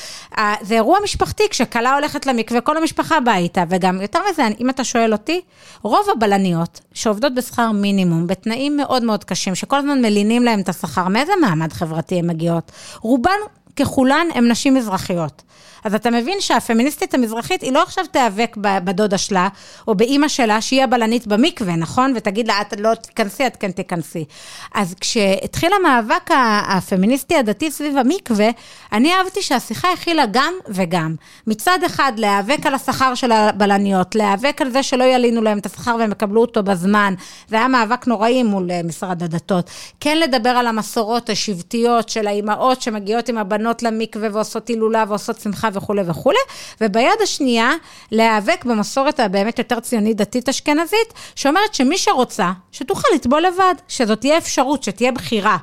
זה 0.61 0.75
אירוע 0.75 0.99
משפחתי, 1.03 1.43
כשכלה 1.49 1.95
הולכת 1.95 2.25
למקווה, 2.25 2.61
כל 2.61 2.77
המשפחה 2.77 3.19
באה 3.19 3.37
איתה. 3.37 3.63
וגם, 3.69 4.01
יותר 4.01 4.19
מזה, 4.31 4.47
אם 4.59 4.69
אתה 4.69 4.83
שואל 4.83 5.13
אותי, 5.13 5.41
רוב 5.81 6.07
הבלניות 6.15 6.81
שעובדות 6.93 7.35
בשכר 7.35 7.71
מינימום, 7.71 8.27
בתנאים 8.27 8.77
מאוד 8.77 9.03
מאוד 9.03 9.23
קשים, 9.23 9.55
שכל 9.55 9.77
הזמן 9.77 10.01
מלינים 10.01 10.43
להם 10.43 10.59
את 10.59 10.69
השכר, 10.69 11.07
מאיזה 11.07 11.33
מעמד 11.41 11.73
חברתי 11.73 12.19
הן 12.19 12.27
מגיעות? 12.27 12.71
רובן 13.01 13.39
ככולן 13.75 14.27
הן 14.33 14.51
נשים 14.51 14.73
מזרחיות. 14.73 15.41
אז 15.87 15.95
אתה 15.95 16.11
מבין 16.11 16.41
שהפמיניסטית 16.41 17.13
המזרחית, 17.13 17.61
היא 17.61 17.71
לא 17.71 17.83
עכשיו 17.83 18.05
תיאבק 18.11 18.57
בדודה 18.57 19.17
שלה, 19.17 19.47
או 19.87 19.95
באימא 19.95 20.27
שלה, 20.27 20.61
שהיא 20.61 20.83
הבלנית 20.83 21.27
במקווה, 21.27 21.75
נכון? 21.75 22.13
ותגיד 22.15 22.47
לה, 22.47 22.61
את 22.61 22.73
לא 22.79 22.95
תיכנסי, 22.95 23.47
את 23.47 23.55
כן 23.55 23.71
תיכנסי. 23.71 24.25
אז 24.73 24.95
כשהתחיל 25.01 25.71
המאבק 25.73 26.29
הפמיניסטי 26.67 27.35
הדתי 27.35 27.71
סביב 27.71 27.97
המקווה, 27.97 28.49
אני 28.91 29.13
אהבתי 29.13 29.41
שהשיחה 29.41 29.91
הכילה 29.91 30.23
גם 30.31 30.53
וגם. 30.67 31.15
מצד 31.47 31.79
אחד, 31.85 32.11
להיאבק 32.17 32.65
על 32.65 32.73
השכר 32.73 33.15
של 33.15 33.31
הבלניות, 33.31 34.15
להיאבק 34.15 34.61
על 34.61 34.71
זה 34.71 34.83
שלא 34.83 35.03
ילינו 35.03 35.41
להם 35.41 35.57
את 35.57 35.65
השכר 35.65 35.95
והם 35.99 36.11
יקבלו 36.11 36.41
אותו 36.41 36.63
בזמן. 36.63 37.13
זה 37.47 37.55
היה 37.55 37.67
מאבק 37.67 38.07
נוראי 38.07 38.43
מול 38.43 38.71
אה, 38.71 38.81
משרד 38.83 39.23
הדתות. 39.23 39.69
כן 39.99 40.17
לדבר 40.17 40.49
על 40.49 40.67
המסורות 40.67 41.29
השבטיות 41.29 42.09
של 42.09 42.27
האימהות 42.27 42.81
שמגיעות 42.81 43.29
עם 43.29 43.37
הבנות 43.37 43.83
למקווה 43.83 44.29
ועושות 44.33 44.67
הילולה 44.67 45.03
ועושות 45.07 45.39
שמחה 45.39 45.69
וכולי 45.77 46.01
וכולי, 46.05 46.39
וביד 46.81 47.21
השנייה, 47.23 47.71
להיאבק 48.11 48.65
במסורת 48.65 49.19
הבאמת 49.19 49.59
יותר 49.59 49.79
ציונית 49.79 50.17
דתית 50.17 50.49
אשכנזית, 50.49 51.13
שאומרת 51.35 51.73
שמי 51.73 51.97
שרוצה, 51.97 52.51
שתוכל 52.71 53.07
לטבול 53.15 53.41
לבד, 53.41 53.75
שזאת 53.87 54.21
תהיה 54.21 54.37
אפשרות, 54.37 54.83
שתהיה 54.83 55.11
בחירה. 55.11 55.57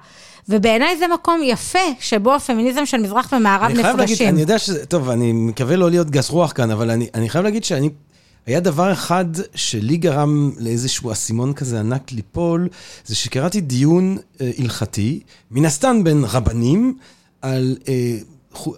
ובעיניי 0.49 0.99
זה 0.99 1.05
מקום 1.15 1.41
יפה, 1.45 1.79
שבו 2.01 2.35
הפמיניזם 2.35 2.87
של 2.87 2.97
מזרח 2.97 3.33
ומערב 3.33 3.63
נפגשים. 3.63 3.77
אני 3.77 3.83
חייב 3.83 3.97
להגיד, 3.97 4.23
אני 4.23 4.41
יודע 4.41 4.59
שזה, 4.59 4.87
טוב, 4.87 5.11
אני 5.11 5.33
מקווה 5.33 5.77
לא 5.77 5.91
להיות 5.91 6.11
גס 6.11 6.31
רוח 6.31 6.53
כאן, 6.53 6.71
אבל 6.71 6.91
אני, 6.91 7.09
אני 7.15 7.29
חייב 7.29 7.45
להגיד 7.45 7.65
שאני, 7.65 7.91
היה 8.47 8.61
דבר 8.61 8.93
אחד 8.93 9.25
שלי 9.55 9.97
גרם 9.97 10.51
לאיזשהו 10.59 11.13
אסימון 11.13 11.53
כזה 11.53 11.81
ענק 11.81 12.13
ליפול, 12.13 12.69
זה 13.05 13.15
שקראתי 13.15 13.61
דיון 13.61 14.19
אה, 14.41 14.51
הלכתי, 14.59 15.21
מן 15.51 15.65
הסתם 15.65 16.05
בין 16.05 16.25
רבנים, 16.25 16.99
על 17.43 17.77
אה, 17.89 18.17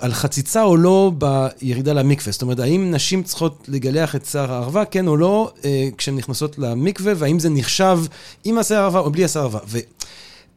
על 0.00 0.12
חציצה 0.12 0.62
או 0.62 0.76
לא 0.76 1.12
בירידה 1.18 1.92
למקווה. 1.92 2.32
זאת 2.32 2.42
אומרת, 2.42 2.58
האם 2.58 2.90
נשים 2.90 3.22
צריכות 3.22 3.64
לגלח 3.68 4.16
את 4.16 4.26
שיער 4.26 4.52
הערווה, 4.52 4.84
כן 4.84 5.06
או 5.06 5.16
לא, 5.16 5.52
אה, 5.64 5.88
כשהן 5.98 6.16
נכנסות 6.16 6.58
למקווה, 6.58 7.12
והאם 7.16 7.38
זה 7.38 7.50
נחשב 7.50 7.98
עם 8.44 8.58
השיער 8.58 8.80
הערווה 8.80 9.00
או 9.00 9.10
בלי 9.10 9.24
השיער 9.24 9.44
הערווה. 9.44 9.60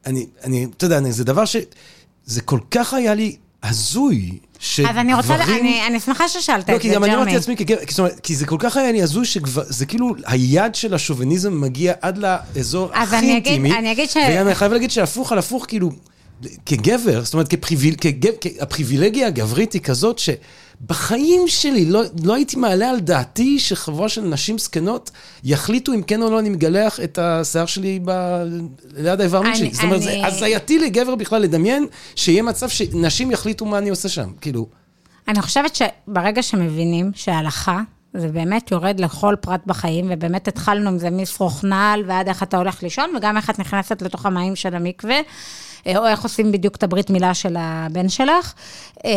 ואני, 0.06 0.26
אני, 0.44 0.68
אתה 0.78 0.86
יודע, 0.86 1.12
זה 1.12 1.24
דבר 1.24 1.46
ש... 1.46 1.56
זה 2.26 2.42
כל 2.42 2.60
כך 2.72 2.94
היה 2.94 3.14
לי 3.14 3.36
הזוי, 3.64 4.38
שגברים... 4.60 4.96
אז 4.96 5.02
אני 5.02 5.14
רוצה, 5.14 5.36
אני, 5.36 5.88
אני 5.88 6.00
שמחה 6.00 6.28
ששאלת 6.28 6.70
לא, 6.70 6.76
את 6.76 6.82
זה, 6.82 6.88
ג'רמי. 6.88 6.96
לא, 6.96 6.96
כי 6.96 6.96
גם 6.96 7.04
אני 7.04 7.16
אמרתי 7.16 7.34
לעצמי, 7.34 7.56
כי, 7.56 7.66
אומרת, 8.00 8.20
כי 8.20 8.36
זה 8.36 8.46
כל 8.46 8.58
כך 8.60 8.78
היה 8.78 8.92
לי 8.92 9.02
הזוי, 9.02 9.26
שזה 9.26 9.86
כאילו, 9.86 10.16
היד 10.26 10.76
של 10.76 10.94
השוביניזם 10.94 11.62
מגיע 11.62 11.94
עד 12.02 12.18
לאזור 12.18 12.90
הכי 12.94 13.16
אינטימי. 13.16 13.72
אז 13.72 13.78
אני 13.78 13.92
אגיד 13.92 14.10
ש... 14.10 14.18
וגם 14.32 14.48
אני 14.48 14.56
חייב 14.56 14.74
להגיד 14.74 14.92
שהפוך 14.92 15.32
על 15.32 15.38
הפוך, 15.38 15.66
כאילו... 15.68 15.92
כגבר, 16.66 17.24
זאת 17.24 17.34
אומרת, 17.34 17.48
כפריביל, 17.48 17.96
כגב, 17.96 18.32
הפריבילגיה 18.60 19.28
הגברית 19.28 19.74
היא 19.74 19.82
כזאת 19.82 20.20
שבחיים 20.20 21.48
שלי 21.48 21.86
לא, 21.86 22.02
לא 22.24 22.34
הייתי 22.34 22.56
מעלה 22.56 22.90
על 22.90 23.00
דעתי 23.00 23.60
שחבורה 23.60 24.10
של 24.10 24.22
נשים 24.22 24.58
זקנות 24.58 25.12
יחליטו 25.44 25.94
אם 25.94 26.02
כן 26.02 26.22
או 26.22 26.30
לא 26.30 26.40
אני 26.40 26.50
מגלח 26.50 27.00
את 27.00 27.18
השיער 27.18 27.66
שלי 27.66 28.00
ב... 28.06 28.12
ליד 28.98 29.22
האיבר 29.22 29.42
מין 29.42 29.56
שלי. 29.56 29.74
זאת 29.74 29.84
אומרת, 29.84 30.02
זה 30.02 30.26
הזייתי 30.26 30.80
לגבר 30.80 31.16
בכלל 31.16 31.42
לדמיין 31.42 31.86
שיהיה 32.16 32.44
מצב 32.44 32.70
שנשים 32.70 33.32
יחליטו 33.32 33.66
מה 33.66 33.78
אני 33.78 33.90
עושה 33.90 34.10
שם, 34.10 34.30
כאילו. 34.42 34.68
אני 35.28 35.42
חושבת 35.42 35.76
שברגע 35.76 36.44
שמבינים 36.44 37.12
שההלכה... 37.16 37.82
זה 38.14 38.28
באמת 38.28 38.72
יורד 38.72 39.00
לכל 39.00 39.36
פרט 39.42 39.62
בחיים, 39.66 40.08
ובאמת 40.10 40.48
התחלנו 40.48 40.90
עם 40.90 40.98
זה 40.98 41.10
משרוך 41.10 41.64
נעל 41.64 42.04
ועד 42.08 42.28
איך 42.28 42.44
אתה 42.44 42.58
הולך 42.58 42.84
לישון, 42.84 43.10
וגם 43.18 43.38
איך 43.38 43.50
את 43.50 43.60
נכנסת 43.60 44.02
לתוך 44.02 44.26
המים 44.26 44.56
של 44.56 44.76
המקווה. 44.76 45.20
אה, 45.88 45.98
או 45.98 46.08
איך 46.08 46.24
עושים 46.24 46.52
בדיוק 46.52 46.76
את 46.76 46.84
הברית 46.84 47.10
מילה 47.10 47.34
של 47.34 47.56
הבן 47.60 48.10
שלך. 48.10 48.54
אה, 49.06 49.12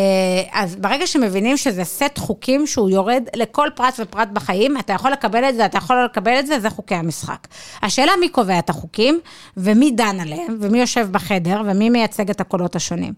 אז 0.51 0.75
ברגע 0.75 1.07
שמבינים 1.07 1.57
שזה 1.57 1.83
סט 1.83 2.17
חוקים 2.17 2.67
שהוא 2.67 2.89
יורד 2.89 3.23
לכל 3.35 3.69
פרט 3.75 3.93
ופרט 3.99 4.27
בחיים, 4.33 4.77
אתה 4.77 4.93
יכול 4.93 5.11
לקבל 5.11 5.49
את 5.49 5.55
זה, 5.55 5.65
אתה 5.65 5.77
יכול 5.77 5.95
לא 5.95 6.05
לקבל 6.05 6.39
את 6.39 6.47
זה, 6.47 6.59
זה 6.59 6.69
חוקי 6.69 6.95
המשחק. 6.95 7.47
השאלה 7.81 8.11
מי 8.19 8.29
קובע 8.29 8.59
את 8.59 8.69
החוקים, 8.69 9.19
ומי 9.57 9.91
דן 9.91 10.19
עליהם, 10.19 10.57
ומי 10.61 10.79
יושב 10.79 11.07
בחדר, 11.11 11.61
ומי 11.65 11.89
מייצג 11.89 12.29
את 12.29 12.41
הקולות 12.41 12.75
השונים. 12.75 13.13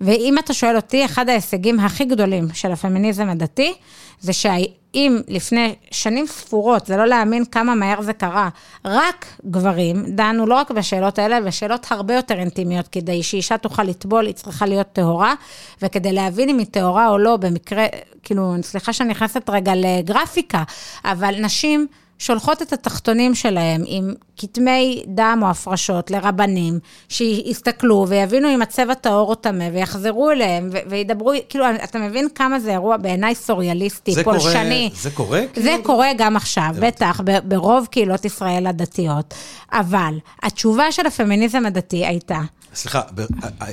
ואם 0.00 0.38
אתה 0.38 0.54
שואל 0.54 0.76
אותי, 0.76 1.04
אחד 1.04 1.28
ההישגים 1.28 1.80
הכי 1.80 2.04
גדולים 2.04 2.48
של 2.52 2.72
הפמיניזם 2.72 3.28
הדתי, 3.28 3.74
זה 4.20 4.32
שאם 4.32 5.20
לפני 5.28 5.74
שנים 5.90 6.26
ספורות, 6.26 6.86
זה 6.86 6.96
לא 6.96 7.06
להאמין 7.06 7.44
כמה 7.44 7.74
מהר 7.74 8.02
זה 8.02 8.12
קרה, 8.12 8.48
רק 8.84 9.26
גברים 9.46 10.04
דנו 10.08 10.46
לא 10.46 10.54
רק 10.54 10.70
בשאלות 10.70 11.18
האלה, 11.18 11.40
בשאלות 11.40 11.86
הרבה 11.90 12.14
יותר 12.14 12.38
אינטימיות, 12.38 12.88
כדי 12.88 13.22
שאישה 13.22 13.58
תוכל 13.58 13.82
לטבול, 13.82 14.26
היא 14.26 14.34
צריכה 14.34 14.66
להיות 14.66 14.86
טהורה, 14.92 15.34
וכדי 15.82 16.12
להבין 16.12 16.48
אם 16.48 16.58
היא 16.58 16.66
טהורה 16.70 17.08
או 17.08 17.18
לא, 17.18 17.36
במקרה, 17.36 17.86
כאילו, 18.22 18.54
סליחה 18.62 18.92
שאני 18.92 19.10
נכנסת 19.10 19.50
רגע 19.50 19.72
לגרפיקה, 19.76 20.62
אבל 21.04 21.34
נשים... 21.40 21.86
שולחות 22.20 22.62
את 22.62 22.72
התחתונים 22.72 23.34
שלהם 23.34 23.82
עם 23.86 24.14
כתמי 24.36 25.02
דם 25.06 25.38
או 25.42 25.50
הפרשות 25.50 26.10
לרבנים, 26.10 26.78
שיסתכלו 27.08 28.06
ויבינו 28.08 28.54
אם 28.54 28.62
הצבע 28.62 28.94
טהור 28.94 29.30
או 29.30 29.34
טמא, 29.34 29.68
ויחזרו 29.72 30.30
אליהם 30.30 30.70
ו- 30.72 30.90
וידברו, 30.90 31.32
כאילו, 31.48 31.64
אתה 31.84 31.98
מבין 31.98 32.28
כמה 32.34 32.60
זה 32.60 32.70
אירוע 32.70 32.96
בעיניי 32.96 33.34
סוריאליסטי, 33.34 34.12
זה 34.12 34.24
פולשני. 34.24 34.88
קורה, 34.90 35.02
זה 35.02 35.10
קורה? 35.10 35.40
זה 35.54 35.62
כאילו? 35.62 35.82
קורה 35.84 36.08
גם 36.18 36.36
עכשיו, 36.36 36.70
בטח, 36.80 37.20
ב- 37.24 37.38
ברוב 37.48 37.86
קהילות 37.90 38.24
ישראל 38.24 38.66
הדתיות. 38.66 39.34
אבל 39.72 40.14
התשובה 40.42 40.92
של 40.92 41.06
הפמיניזם 41.06 41.66
הדתי 41.66 42.06
הייתה, 42.06 42.40
סליחה, 42.74 43.00
ב- 43.14 43.26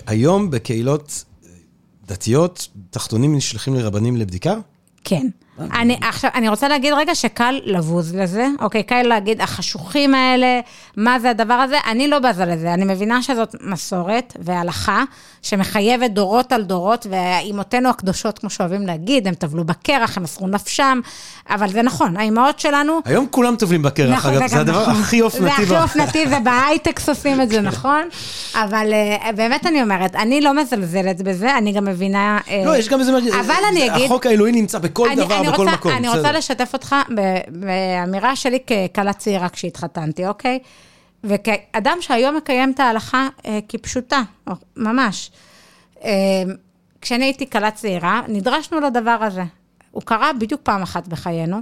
היום 0.07 0.51
בקהילות 0.51 1.23
דתיות, 2.07 2.67
תחתונים 2.89 3.35
נשלחים 3.35 3.75
לרבנים 3.75 4.17
לבדיקה? 4.17 4.55
כן. 5.03 5.27
אני, 5.59 5.97
עכשיו, 6.01 6.29
אני 6.35 6.49
רוצה 6.49 6.67
להגיד 6.67 6.93
רגע 6.93 7.15
שקל 7.15 7.59
לבוז 7.63 8.15
לזה, 8.15 8.47
אוקיי? 8.61 8.83
קל 8.83 9.03
להגיד, 9.03 9.41
החשוכים 9.41 10.15
האלה, 10.15 10.59
מה 10.97 11.19
זה 11.19 11.29
הדבר 11.29 11.53
הזה? 11.53 11.77
אני 11.87 12.07
לא 12.07 12.19
בזה 12.19 12.45
לזה, 12.45 12.73
אני 12.73 12.85
מבינה 12.85 13.21
שזאת 13.21 13.55
מסורת 13.61 14.33
והלכה 14.39 15.03
שמחייבת 15.41 16.11
דורות 16.11 16.51
על 16.51 16.63
דורות, 16.63 17.07
ואימותינו 17.09 17.89
הקדושות, 17.89 18.39
כמו 18.39 18.49
שאוהבים 18.49 18.87
להגיד, 18.87 19.27
הם 19.27 19.33
טבלו 19.33 19.63
בקרח, 19.63 20.17
הם 20.17 20.23
מסרו 20.23 20.47
נפשם, 20.47 20.99
אבל 21.49 21.69
זה 21.69 21.81
נכון, 21.81 22.17
האימהות 22.17 22.59
שלנו... 22.59 22.99
היום 23.05 23.27
כולם 23.31 23.55
טובלים 23.55 23.81
בקרח, 23.81 24.17
נכון, 24.17 24.33
אגב, 24.33 24.47
זה 24.47 24.55
גם 24.55 24.61
הדבר 24.61 24.81
נכון. 24.81 24.95
הכי 24.95 25.21
אופנתי. 25.21 25.65
זה 25.65 25.77
הכי 25.77 25.83
אופנתי, 25.83 26.27
זה 26.27 26.39
בהייטקס 26.43 27.09
עושים 27.09 27.41
את 27.41 27.49
זה, 27.49 27.61
נכון? 27.61 28.09
אבל 28.55 28.93
אה, 28.93 29.31
באמת 29.31 29.65
אני 29.65 29.81
אומרת, 29.81 30.15
אני 30.15 30.41
לא 30.41 30.53
מזלזלת 30.53 31.21
בזה, 31.21 31.57
אני 31.57 31.71
גם 31.71 31.85
מבינה... 31.85 32.39
אה, 32.49 32.61
לא, 32.65 32.77
יש 32.77 32.89
גם 32.89 32.99
איזה... 32.99 33.11
אבל 33.39 33.55
אני 33.71 33.91
אגיד... 33.91 34.05
החוק 34.05 34.25
האלוהי 34.25 34.51
נמצא 34.51 34.79
בכל 34.79 35.09
דבר, 35.15 35.46
אני 35.47 35.53
בכל 35.53 35.63
רוצה- 35.63 35.75
מקום. 35.77 35.91
אני 35.91 36.07
בסדר. 36.07 36.17
רוצה 36.17 36.31
לשתף 36.31 36.69
אותך 36.73 36.95
באמירה 37.47 38.35
שלי 38.35 38.59
ככלה 38.59 39.13
צעירה 39.13 39.49
כשהתחתנתי, 39.49 40.27
אוקיי? 40.27 40.59
וכאדם 41.23 41.97
שהיום 42.01 42.35
מקיים 42.37 42.71
את 42.71 42.79
ההלכה 42.79 43.27
אה, 43.45 43.59
כפשוטה, 43.69 44.21
ממש. 44.77 45.31
אה, 46.03 46.11
כשאני 47.01 47.25
הייתי 47.25 47.49
כלה 47.49 47.71
צעירה, 47.71 48.21
נדרשנו 48.27 48.79
לדבר 48.79 49.17
הזה. 49.21 49.43
הוא 49.91 50.01
קרה 50.03 50.33
בדיוק 50.33 50.61
פעם 50.63 50.81
אחת 50.81 51.07
בחיינו, 51.07 51.57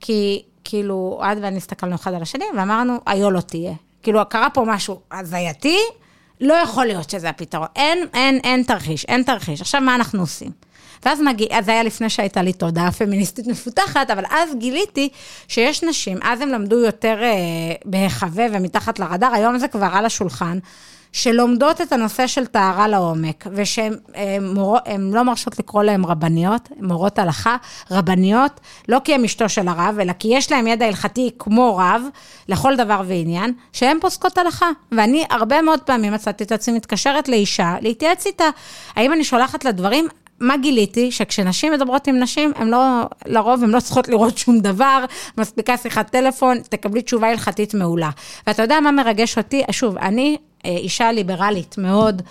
כי 0.00 0.42
כאילו, 0.64 1.20
את 1.32 1.38
ואני 1.42 1.56
הסתכלנו 1.56 1.94
אחד 1.94 2.14
על 2.14 2.22
השני 2.22 2.44
ואמרנו, 2.56 2.98
היו 3.06 3.30
לא 3.30 3.40
תהיה. 3.40 3.72
כאילו, 4.02 4.20
קרה 4.28 4.50
פה 4.50 4.64
משהו 4.66 5.00
הזייתי, 5.12 5.78
לא 6.40 6.54
יכול 6.54 6.86
להיות 6.86 7.10
שזה 7.10 7.28
הפתרון. 7.28 7.66
אין, 7.76 7.98
אין, 8.14 8.40
אין 8.44 8.62
תרחיש, 8.62 9.04
אין 9.04 9.22
תרחיש. 9.22 9.60
עכשיו, 9.60 9.80
מה 9.80 9.94
אנחנו 9.94 10.20
עושים? 10.20 10.50
ואז 11.04 11.20
מגיע, 11.20 11.62
זה 11.62 11.72
היה 11.72 11.82
לפני 11.82 12.10
שהייתה 12.10 12.42
לי 12.42 12.52
תודעה 12.52 12.92
פמיניסטית 12.92 13.46
מפותחת, 13.46 14.10
אבל 14.10 14.24
אז 14.30 14.50
גיליתי 14.58 15.08
שיש 15.48 15.82
נשים, 15.82 16.18
אז 16.22 16.40
הם 16.40 16.48
למדו 16.48 16.84
יותר 16.84 17.22
אה, 17.22 17.28
בהיחווה 17.84 18.46
ומתחת 18.52 18.98
לרדאר, 18.98 19.34
היום 19.34 19.58
זה 19.58 19.68
כבר 19.68 19.88
על 19.92 20.06
השולחן, 20.06 20.58
שלומדות 21.14 21.80
את 21.80 21.92
הנושא 21.92 22.26
של 22.26 22.46
טהרה 22.46 22.88
לעומק, 22.88 23.46
ושהן 23.52 23.94
אה, 24.16 24.36
הן 24.86 25.10
לא 25.14 25.22
מרשות 25.22 25.58
לקרוא 25.58 25.82
להן 25.82 26.04
רבניות, 26.04 26.68
מורות 26.80 27.18
הלכה, 27.18 27.56
רבניות, 27.90 28.60
לא 28.88 29.00
כי 29.04 29.14
הן 29.14 29.24
אשתו 29.24 29.48
של 29.48 29.68
הרב, 29.68 29.96
אלא 30.00 30.12
כי 30.12 30.28
יש 30.28 30.52
להן 30.52 30.66
ידע 30.66 30.86
הלכתי 30.86 31.30
כמו 31.38 31.76
רב, 31.76 32.02
לכל 32.48 32.76
דבר 32.76 33.02
ועניין, 33.06 33.52
שהן 33.72 33.98
פוסקות 34.00 34.38
הלכה. 34.38 34.70
ואני 34.92 35.24
הרבה 35.30 35.62
מאוד 35.62 35.80
פעמים 35.80 36.12
מצאתי 36.12 36.44
את 36.44 36.52
עצמי 36.52 36.76
מתקשרת 36.76 37.28
לאישה, 37.28 37.76
להתייעץ 37.80 38.26
איתה, 38.26 38.48
האם 38.96 39.12
אני 39.12 39.24
שולחת 39.24 39.64
לה 39.64 39.72
דברים, 39.72 40.08
מה 40.40 40.56
גיליתי? 40.56 41.10
שכשנשים 41.12 41.72
מדברות 41.72 42.06
עם 42.06 42.18
נשים, 42.18 42.52
הן 42.56 42.68
לא, 42.68 43.02
לרוב 43.26 43.64
הן 43.64 43.70
לא 43.70 43.80
צריכות 43.80 44.08
לראות 44.08 44.38
שום 44.38 44.58
דבר, 44.58 45.04
מספיקה 45.38 45.76
שיחת 45.76 46.10
טלפון, 46.10 46.58
תקבלי 46.68 47.02
תשובה 47.02 47.30
הלכתית 47.30 47.74
מעולה. 47.74 48.10
ואתה 48.46 48.62
יודע 48.62 48.80
מה 48.80 48.90
מרגש 48.90 49.38
אותי? 49.38 49.62
שוב, 49.70 49.98
אני 49.98 50.36
אה, 50.66 50.70
אישה 50.70 51.12
ליברלית 51.12 51.78
מאוד, 51.78 52.22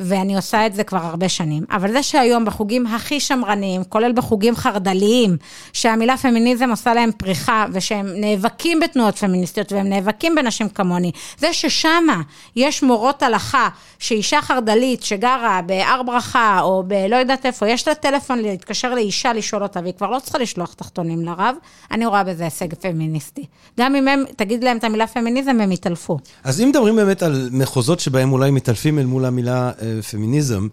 ואני 0.00 0.36
עושה 0.36 0.66
את 0.66 0.74
זה 0.74 0.84
כבר 0.84 0.98
הרבה 0.98 1.28
שנים. 1.28 1.64
אבל 1.70 1.92
זה 1.92 2.02
שהיום 2.02 2.44
בחוגים 2.44 2.86
הכי 2.86 3.20
שמרניים, 3.20 3.84
כולל 3.84 4.12
בחוגים 4.12 4.56
חרד"ליים, 4.56 5.36
שהמילה 5.72 6.16
פמיניזם 6.16 6.70
עושה 6.70 6.94
להם 6.94 7.10
פריחה, 7.16 7.66
ושהם 7.72 8.06
נאבקים 8.16 8.80
בתנועות 8.80 9.18
פמיניסטיות, 9.18 9.72
והם 9.72 9.88
נאבקים 9.88 10.34
בנשים 10.34 10.68
כמוני, 10.68 11.12
זה 11.38 11.52
ששמה 11.52 12.22
יש 12.56 12.82
מורות 12.82 13.22
הלכה, 13.22 13.68
שאישה 13.98 14.42
חרד"לית 14.42 15.02
שגרה 15.02 15.60
בהר 15.66 16.02
ברכה, 16.02 16.60
או 16.62 16.82
בלא 16.86 17.16
יודעת 17.16 17.46
איפה, 17.46 17.68
יש 17.68 17.88
לה 17.88 17.94
טלפון 17.94 18.38
להתקשר 18.38 18.94
לאישה 18.94 19.32
לשאול 19.32 19.62
אותה, 19.62 19.80
והיא 19.80 19.94
כבר 19.98 20.10
לא 20.10 20.18
צריכה 20.18 20.38
לשלוח 20.38 20.72
תחתונים 20.72 21.24
לרב, 21.24 21.56
אני 21.90 22.06
רואה 22.06 22.24
בזה 22.24 22.44
הישג 22.44 22.74
פמיניסטי. 22.74 23.44
גם 23.80 23.94
אם 23.94 24.08
הם, 24.08 24.24
תגיד 24.36 24.64
להם 24.64 24.76
את 24.76 24.84
המילה 24.84 25.06
פמיניזם, 25.06 25.60
הם 25.60 25.72
יתעלפו. 25.72 26.18
אז 26.44 26.60
אם 26.60 26.68
מדברים 26.68 26.96
באמת 26.96 27.22
על 27.22 27.48
מחוזות 27.52 28.00
שבהם 28.00 28.32
אולי 28.32 28.50
מתעלפים 28.50 28.98
אל 28.98 29.04
מול 29.04 29.24
המילה 29.24 29.70
אה, 29.82 29.89
פמיניזם, 30.10 30.68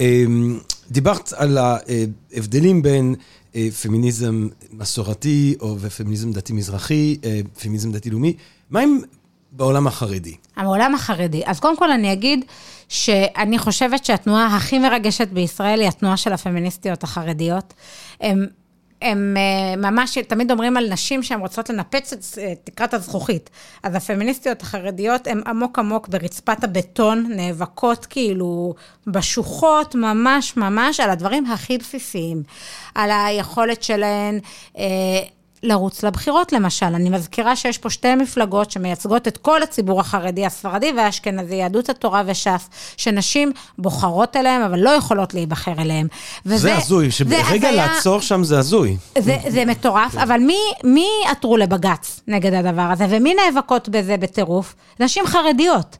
אה, 0.00 0.24
דיברת 0.90 1.32
על 1.32 1.58
ההבדלים 1.58 2.82
בין 2.82 3.14
אה, 3.54 3.68
פמיניזם 3.82 4.48
מסורתי 4.72 5.54
ופמיניזם 5.80 6.32
דתי-מזרחי, 6.32 7.16
אה, 7.24 7.40
פמיניזם 7.60 7.92
דתי-לאומי. 7.92 8.34
מה 8.70 8.80
עם 8.80 8.98
בעולם 9.52 9.86
החרדי? 9.86 10.34
העולם 10.56 10.94
החרדי. 10.94 11.42
אז 11.46 11.60
קודם 11.60 11.76
כל 11.76 11.92
אני 11.92 12.12
אגיד 12.12 12.44
שאני 12.88 13.58
חושבת 13.58 14.04
שהתנועה 14.04 14.56
הכי 14.56 14.78
מרגשת 14.78 15.28
בישראל 15.28 15.80
היא 15.80 15.88
התנועה 15.88 16.16
של 16.16 16.32
הפמיניסטיות 16.32 17.04
החרדיות. 17.04 17.74
הם, 18.20 18.46
הם 19.02 19.36
אה, 19.36 19.90
ממש, 19.90 20.18
תמיד 20.18 20.50
אומרים 20.50 20.76
על 20.76 20.92
נשים 20.92 21.22
שהן 21.22 21.40
רוצות 21.40 21.70
לנפץ 21.70 22.12
את 22.12 22.38
אה, 22.38 22.52
תקרת 22.64 22.94
הזכוכית. 22.94 23.50
אז 23.82 23.94
הפמיניסטיות 23.94 24.62
החרדיות 24.62 25.26
הן 25.26 25.42
עמוק 25.46 25.78
עמוק 25.78 26.08
ברצפת 26.08 26.64
הבטון, 26.64 27.26
נאבקות 27.36 28.06
כאילו 28.06 28.74
בשוחות, 29.06 29.94
ממש 29.94 30.56
ממש, 30.56 31.00
על 31.00 31.10
הדברים 31.10 31.46
הכי 31.46 31.78
בסיסיים. 31.78 32.42
על 32.94 33.10
היכולת 33.10 33.82
שלהן... 33.82 34.40
לרוץ 35.62 36.02
לבחירות 36.02 36.52
למשל. 36.52 36.86
אני 36.86 37.10
מזכירה 37.10 37.56
שיש 37.56 37.78
פה 37.78 37.90
שתי 37.90 38.14
מפלגות 38.14 38.70
שמייצגות 38.70 39.28
את 39.28 39.36
כל 39.36 39.62
הציבור 39.62 40.00
החרדי, 40.00 40.46
הספרדי 40.46 40.92
והאשכנזי, 40.96 41.54
יהדות 41.54 41.88
התורה 41.88 42.22
וש"ס, 42.26 42.68
שנשים 42.96 43.52
בוחרות 43.78 44.36
אליהם, 44.36 44.62
אבל 44.62 44.78
לא 44.78 44.90
יכולות 44.90 45.34
להיבחר 45.34 45.72
אליהם. 45.78 46.06
וזה- 46.46 46.58
זה 46.58 46.76
הזוי, 46.76 47.10
שברגע 47.10 47.42
הזיה- 47.68 47.72
לעצור 47.72 48.20
שם 48.20 48.44
זה 48.44 48.58
הזוי. 48.58 48.96
זה, 49.18 49.36
זה 49.48 49.64
מטורף, 49.64 50.14
אבל 50.16 50.38
מי, 50.40 50.58
מי 50.84 51.06
עתרו 51.30 51.56
לבג"ץ 51.56 52.20
נגד 52.28 52.54
הדבר 52.54 52.82
הזה, 52.92 53.06
ומי 53.10 53.34
נאבקות 53.34 53.88
בזה 53.88 54.16
בטירוף? 54.16 54.74
נשים 55.00 55.26
חרדיות. 55.26 55.96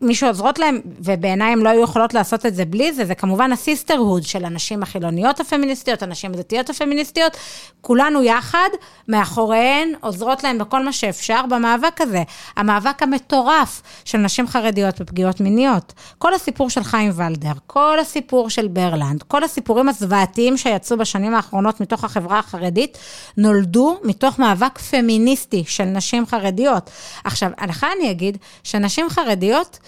מי 0.00 0.14
שעוזרות 0.14 0.58
להם, 0.58 0.80
ובעיניי 1.00 1.52
הן 1.52 1.58
לא 1.58 1.68
היו 1.68 1.82
יכולות 1.82 2.14
לעשות 2.14 2.46
את 2.46 2.54
זה 2.54 2.64
בלי 2.64 2.92
זה, 2.92 3.04
זה 3.04 3.14
כמובן 3.14 3.52
הסיסטרהוד 3.52 4.22
של 4.22 4.44
הנשים 4.44 4.82
החילוניות 4.82 5.40
הפמיניסטיות, 5.40 6.02
הנשים 6.02 6.32
הדתיות 6.32 6.70
הפמיניסטיות, 6.70 7.36
כולנו 7.80 8.22
יחד, 8.22 8.68
מאחוריהן, 9.08 9.92
עוזרות 10.00 10.44
להן 10.44 10.58
בכל 10.58 10.84
מה 10.84 10.92
שאפשר 10.92 11.40
במאבק 11.50 12.00
הזה. 12.00 12.22
המאבק 12.56 13.02
המטורף 13.02 13.82
של 14.04 14.18
נשים 14.18 14.48
חרדיות 14.48 15.00
בפגיעות 15.00 15.40
מיניות. 15.40 15.92
כל 16.18 16.34
הסיפור 16.34 16.70
של 16.70 16.82
חיים 16.84 17.10
ולדר, 17.14 17.52
כל 17.66 17.98
הסיפור 18.00 18.50
של 18.50 18.68
ברלנד, 18.68 19.22
כל 19.22 19.44
הסיפורים 19.44 19.88
הזוועתיים 19.88 20.56
שיצאו 20.56 20.96
בשנים 20.98 21.34
האחרונות 21.34 21.80
מתוך 21.80 22.04
החברה 22.04 22.38
החרדית, 22.38 22.98
נולדו 23.36 23.98
מתוך 24.04 24.38
מאבק 24.38 24.78
פמיניסטי 24.78 25.64
של 25.66 25.84
נשים 25.84 26.26
חרדיות. 26.26 26.90
עכשיו, 27.24 27.50
לך 27.68 27.86
אני 27.98 28.10
אגיד 28.10 28.38
שנשים 28.62 29.08
חרדיות, 29.08 29.78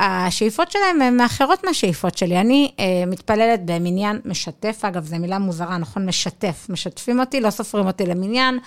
השאיפות 0.00 0.70
שלהם 0.70 1.02
הן 1.02 1.20
אחרות 1.20 1.64
מהשאיפות 1.64 2.18
שלי. 2.18 2.40
אני 2.40 2.72
אה, 2.78 2.84
מתפללת 3.06 3.60
במניין 3.64 4.20
משתף, 4.24 4.80
אגב, 4.82 5.04
זו 5.04 5.16
מילה 5.16 5.38
מוזרה, 5.38 5.78
נכון? 5.78 6.06
משתף. 6.06 6.66
משתפים 6.68 7.20
אותי, 7.20 7.40
לא 7.40 7.50
סופרים 7.50 7.86
אותי 7.86 8.06
למניין. 8.06 8.58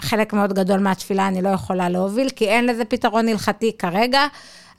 חלק 0.00 0.32
מאוד 0.32 0.52
גדול 0.52 0.80
מהתפילה 0.80 1.28
אני 1.28 1.42
לא 1.42 1.48
יכולה 1.48 1.88
להוביל, 1.88 2.30
כי 2.30 2.48
אין 2.48 2.66
לזה 2.66 2.84
פתרון 2.84 3.28
הלכתי 3.28 3.72
כרגע, 3.78 4.26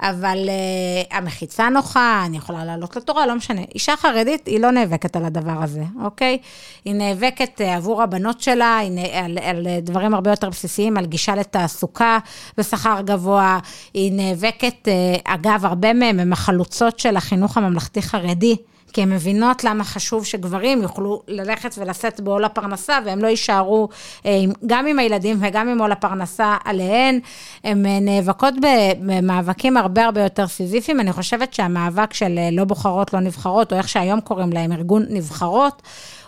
אבל 0.02 0.50
uh, 0.50 1.16
המחיצה 1.16 1.70
נוחה, 1.70 2.24
אני 2.26 2.38
יכולה 2.38 2.66
לעלות 2.66 2.96
לתורה, 2.96 3.26
לא 3.26 3.36
משנה. 3.36 3.62
אישה 3.76 3.96
חרדית, 3.98 4.46
היא 4.48 4.60
לא 4.60 4.72
נאבקת 4.72 5.16
על 5.16 5.26
הדבר 5.26 5.64
הזה, 5.64 5.84
אוקיי? 6.04 6.38
היא 6.86 6.96
נאבקת 6.96 7.62
uh, 7.62 7.64
עבור 7.64 8.04
הבנות 8.04 8.42
שלה, 8.42 8.78
היא 8.78 8.92
נ... 8.92 8.98
על, 8.98 9.38
על 9.38 9.68
דברים 9.82 10.14
הרבה 10.14 10.30
יותר 10.30 10.50
בסיסיים, 10.50 10.98
על 10.98 11.06
גישה 11.06 11.36
לתעסוקה 11.36 12.20
בשכר 12.58 13.02
גבוה. 13.02 13.60
היא 13.94 14.12
נאבקת, 14.14 14.88
uh, 14.88 15.22
אגב, 15.24 15.66
הרבה 15.66 15.94
מהן 15.94 16.20
הן 16.20 16.34
החלוצות 16.34 17.00
של 17.00 17.18
החינוך 17.18 17.58
הממלכתי-חרדי. 17.58 18.56
כי 18.94 19.02
הן 19.02 19.10
מבינות 19.10 19.64
למה 19.64 19.84
חשוב 19.84 20.26
שגברים 20.26 20.82
יוכלו 20.82 21.22
ללכת 21.28 21.76
ולשאת 21.78 22.22
בעול 22.22 22.46
הפרנסה, 22.46 23.00
והם 23.06 23.20
לא 23.20 23.28
יישארו 23.28 23.90
אה, 24.26 24.40
גם 24.66 24.88
עם 24.88 25.00
הילדים 25.00 25.38
וגם 25.40 25.70
עם 25.70 25.82
עול 25.82 25.92
הפרנסה 25.92 26.56
עליהן. 26.64 27.20
הן 27.64 27.86
אה, 27.86 28.00
נאבקות 28.00 28.54
במאבקים 29.00 29.78
הרבה 29.78 30.06
הרבה 30.06 30.22
יותר 30.22 30.48
סיזיפיים. 30.48 31.00
אני 31.00 31.14
חושבת 31.14 31.54
שהמאבק 31.54 32.14
של 32.14 32.36
אה, 32.38 32.50
לא 32.52 32.64
בוחרות, 32.64 33.14
לא 33.14 33.20
נבחרות, 33.20 33.74
או 33.74 33.78
איך 33.78 33.90
שהיום 33.90 34.22
קוראים 34.22 34.54
להם, 34.54 34.72
ארגון 34.72 35.06
נבחרות, 35.10 35.82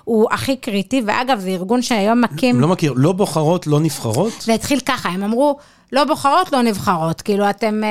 הוא 0.04 0.28
הכי 0.32 0.56
קריטי, 0.56 1.02
ואגב, 1.06 1.40
זה 1.40 1.50
ארגון 1.50 1.82
שהיום 1.82 2.22
מקים... 2.22 2.62
לא 2.62 2.68
מכיר, 2.68 2.94
לא 2.96 3.12
בוחרות, 3.12 3.68
לא 3.68 3.80
נבחרות? 3.80 4.34
זה 4.42 4.54
התחיל 4.54 4.80
ככה, 4.80 5.10
הם 5.10 5.24
אמרו, 5.24 5.58
לא 5.92 6.04
בוחרות, 6.04 6.52
לא 6.52 6.62
נבחרות. 6.62 7.22
כאילו, 7.22 7.50
אתם... 7.50 7.82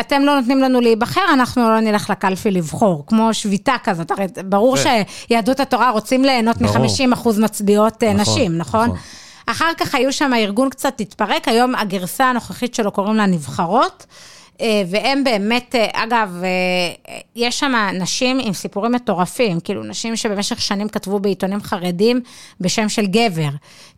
אתם 0.00 0.22
לא 0.22 0.40
נותנים 0.40 0.58
לנו 0.60 0.80
להיבחר, 0.80 1.20
אנחנו 1.32 1.62
לא 1.62 1.80
נלך 1.80 2.10
לקלפי 2.10 2.50
לבחור, 2.50 3.04
כמו 3.06 3.34
שביתה 3.34 3.74
כזאת. 3.84 4.10
הרי 4.10 4.26
ברור 4.44 4.76
כן. 4.76 5.02
שיהדות 5.28 5.60
התורה 5.60 5.90
רוצים 5.90 6.24
ליהנות 6.24 6.56
ברור. 6.56 6.78
מ-50% 6.78 7.28
מצביעות 7.40 8.02
אה, 8.02 8.12
נכון, 8.12 8.34
נשים, 8.34 8.58
נכון? 8.58 8.84
נכון. 8.84 8.98
אחר 9.46 9.70
כך 9.78 9.94
היו 9.94 10.12
שם, 10.12 10.32
הארגון 10.32 10.70
קצת 10.70 11.00
התפרק, 11.00 11.48
היום 11.48 11.74
הגרסה 11.74 12.24
הנוכחית 12.24 12.74
שלו 12.74 12.92
קוראים 12.92 13.16
לה 13.16 13.26
נבחרות. 13.26 14.06
אה, 14.60 14.82
והם 14.90 15.24
באמת, 15.24 15.74
אה, 15.74 16.04
אגב, 16.04 16.42
יש 17.36 17.60
שם 17.60 17.72
נשים 17.94 18.38
עם 18.42 18.52
סיפורים 18.52 18.92
מטורפים, 18.92 19.60
כאילו 19.60 19.82
נשים 19.84 20.16
שבמשך 20.16 20.60
שנים 20.60 20.88
כתבו 20.88 21.18
בעיתונים 21.18 21.62
חרדים 21.62 22.20
בשם 22.60 22.88
של 22.88 23.06
גבר. 23.06 23.48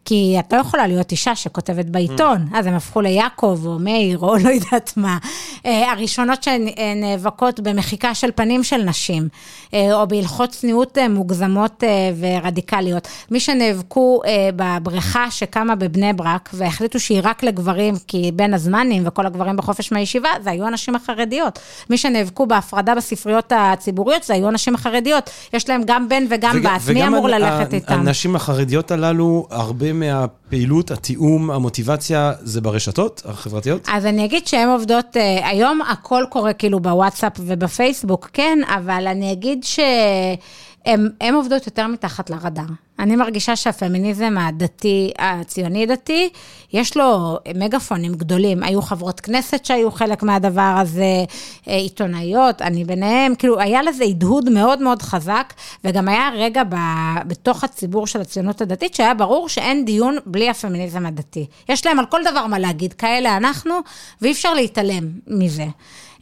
כי 0.09 0.37
את 0.39 0.53
לא 0.53 0.59
יכולה 0.59 0.87
להיות 0.87 1.13
אישה 1.13 1.35
שכותבת 1.37 1.85
בעיתון, 1.87 2.47
אז 2.55 2.67
הם 2.67 2.75
הפכו 2.75 3.01
ליעקב 3.01 3.59
או 3.67 3.79
מאיר 3.79 4.19
או 4.19 4.37
לא 4.45 4.49
יודעת 4.49 4.93
מה. 4.97 5.19
אה, 5.67 5.93
הראשונות 5.93 6.43
שנאבקות 6.43 7.61
במחיקה 7.61 8.15
של 8.15 8.31
פנים 8.35 8.65
של 8.65 8.77
נשים, 8.77 9.29
אה, 9.75 9.95
או 9.95 10.09
בהלכות 10.09 10.51
צניעות 10.51 10.99
אה, 10.99 11.09
מוגזמות 11.09 11.85
אה, 11.85 11.89
ורדיקליות. 12.21 13.09
מי 13.31 13.41
שנאבקו 13.41 14.21
אה, 14.27 14.49
בבריכה 14.57 15.31
שקמה 15.31 15.75
בבני 15.75 16.13
ברק, 16.13 16.51
והחליטו 16.53 17.01
שהיא 17.01 17.21
רק 17.25 17.43
לגברים, 17.43 17.95
כי 18.07 18.31
בין 18.35 18.55
הזמנים 18.55 19.03
וכל 19.07 19.27
הגברים 19.27 19.57
בחופש 19.57 19.93
מהישיבה, 19.93 20.31
זה 20.43 20.51
היו 20.51 20.67
הנשים 20.67 20.95
החרדיות. 20.95 21.59
מי 21.91 21.99
שנאבקו 21.99 22.47
בהפרדה 22.47 22.95
בספריות 22.95 23.53
הציבוריות, 23.57 24.23
זה 24.23 24.35
היו 24.35 24.49
הנשים 24.49 24.75
החרדיות. 24.75 25.31
יש 25.53 25.69
להם 25.69 25.83
גם 25.87 26.09
בן 26.09 26.25
וגם 26.31 26.57
וג- 26.57 26.67
בת, 26.67 26.81
מי 26.95 27.07
אמור 27.07 27.29
ללכת 27.29 27.75
איתם? 27.75 27.93
הנשים 27.95 28.37
החרדיות 28.37 28.91
הללו, 28.91 29.47
הרבה 29.51 29.98
מהפעילות, 30.01 30.91
התיאום, 30.91 31.51
המוטיבציה, 31.51 32.33
זה 32.41 32.61
ברשתות 32.61 33.23
החברתיות? 33.25 33.89
אז 33.93 34.07
אני 34.07 34.25
אגיד 34.25 34.47
שהן 34.47 34.69
עובדות, 34.69 35.17
אה, 35.17 35.49
היום 35.49 35.83
הכל 35.83 36.25
קורה 36.31 36.53
כאילו 36.53 36.81
בוואטסאפ 36.81 37.33
ובפייסבוק, 37.41 38.31
כן, 38.33 38.59
אבל 38.67 39.07
אני 39.07 39.33
אגיד 39.33 39.65
שהן 40.89 41.35
עובדות 41.35 41.67
יותר 41.67 41.87
מתחת 41.87 42.31
לרדאר. 42.31 42.65
אני 42.99 43.17
מרגישה 43.17 43.57
שהפמיניזם 43.57 44.39
הדתי, 44.39 45.13
הציוני-דתי, 45.19 46.29
יש 46.73 46.97
לו 46.97 47.39
מגפונים 47.55 48.15
גדולים. 48.15 48.63
היו 48.63 48.83
חברות 48.83 49.21
כנסת 49.21 49.65
שהיו 49.65 49.91
חלק 49.91 50.23
מהדבר 50.23 50.75
הזה, 50.81 51.25
אה, 51.69 51.77
עיתונאיות, 51.77 52.63
אני 52.63 52.85
ביניהם, 52.85 53.35
כאילו, 53.35 53.61
היה 53.61 53.83
לזה 53.83 54.05
הדהוד 54.05 54.51
מאוד 54.51 54.83
מאוד 54.83 55.03
חזק, 55.03 55.53
וגם 55.85 56.09
היה 56.09 56.31
רגע 56.35 56.63
ב, 56.65 56.75
בתוך 57.27 57.65
הציבור 57.65 58.07
של 58.07 58.21
הציונות 58.21 58.61
הדתית, 58.61 58.95
שהיה 58.95 59.15
ברור 59.15 59.49
שאין 59.49 59.85
דיון 59.85 60.17
בלי 60.27 60.51
הפמיניזם 60.51 61.07
הדתי. 61.07 61.47
יש 61.69 61.87
להם 61.87 61.99
על 61.99 62.07
כל 62.07 62.21
דבר 62.31 62.47
מה 62.47 62.59
להגיד, 62.59 62.93
כאלה 62.93 63.37
אנחנו, 63.37 63.75
ואי 64.23 64.33
אפשר 64.33 64.55
להתעלם 64.55 65.05
מזה. 65.27 65.67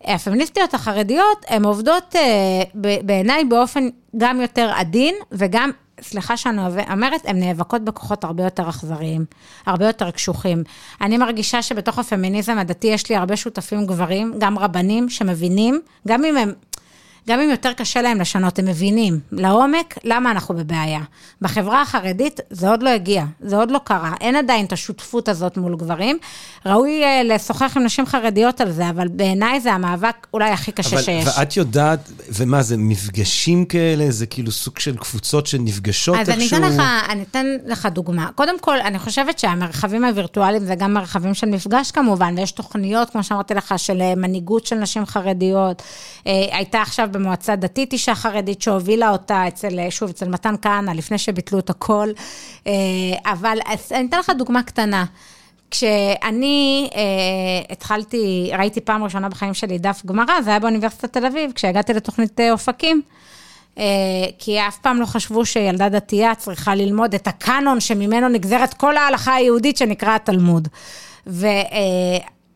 הפמיניסטיות 0.05 0.75
החרדיות, 0.75 1.45
הן 1.49 1.65
עובדות 1.65 2.17
אה, 2.17 2.63
בעיניי 3.03 3.45
באופן 3.45 3.89
גם 4.17 4.41
יותר 4.41 4.71
עדין, 4.75 5.15
וגם, 5.33 5.71
סליחה 6.01 6.37
שאני 6.37 6.61
אומרת, 6.91 7.21
הן 7.25 7.41
נאבקות 7.41 7.83
בכוחות 7.83 8.25
הרבה 8.25 8.45
יותר 8.45 8.69
אכזריים, 8.69 9.25
הרבה 9.67 9.87
יותר 9.87 10.11
קשוחים. 10.11 10.63
אני 11.01 11.19
מרגישה 11.19 11.63
שבתוך 11.63 11.99
הפמיניזם 11.99 12.59
הדתי 12.59 12.87
יש 12.87 13.11
לי 13.11 13.17
הרבה 13.17 13.37
שותפים 13.37 13.87
גברים, 13.87 14.35
גם 14.39 14.59
רבנים 14.59 15.09
שמבינים, 15.09 15.81
גם 16.09 16.25
אם 16.25 16.37
הם... 16.37 16.53
גם 17.29 17.41
אם 17.41 17.51
יותר 17.51 17.73
קשה 17.73 18.03
להם 18.03 18.21
לשנות, 18.21 18.59
הם 18.59 18.65
מבינים 18.65 19.21
לעומק 19.33 19.99
למה 20.05 20.31
אנחנו 20.31 20.55
בבעיה. 20.55 21.01
בחברה 21.41 21.83
החרדית 21.83 22.41
זה 22.51 22.71
עוד 22.71 22.83
לא 22.83 22.91
הגיע, 22.91 23.25
זה 23.41 23.57
עוד 23.57 23.71
לא 23.71 23.81
קרה, 23.85 24.13
אין 24.21 24.37
עדיין 24.37 24.67
את 24.67 24.73
השותפות 24.73 25.29
הזאת 25.29 25.57
מול 25.57 25.77
גברים. 25.77 26.19
ראוי 26.67 27.05
אה, 27.05 27.23
לשוחח 27.25 27.73
עם 27.77 27.85
נשים 27.85 28.07
חרדיות 28.07 28.61
על 28.61 28.71
זה, 28.71 28.91
אבל 28.91 29.09
בעיניי 29.09 29.61
זה 29.61 29.73
המאבק 29.73 30.27
אולי 30.35 30.51
הכי 30.51 30.73
קשה 30.73 30.97
אבל, 30.97 31.03
שיש. 31.05 31.25
ואת 31.39 31.57
יודעת, 31.57 32.11
ומה 32.29 32.63
זה, 32.63 32.77
מפגשים 32.77 33.65
כאלה? 33.65 34.11
זה 34.11 34.27
כאילו 34.27 34.53
סוג 34.53 34.79
של 34.79 34.97
קבוצות 34.97 35.47
שנפגשות 35.47 36.17
אז 36.19 36.31
איכשהו? 36.31 36.57
אני 36.57 36.67
אתן, 36.67 36.75
לך, 36.75 36.83
אני 37.09 37.23
אתן 37.31 37.47
לך 37.67 37.87
דוגמה. 37.87 38.31
קודם 38.35 38.61
כל, 38.61 38.81
אני 38.81 38.99
חושבת 38.99 39.39
שהמרחבים 39.39 40.05
הווירטואליים 40.05 40.65
זה 40.65 40.75
גם 40.75 40.95
מרחבים 40.95 41.35
של 41.35 41.47
מפגש 41.47 41.91
כמובן, 41.91 42.35
ויש 42.39 42.53
תוכניות, 42.53 43.11
כמו 43.11 43.25
שאמרתי 43.25 43.55
לך, 43.55 43.75
של 43.77 44.01
אה, 44.01 44.15
מנהיגות 44.15 44.67
של 44.67 44.77
נשים 44.77 45.07
חרדיות. 45.07 45.83
אה, 46.27 46.33
הייתה 46.53 46.83
עכשיו 46.83 47.09
במועצה 47.19 47.57
דתית 47.57 47.93
אישה 47.93 48.15
חרדית 48.15 48.63
שהובילה 48.63 49.11
אותה 49.11 49.49
אצל, 49.49 49.79
אה, 49.79 49.91
שוב, 49.91 50.11
אצל 50.11 50.29
מתן 50.29 50.55
כהנא, 50.63 50.91
לפני 50.91 51.19
שביטלו 51.19 51.59
את 51.59 51.71
הכל. 51.71 52.09
אה, 52.67 52.73
אבל 53.25 53.59
אני 53.91 54.07
אתן 54.09 54.19
לך 54.19 54.31
דוגמה 54.39 54.63
קטנה. 54.63 55.05
כשאני 55.71 56.89
אה, 56.95 57.03
התחלתי, 57.71 58.51
ראיתי 58.59 58.81
פעם 58.81 59.05
ראשונה 59.05 59.29
בחיים 59.29 59.55
שלי 59.55 59.79
דף 59.79 60.03
גמרא, 60.07 60.41
זה 60.41 60.51
היה 60.51 60.59
באוניברסיטת 60.59 61.13
תל 61.13 61.27
אביב, 61.27 61.53
כשהגעתי 61.55 61.93
לתוכנית 61.93 62.41
אה, 62.41 62.53
אופקים. 62.53 63.03
אה, 63.79 63.85
כי 64.39 64.61
אף 64.61 64.79
פעם 64.79 65.01
לא 65.01 65.07
חשבו 65.07 65.47
שילדה 65.47 65.89
דתייה 65.89 66.35
צריכה 66.35 66.75
ללמוד 66.75 67.15
את 67.15 67.27
הקאנון 67.27 67.81
שממנו 67.81 68.29
נגזרת 68.29 68.75
כל 68.75 68.97
ההלכה 68.97 69.35
היהודית 69.35 69.77
שנקרא 69.77 70.15
התלמוד. 70.15 70.69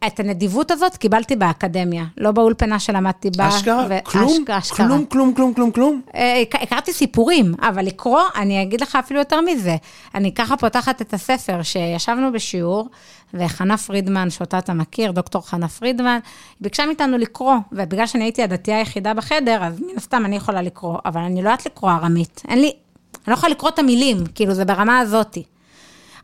ואת 0.04 0.20
הנדיבות 0.20 0.70
הזאת 0.70 0.96
קיבלתי 0.96 1.36
באקדמיה, 1.36 2.04
לא 2.16 2.30
באולפנה 2.32 2.78
שלמדתי 2.78 3.30
בה. 3.36 3.48
אשכרה? 3.48 3.86
ו- 3.90 3.98
כלום? 4.04 4.28
אשכרה, 4.40 4.58
אשכרה. 4.58 4.86
כלום, 4.86 5.04
כלום, 5.04 5.34
כלום, 5.34 5.54
כלום, 5.54 5.70
כלום? 5.70 6.00
אה, 6.14 6.42
הכ- 6.42 6.62
הכרתי 6.62 6.92
סיפורים, 6.92 7.54
אבל 7.62 7.84
לקרוא, 7.84 8.20
אני 8.36 8.62
אגיד 8.62 8.80
לך 8.80 8.96
אפילו 8.96 9.20
יותר 9.20 9.40
מזה. 9.40 9.76
אני 10.14 10.34
ככה 10.34 10.56
פותחת 10.56 11.02
את 11.02 11.14
הספר, 11.14 11.62
שישבנו 11.62 12.32
בשיעור, 12.32 12.88
וחנה 13.34 13.76
פרידמן, 13.76 14.30
שאותה 14.30 14.58
אתה 14.58 14.72
מכיר, 14.74 15.12
דוקטור 15.12 15.48
חנה 15.48 15.68
פרידמן, 15.68 16.18
ביקשה 16.60 16.86
מאיתנו 16.86 17.18
לקרוא, 17.18 17.54
ובגלל 17.72 18.06
שאני 18.06 18.24
הייתי 18.24 18.42
הדתייה 18.42 18.78
היחידה 18.78 19.14
בחדר, 19.14 19.64
אז 19.64 19.80
מן 19.80 19.96
הסתם 19.96 20.22
אני 20.24 20.36
יכולה 20.36 20.62
לקרוא, 20.62 20.98
אבל 21.04 21.20
אני 21.20 21.42
לא 21.42 21.48
יודעת 21.50 21.66
לקרוא 21.66 21.90
ארמית. 21.90 22.42
אין 22.48 22.58
לי, 22.60 22.66
אני 23.14 23.22
לא 23.28 23.34
יכולה 23.34 23.52
לקרוא 23.52 23.70
את 23.70 23.78
המילים, 23.78 24.16
כאילו, 24.34 24.54
זה 24.54 24.64
ברמה 24.64 24.98
הזאתי. 24.98 25.42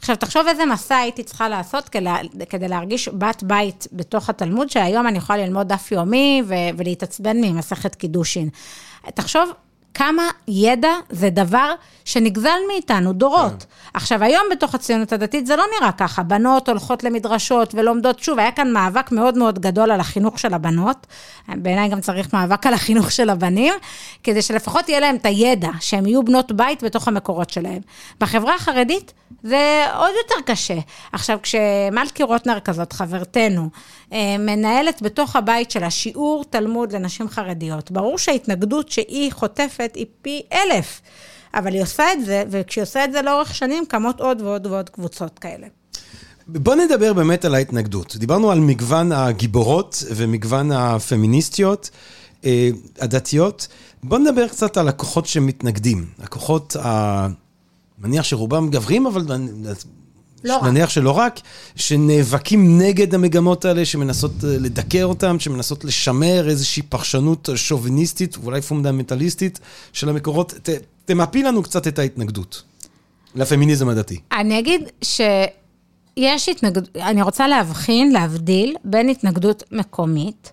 עכשיו, 0.06 0.16
תחשוב 0.16 0.46
איזה 0.48 0.66
מסע 0.66 0.96
הייתי 0.96 1.22
צריכה 1.22 1.48
לעשות 1.48 1.88
כדי, 1.88 2.10
כדי 2.48 2.68
להרגיש 2.68 3.08
בת 3.08 3.42
בית 3.42 3.86
בתוך 3.92 4.30
התלמוד, 4.30 4.70
שהיום 4.70 5.06
אני 5.06 5.18
יכולה 5.18 5.38
ללמוד 5.46 5.68
דף 5.68 5.92
יומי 5.92 6.42
ו- 6.46 6.54
ולהתעצבן 6.76 7.36
ממסכת 7.36 7.94
קידושין. 7.94 8.48
תחשוב 9.14 9.50
כמה 9.96 10.22
ידע 10.48 10.92
זה 11.10 11.30
דבר 11.30 11.72
שנגזל 12.04 12.58
מאיתנו 12.68 13.12
דורות. 13.12 13.62
כן. 13.62 13.66
עכשיו, 13.94 14.22
היום 14.22 14.42
בתוך 14.50 14.74
הציונות 14.74 15.12
הדתית 15.12 15.46
זה 15.46 15.56
לא 15.56 15.64
נראה 15.78 15.92
ככה. 15.92 16.22
בנות 16.22 16.68
הולכות 16.68 17.04
למדרשות 17.04 17.74
ולומדות, 17.74 18.18
שוב, 18.18 18.38
היה 18.38 18.52
כאן 18.52 18.72
מאבק 18.72 19.12
מאוד 19.12 19.38
מאוד 19.38 19.58
גדול 19.58 19.90
על 19.90 20.00
החינוך 20.00 20.38
של 20.38 20.54
הבנות. 20.54 21.06
בעיניי 21.48 21.88
גם 21.88 22.00
צריך 22.00 22.34
מאבק 22.34 22.66
על 22.66 22.74
החינוך 22.74 23.12
של 23.12 23.30
הבנים, 23.30 23.74
כדי 24.22 24.42
שלפחות 24.42 24.88
יהיה 24.88 25.00
להם 25.00 25.16
את 25.16 25.26
הידע, 25.26 25.70
שהם 25.80 26.06
יהיו 26.06 26.22
בנות 26.22 26.52
בית 26.52 26.84
בתוך 26.84 27.08
המקורות 27.08 27.50
שלהם. 27.50 27.80
בחברה 28.20 28.54
החרדית 28.54 29.12
זה 29.42 29.84
עוד 29.96 30.10
יותר 30.22 30.52
קשה. 30.52 30.78
עכשיו, 31.12 31.38
כשמלכי 31.42 32.22
רוטנר 32.22 32.60
כזאת, 32.60 32.92
חברתנו, 32.92 33.68
מנהלת 34.38 35.02
בתוך 35.02 35.36
הבית 35.36 35.70
שלה 35.70 35.90
שיעור 35.90 36.44
תלמוד 36.50 36.92
לנשים 36.92 37.28
חרדיות, 37.28 37.90
ברור 37.90 38.18
שההתנגדות 38.18 38.88
שהיא 38.88 39.32
חוטפת 39.32 39.92
היא 39.94 40.06
פי 40.22 40.42
אלף. 40.52 41.00
אבל 41.54 41.74
היא 41.74 41.82
עושה 41.82 42.12
את 42.12 42.24
זה, 42.24 42.44
וכשהיא 42.50 42.82
עושה 42.82 43.04
את 43.04 43.12
זה 43.12 43.22
לאורך 43.22 43.54
שנים, 43.54 43.86
קמות 43.86 44.20
עוד 44.20 44.40
ועוד 44.40 44.66
ועוד 44.66 44.90
קבוצות 44.90 45.38
כאלה. 45.38 45.66
בוא 46.46 46.74
נדבר 46.74 47.12
באמת 47.12 47.44
על 47.44 47.54
ההתנגדות. 47.54 48.16
דיברנו 48.16 48.50
על 48.50 48.60
מגוון 48.60 49.12
הגיבורות 49.12 50.04
ומגוון 50.16 50.72
הפמיניסטיות 50.72 51.90
אה, 52.44 52.68
הדתיות. 53.00 53.68
בוא 54.02 54.18
נדבר 54.18 54.48
קצת 54.48 54.76
על 54.76 54.88
הכוחות 54.88 55.26
שמתנגדים. 55.26 56.06
הכוחות, 56.18 56.76
ה... 56.76 57.26
מניח 57.98 58.24
שרובם 58.24 58.70
גברים, 58.70 59.06
אבל 59.06 59.22
לא 60.46 60.56
רק. 60.56 60.62
נניח 60.62 60.90
שלא 60.90 61.10
רק, 61.10 61.40
שנאבקים 61.76 62.78
נגד 62.80 63.14
המגמות 63.14 63.64
האלה, 63.64 63.84
שמנסות 63.84 64.32
אה, 64.44 64.56
לדכא 64.58 65.02
אותם, 65.02 65.40
שמנסות 65.40 65.84
לשמר 65.84 66.48
איזושהי 66.48 66.82
פרשנות 66.82 67.48
שוביניסטית, 67.54 68.36
ואולי 68.42 68.62
פונדמנטליסטית 68.62 69.60
של 69.92 70.08
המקורות. 70.08 70.54
ת, 70.62 70.68
תמפי 71.04 71.42
לנו 71.42 71.62
קצת 71.62 71.86
את 71.86 71.98
ההתנגדות 71.98 72.62
לפמיניזם 73.34 73.88
הדתי. 73.88 74.20
אני 74.32 74.58
אגיד 74.58 74.88
שיש 75.02 76.48
התנגדות, 76.48 76.96
אני 76.96 77.22
רוצה 77.22 77.48
להבחין, 77.48 78.12
להבדיל, 78.12 78.76
בין 78.84 79.08
התנגדות 79.08 79.62
מקומית, 79.72 80.52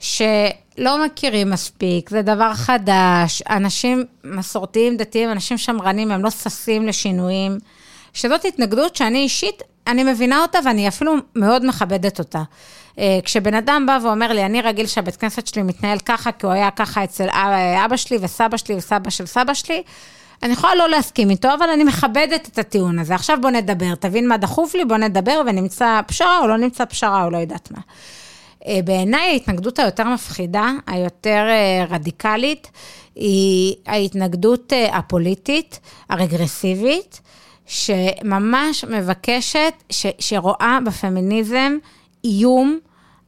שלא 0.00 1.04
מכירים 1.06 1.50
מספיק, 1.50 2.10
זה 2.10 2.22
דבר 2.22 2.54
חדש, 2.54 3.42
אנשים 3.50 4.04
מסורתיים, 4.24 4.96
דתיים, 4.96 5.30
אנשים 5.30 5.58
שמרנים, 5.58 6.10
הם 6.10 6.22
לא 6.22 6.30
ששים 6.30 6.86
לשינויים, 6.86 7.58
שזאת 8.14 8.44
התנגדות 8.44 8.96
שאני 8.96 9.18
אישית, 9.18 9.62
אני 9.86 10.04
מבינה 10.04 10.42
אותה 10.42 10.58
ואני 10.64 10.88
אפילו 10.88 11.14
מאוד 11.34 11.66
מכבדת 11.66 12.18
אותה. 12.18 12.42
אה, 12.98 13.18
כשבן 13.24 13.54
אדם 13.54 13.84
בא 13.86 13.98
ואומר 14.02 14.32
לי, 14.32 14.44
אני 14.44 14.62
רגיל 14.62 14.86
שהבית 14.86 15.16
כנסת 15.16 15.46
שלי 15.46 15.62
מתנהל 15.62 15.98
ככה, 15.98 16.32
כי 16.32 16.46
הוא 16.46 16.52
היה 16.52 16.70
ככה 16.70 17.04
אצל 17.04 17.28
אבא, 17.30 17.84
אבא 17.84 17.96
שלי 17.96 18.18
וסבא 18.20 18.56
שלי 18.56 18.74
וסבא 18.74 19.10
של 19.10 19.26
סבא 19.26 19.54
שלי, 19.54 19.82
אני 20.42 20.52
יכולה 20.52 20.74
לא 20.74 20.88
להסכים 20.88 21.30
איתו, 21.30 21.48
אבל 21.58 21.70
אני 21.70 21.84
מכבדת 21.84 22.48
את 22.48 22.58
הטיעון 22.58 22.98
הזה. 22.98 23.14
עכשיו 23.14 23.38
בוא 23.42 23.50
נדבר, 23.50 23.94
תבין 23.94 24.28
מה 24.28 24.36
דחוף 24.36 24.74
לי, 24.74 24.84
בוא 24.84 24.96
נדבר 24.96 25.42
ונמצא 25.46 26.00
פשרה 26.06 26.38
או 26.38 26.46
לא 26.46 26.56
נמצא 26.56 26.84
פשרה 26.84 27.24
או 27.24 27.30
לא 27.30 27.36
יודעת 27.36 27.70
מה. 27.70 27.80
אה, 28.66 28.80
בעיניי 28.84 29.30
ההתנגדות 29.30 29.78
היותר 29.78 30.04
מפחידה, 30.08 30.72
היותר 30.86 31.46
אה, 31.48 31.84
רדיקלית, 31.90 32.70
היא 33.14 33.74
ההתנגדות 33.86 34.72
אה, 34.72 34.96
הפוליטית, 34.96 35.80
הרגרסיבית, 36.10 37.20
שממש 37.66 38.84
מבקשת, 38.84 39.72
ש, 39.90 40.06
שרואה 40.18 40.78
בפמיניזם 40.86 41.76
איום 42.24 42.78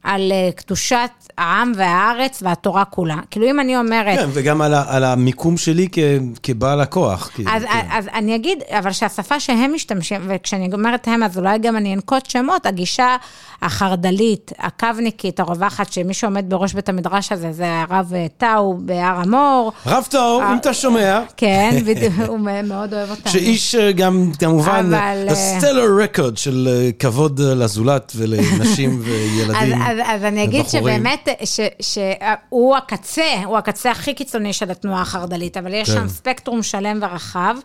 על 0.03 0.31
קדושת 0.55 1.11
העם 1.37 1.71
והארץ 1.75 2.43
והתורה 2.43 2.85
כולה. 2.85 3.17
כאילו, 3.31 3.49
אם 3.49 3.59
אני 3.59 3.77
אומרת... 3.77 4.19
כן, 4.19 4.29
וגם 4.33 4.61
על, 4.61 4.73
ה, 4.73 4.83
על 4.87 5.03
המיקום 5.03 5.57
שלי 5.57 5.87
כ, 5.91 5.99
כבעל 6.43 6.81
הכוח. 6.81 7.29
כאילו, 7.33 7.51
אז, 7.51 7.63
כן. 7.63 7.87
אז 7.91 8.07
אני 8.13 8.35
אגיד, 8.35 8.59
אבל 8.69 8.91
שהשפה 8.91 9.39
שהם 9.39 9.73
משתמשים, 9.73 10.21
וכשאני 10.27 10.69
אומרת 10.73 11.07
הם, 11.07 11.23
אז 11.23 11.37
אולי 11.37 11.59
גם 11.59 11.77
אני 11.77 11.93
אנקוט 11.93 12.25
שמות, 12.25 12.65
הגישה 12.65 13.15
החרד"לית, 13.61 14.51
הקו-ניקית, 14.59 15.39
הרווחת, 15.39 15.91
שמי 15.91 16.13
שעומד 16.13 16.45
בראש 16.49 16.73
בית 16.73 16.89
המדרש 16.89 17.31
הזה, 17.31 17.51
זה 17.51 17.65
הרב 17.89 18.11
טאו 18.37 18.77
בהר 18.79 19.19
המור. 19.19 19.71
רב 19.85 20.07
טאו, 20.09 20.41
אם 20.41 20.57
אתה 20.57 20.73
שומע. 20.73 21.21
כן, 21.37 21.75
בדיוק, 21.87 22.13
הוא 22.27 22.39
מאוד 22.39 22.93
אוהב 22.93 23.09
אותנו. 23.09 23.31
שאיש 23.31 23.75
אה, 23.75 23.91
גם, 23.91 24.31
כמובן, 24.39 24.85
אבל, 24.93 25.27
stellar 25.59 26.15
record 26.17 26.35
של 26.35 26.69
אה, 26.71 26.89
כבוד 26.99 27.41
אה, 27.41 27.55
לזולת 27.55 28.11
ולנשים 28.15 28.99
וילדים 29.03 29.81
אז, 29.81 29.91
אז, 29.91 29.97
אז 30.05 30.23
אני 30.23 30.43
אגיד 30.43 30.61
ובחורים. 30.61 30.83
שבאמת, 30.83 31.26
ש- 31.45 31.59
שהוא 31.81 32.75
הקצה, 32.77 33.33
הוא 33.45 33.57
הקצה 33.57 33.91
הכי 33.91 34.13
קיצוני 34.13 34.53
של 34.53 34.71
התנועה 34.71 35.01
החרד"לית, 35.01 35.57
אבל 35.57 35.73
יש 35.73 35.89
כן. 35.89 35.95
שם 35.95 36.07
ספקטרום 36.07 36.63
שלם 36.63 36.99
ורחב. 37.01 37.55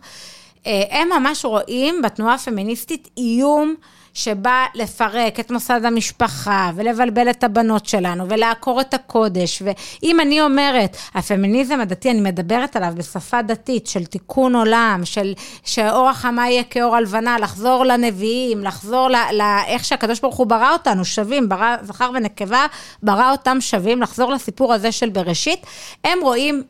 אה, 0.67 0.83
הם 0.89 1.09
ממש 1.19 1.45
רואים 1.45 2.01
בתנועה 2.01 2.33
הפמיניסטית 2.35 3.09
איום 3.17 3.75
שבא 4.13 4.65
לפרק 4.75 5.39
את 5.39 5.51
מוסד 5.51 5.85
המשפחה 5.85 6.71
ולבלבל 6.75 7.29
את 7.29 7.43
הבנות 7.43 7.85
שלנו 7.85 8.29
ולעקור 8.29 8.81
את 8.81 8.93
הקודש. 8.93 9.61
ואם 9.65 10.19
אני 10.19 10.41
אומרת, 10.41 10.97
הפמיניזם 11.13 11.79
הדתי, 11.79 12.11
אני 12.11 12.21
מדברת 12.21 12.75
עליו 12.75 12.93
בשפה 12.95 13.41
דתית 13.41 13.87
של 13.87 14.05
תיקון 14.05 14.55
עולם, 14.55 15.01
של 15.03 15.33
שאור 15.63 16.09
החמה 16.09 16.49
יהיה 16.49 16.63
כאור 16.63 16.95
הלבנה, 16.95 17.37
לחזור 17.39 17.85
לנביאים, 17.85 18.63
לחזור 18.63 19.09
לאיך 19.31 19.85
שהקדוש 19.85 20.19
ברוך 20.19 20.35
הוא 20.35 20.47
ברא 20.47 20.73
אותנו, 20.73 21.05
שווים, 21.05 21.49
ברא 21.49 21.75
זכר 21.81 22.11
ונקבה, 22.13 22.65
ברא 23.03 23.31
אותם 23.31 23.57
שווים, 23.61 24.01
לחזור 24.01 24.31
לסיפור 24.31 24.73
הזה 24.73 24.91
של 24.91 25.09
בראשית. 25.09 25.65
הם 26.03 26.19
רואים 26.21 26.63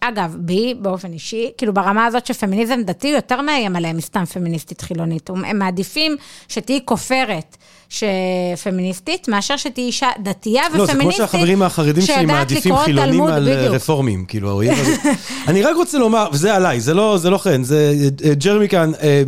אגב, 0.00 0.36
בי 0.38 0.74
באופן 0.74 1.12
אישי, 1.12 1.50
כאילו 1.58 1.74
ברמה 1.74 2.06
הזאת 2.06 2.26
שפמיניזם 2.26 2.80
דתי 2.84 3.08
יותר 3.08 3.40
מאיים 3.40 3.76
עליהם 3.76 3.96
מסתם 3.96 4.24
פמיניסטית 4.24 4.80
חילונית. 4.80 5.30
הם 5.30 5.58
מעדיפים 5.58 6.16
שתהיי 6.48 6.80
כופרת 6.84 7.56
שפמיניסטית, 7.88 9.28
מאשר 9.28 9.56
שתהיי 9.56 9.86
אישה 9.86 10.08
דתייה 10.22 10.62
לא, 10.62 10.70
זה 10.70 10.76
כמו 10.76 10.84
ופמיניסטית, 10.84 11.16
שהחברים 11.16 11.62
החרדים 11.62 12.02
שלי 12.02 12.14
שיודעת 12.14 12.26
מעדיפים 12.26 12.72
לקרוא 12.72 12.84
חילונים 12.84 13.10
תלמוד, 13.10 13.30
על 13.30 13.48
אה, 13.48 13.56
בדיוק. 13.56 13.74
רפורמים, 13.74 14.24
כאילו, 14.28 14.48
האויב 14.48 14.78
הזה. 14.80 14.96
אני 15.48 15.62
רק 15.62 15.76
רוצה 15.76 15.98
לומר, 15.98 16.28
וזה 16.32 16.54
עליי, 16.54 16.80
זה 16.80 16.94
לא, 16.94 17.18
זה 17.18 17.30
לא 17.30 17.38
חן, 17.38 17.62
זה 17.62 17.94
אה, 18.24 18.34
ג'רמי 18.34 18.68
כאן, 18.68 18.92
אה, 19.02 19.22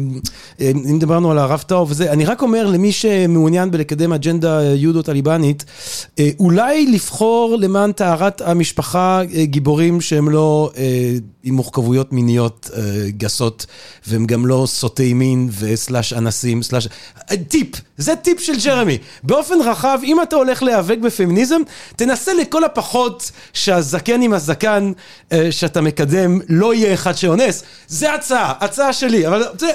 אה, 0.60 0.70
אם 0.90 0.98
דיברנו 0.98 1.30
על 1.30 1.38
הרב 1.38 1.64
טאו 1.66 1.88
וזה, 1.88 2.12
אני 2.12 2.24
רק 2.24 2.42
אומר 2.42 2.66
למי 2.66 2.92
שמעוניין 2.92 3.70
בלקדם 3.70 4.12
אג'נדה 4.12 4.60
אה, 4.60 4.64
יהודו-טליבנית, 4.64 5.64
אה, 6.18 6.30
אולי 6.38 6.86
לבחור 6.86 7.56
למען 7.60 7.92
טהרת 7.92 8.40
המשפחה 8.40 9.22
אה, 9.34 9.44
גיבורים 9.44 10.00
שהם 10.16 10.28
לא 10.28 10.70
אה, 10.76 10.82
עם 11.44 11.54
מורכבויות 11.54 12.12
מיניות 12.12 12.70
אה, 12.76 12.82
גסות, 13.10 13.66
והם 14.06 14.26
גם 14.26 14.46
לא 14.46 14.64
סוטי 14.66 15.14
מין 15.14 15.48
וסלאש 15.58 16.12
אנסים, 16.12 16.62
סלאש... 16.62 16.88
אה, 17.30 17.36
טיפ, 17.48 17.68
זה 17.96 18.16
טיפ 18.16 18.40
של 18.40 18.52
ג'רמי. 18.64 18.98
באופן 19.22 19.54
רחב, 19.64 19.98
אם 20.04 20.22
אתה 20.22 20.36
הולך 20.36 20.62
להיאבק 20.62 20.98
בפמיניזם, 20.98 21.60
תנסה 21.96 22.34
לכל 22.34 22.64
הפחות 22.64 23.30
שהזקן 23.52 24.22
עם 24.22 24.32
הזקן 24.32 24.92
אה, 25.32 25.52
שאתה 25.52 25.80
מקדם 25.80 26.38
לא 26.48 26.74
יהיה 26.74 26.94
אחד 26.94 27.12
שאונס. 27.12 27.62
זה 27.88 28.14
הצעה, 28.14 28.52
הצעה 28.60 28.92
שלי, 28.92 29.26
אבל 29.26 29.42
זה 29.58 29.70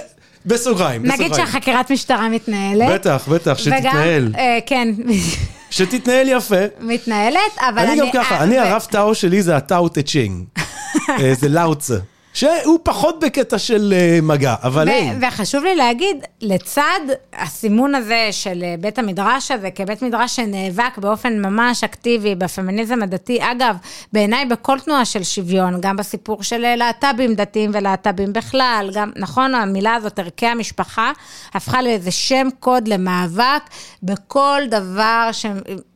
בסוגריים. 0.45 1.05
נגיד 1.05 1.19
בסוגריים. 1.19 1.45
שהחקירת 1.45 1.91
משטרה 1.91 2.29
מתנהלת. 2.29 2.89
בטח, 2.93 3.27
בטח, 3.27 3.57
שתתנהל. 3.57 4.27
וגם, 4.27 4.39
אה, 4.39 4.59
כן, 4.65 4.93
שתתנהל 5.71 6.29
יפה. 6.29 6.55
מתנהלת, 6.79 7.57
אבל 7.59 7.79
אני 7.79 7.99
גם 7.99 8.07
ככה, 8.13 8.43
אני 8.43 8.59
הרב 8.59 8.81
טאו 8.91 9.15
שלי 9.15 9.41
זה 9.41 9.55
הטאו 9.55 9.89
טה 9.89 10.01
צ'ינג. 10.01 10.45
אה, 11.19 11.33
זה 11.39 11.49
לאוצה. 11.49 11.95
שהוא 12.33 12.79
פחות 12.83 13.19
בקטע 13.19 13.57
של 13.57 13.93
אה, 13.95 14.19
מגע, 14.23 14.55
אבל. 14.63 14.89
ו- 14.89 15.27
וחשוב 15.27 15.63
לי 15.63 15.75
להגיד, 15.75 16.17
לצד 16.41 16.99
הסימון 17.33 17.95
הזה 17.95 18.27
של 18.31 18.63
אה, 18.63 18.75
בית 18.79 18.99
המדרש 18.99 19.51
הזה, 19.51 19.71
כבית 19.71 20.01
מדרש 20.01 20.35
שנאבק 20.35 20.97
באופן 20.97 21.41
ממש 21.41 21.83
אקטיבי 21.83 22.35
בפמיניזם 22.35 23.03
הדתי, 23.03 23.39
אגב, 23.41 23.75
בעיניי 24.13 24.45
בכל 24.45 24.79
תנועה 24.79 25.05
של 25.05 25.23
שוויון, 25.23 25.81
גם 25.81 25.97
בסיפור 25.97 26.43
של 26.43 26.65
אה, 26.65 26.75
להט"בים 26.75 27.35
דתיים 27.35 27.71
ולהט"בים 27.73 28.33
בכלל, 28.33 28.89
גם, 28.93 29.11
נכון, 29.15 29.55
המילה 29.55 29.95
הזאת, 29.95 30.19
ערכי 30.19 30.45
המשפחה, 30.45 31.11
הפכה 31.53 31.81
לאיזה 31.81 32.11
שם 32.11 32.47
קוד 32.59 32.87
למאבק 32.87 33.61
בכל 34.03 34.61
דבר 34.69 35.29
ש... 35.31 35.45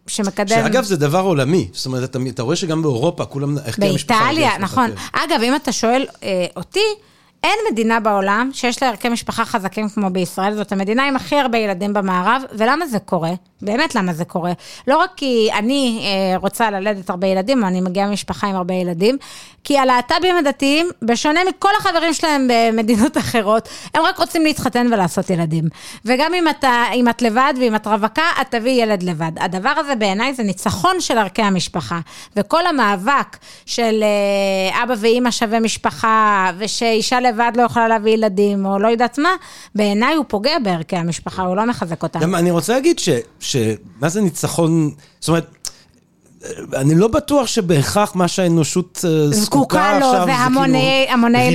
שמקדם... 0.08 0.48
שאגב, 0.48 0.84
זה 0.84 0.98
דבר 0.98 1.20
עולמי. 1.20 1.68
זאת 1.74 1.86
אומרת, 1.86 2.10
אתה, 2.10 2.20
אתה 2.30 2.44
רואה 2.44 2.56
שגם 2.56 2.82
באירופה, 2.82 3.26
כולם... 3.26 3.58
באיטליה, 3.78 4.58
נכון. 4.60 4.92
אגב, 5.14 5.42
אם 5.44 5.56
אתה 5.56 5.72
שואל 5.72 6.06
אה, 6.24 6.46
אותי, 6.56 6.80
אין 7.46 7.60
מדינה 7.72 8.00
בעולם 8.00 8.50
שיש 8.54 8.84
לה 8.84 8.90
ערכי 8.90 9.10
משפחה 9.10 9.46
חזקים 9.46 9.90
כמו 9.90 10.10
בישראל, 10.10 10.56
זאת 10.56 10.72
המדינה 10.72 11.08
עם 11.08 11.16
הכי 11.16 11.36
הרבה 11.36 11.58
ילדים 11.58 11.94
במערב, 11.94 12.44
ולמה 12.52 12.88
זה 12.88 13.00
קורה? 13.00 13.32
באמת 13.62 13.96
למה 13.96 14.14
זה 14.14 14.26
קורה? 14.26 14.52
לא 14.88 14.98
רק 14.98 15.12
כי 15.16 15.50
אני 15.54 16.00
אה, 16.04 16.38
רוצה 16.38 16.72
ללדת 16.72 17.10
הרבה 17.10 17.28
ילדים, 17.28 17.64
או 17.64 17.68
אני 17.68 17.82
מגיעה 17.82 18.08
ממשפחה 18.08 18.48
עם 18.48 18.56
הרבה 18.56 18.74
ילדים, 18.74 19.18
כי 19.64 19.78
הלהט"בים 19.78 20.38
הדתיים, 20.38 20.90
בשונה 21.02 21.40
מכל 21.50 21.70
החברים 21.80 22.14
שלהם 22.14 22.48
במדינות 22.48 23.18
אחרות, 23.18 23.70
הם 23.94 24.04
רק 24.04 24.18
רוצים 24.18 24.44
להתחתן 24.44 24.88
ולעשות 24.94 25.30
ילדים. 25.30 25.64
וגם 26.06 26.34
אם, 26.34 26.48
אתה, 26.48 26.84
אם 26.94 27.10
את 27.10 27.22
לבד 27.22 27.54
ואם 27.60 27.76
את 27.76 27.88
רווקה, 27.88 28.24
את 28.42 28.48
תביאי 28.50 28.82
ילד 28.82 29.04
לבד. 29.04 29.32
הדבר 29.40 29.74
הזה 29.78 29.96
בעיניי 29.96 30.34
זה 30.34 30.44
ניצחון 30.44 31.02
של 31.02 31.18
ערכי 31.18 31.42
המשפחה. 31.42 32.00
וכל 32.36 32.68
המאבק 32.68 33.38
של 33.66 34.04
אה, 34.04 34.84
אבא 34.84 34.94
ואימא 34.98 35.32
שווה 35.32 35.60
משפחה, 35.60 36.52
ושאישה 36.58 37.20
לבד 37.20 37.35
לא 37.58 37.62
יכולה 37.64 37.88
להביא 37.88 38.12
ילדים, 38.12 38.66
או 38.66 38.80
לא 38.80 38.88
יודעת 38.88 39.18
מה, 39.18 39.30
בעיניי 39.76 40.16
הוא 40.16 40.26
פוגע 40.28 40.60
בערכי 40.64 40.96
המשפחה, 40.96 41.44
הוא 41.44 41.56
לא 41.56 41.66
מחזק 41.66 42.04
אותם. 42.04 42.36
אני 42.36 42.52
רוצה 42.52 42.74
להגיד 42.74 43.00
ש... 43.00 43.10
ש... 43.40 43.58
מה 44.00 44.10
זה 44.10 44.22
ניצחון? 44.22 44.92
זאת 45.20 45.30
אומרת... 45.30 45.46
אני 46.76 46.96
לא 46.96 47.08
בטוח 47.08 47.48
שבהכרח 47.48 48.16
מה 48.16 48.28
שהאנושות 48.28 49.06
אה, 49.06 49.28
זקוקה 49.32 50.00
לו, 50.00 50.06
עכשיו 50.06 50.26
זה 50.26 50.32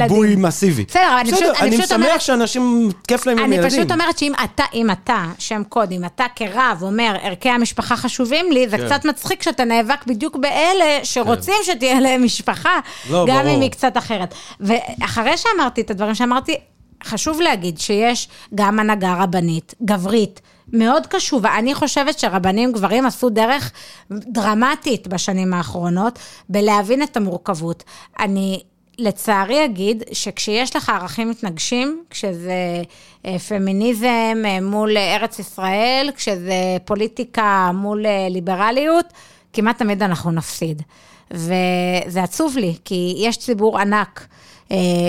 ריבוי 0.02 0.26
ילדים. 0.28 0.42
מסיבי. 0.42 0.84
בסדר, 0.88 1.02
אבל 1.10 1.18
אני 1.18 1.32
פשוט- 1.32 1.42
אני 1.60 1.76
אני 1.76 2.04
אומרת- 2.04 2.20
שאנשים, 2.20 2.90
כיף 3.08 3.26
להם 3.26 3.38
עם 3.38 3.44
אני 3.44 3.54
ילדים. 3.56 3.70
פשוט 3.70 3.92
אומרת 3.92 4.18
שאם 4.18 4.32
אתה, 4.44 4.64
אם 4.74 4.90
אתה, 4.90 5.24
שם 5.38 5.62
קוד, 5.68 5.92
אם 5.92 6.04
אתה 6.04 6.24
כרב 6.36 6.78
אומר, 6.82 7.16
ערכי 7.22 7.48
המשפחה 7.48 7.96
חשובים 7.96 8.52
לי, 8.52 8.68
זה 8.68 8.78
כן. 8.78 8.86
קצת 8.86 9.04
מצחיק 9.04 9.42
שאתה 9.42 9.64
נאבק 9.64 10.06
בדיוק 10.06 10.36
באלה 10.36 10.98
שרוצים 11.02 11.54
שתהיה 11.62 12.00
להם 12.00 12.24
משפחה, 12.24 12.78
לא, 13.10 13.26
גם 13.28 13.38
ברור. 13.44 13.54
אם 13.56 13.60
היא 13.60 13.70
קצת 13.70 13.96
אחרת. 13.96 14.34
ואחרי 14.60 15.36
שאמרתי 15.36 15.80
את 15.80 15.90
הדברים 15.90 16.14
שאמרתי, 16.14 16.56
חשוב 17.04 17.40
להגיד 17.40 17.78
שיש 17.80 18.28
גם 18.54 18.80
הנהגה 18.80 19.14
רבנית, 19.20 19.74
גברית, 19.84 20.40
מאוד 20.72 21.06
קשובה. 21.06 21.58
אני 21.58 21.74
חושבת 21.74 22.18
שרבנים 22.18 22.72
גברים 22.72 23.06
עשו 23.06 23.30
דרך 23.30 23.72
דרמטית 24.10 25.08
בשנים 25.08 25.54
האחרונות 25.54 26.18
בלהבין 26.48 27.02
את 27.02 27.16
המורכבות. 27.16 27.84
אני 28.18 28.60
לצערי 29.00 29.64
אגיד 29.64 30.02
שכשיש 30.12 30.76
לך 30.76 30.88
ערכים 30.88 31.30
מתנגשים, 31.30 32.04
כשזה 32.10 32.82
אה, 33.26 33.38
פמיניזם 33.38 34.42
אה, 34.44 34.60
מול 34.60 34.96
ארץ 34.96 35.38
ישראל, 35.38 36.10
כשזה 36.16 36.76
פוליטיקה 36.84 37.70
מול 37.74 38.06
אה, 38.06 38.26
ליברליות, 38.30 39.06
כמעט 39.52 39.78
תמיד 39.78 40.02
אנחנו 40.02 40.30
נפסיד. 40.30 40.82
וזה 41.30 42.22
עצוב 42.22 42.56
לי, 42.56 42.74
כי 42.84 43.14
יש 43.18 43.36
ציבור 43.36 43.78
ענק. 43.78 44.26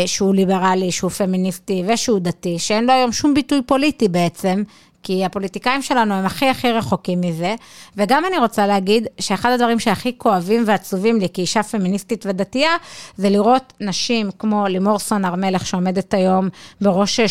שהוא 0.05 0.35
ליברלי, 0.35 0.91
שהוא 0.91 1.11
פמיניסטי 1.11 1.83
ושהוא 1.87 2.19
דתי, 2.19 2.59
שאין 2.59 2.85
לו 2.85 2.93
היום 2.93 3.11
שום 3.11 3.33
ביטוי 3.33 3.61
פוליטי 3.65 4.07
בעצם, 4.07 4.63
כי 5.03 5.25
הפוליטיקאים 5.25 5.81
שלנו 5.81 6.13
הם 6.13 6.25
הכי 6.25 6.47
הכי 6.47 6.71
רחוקים 6.71 7.21
מזה. 7.21 7.55
וגם 7.97 8.25
אני 8.25 8.37
רוצה 8.37 8.67
להגיד 8.67 9.07
שאחד 9.19 9.51
הדברים 9.51 9.79
שהכי 9.79 10.17
כואבים 10.17 10.63
ועצובים 10.65 11.19
לי 11.19 11.27
כאישה 11.33 11.63
פמיניסטית 11.63 12.25
ודתייה, 12.25 12.71
זה 13.17 13.29
לראות 13.29 13.73
נשים 13.79 14.29
כמו 14.39 14.67
לימור 14.67 14.99
סון 14.99 15.25
הר 15.25 15.35
מלך, 15.35 15.65
שעומדת 15.65 16.13
היום 16.13 16.49
בראש 16.81 17.19
אה, 17.19 17.27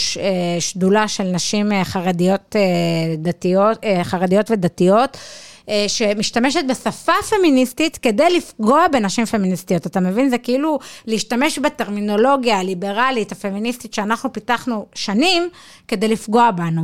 שדולה 0.60 1.08
של 1.08 1.24
נשים 1.24 1.72
אה, 1.72 1.84
חרדיות, 1.84 2.56
אה, 2.56 2.60
דתיות, 3.18 3.78
חרדיות 4.02 4.50
ודתיות. 4.50 5.16
שמשתמשת 5.88 6.60
בשפה 6.68 7.12
פמיניסטית 7.30 7.98
כדי 7.98 8.36
לפגוע 8.36 8.88
בנשים 8.92 9.24
פמיניסטיות. 9.24 9.86
אתה 9.86 10.00
מבין? 10.00 10.30
זה 10.30 10.38
כאילו 10.38 10.78
להשתמש 11.06 11.58
בטרמינולוגיה 11.58 12.58
הליברלית, 12.58 13.32
הפמיניסטית 13.32 13.94
שאנחנו 13.94 14.32
פיתחנו 14.32 14.86
שנים, 14.94 15.48
כדי 15.88 16.08
לפגוע 16.08 16.50
בנו. 16.50 16.82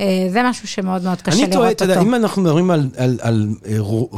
אה, 0.00 0.28
זה 0.32 0.40
משהו 0.44 0.68
שמאוד 0.68 1.02
מאוד 1.04 1.22
קשה 1.22 1.36
לראות 1.36 1.46
אותו. 1.46 1.58
אני 1.58 1.60
טועה, 1.60 1.70
אתה 1.70 1.84
יודע, 1.84 2.00
אם 2.02 2.14
אנחנו 2.14 2.42
מדברים 2.42 2.70
על, 2.70 2.88
על, 2.96 3.18
על 3.22 3.48
אה, 3.66 3.74
רו- 3.78 4.10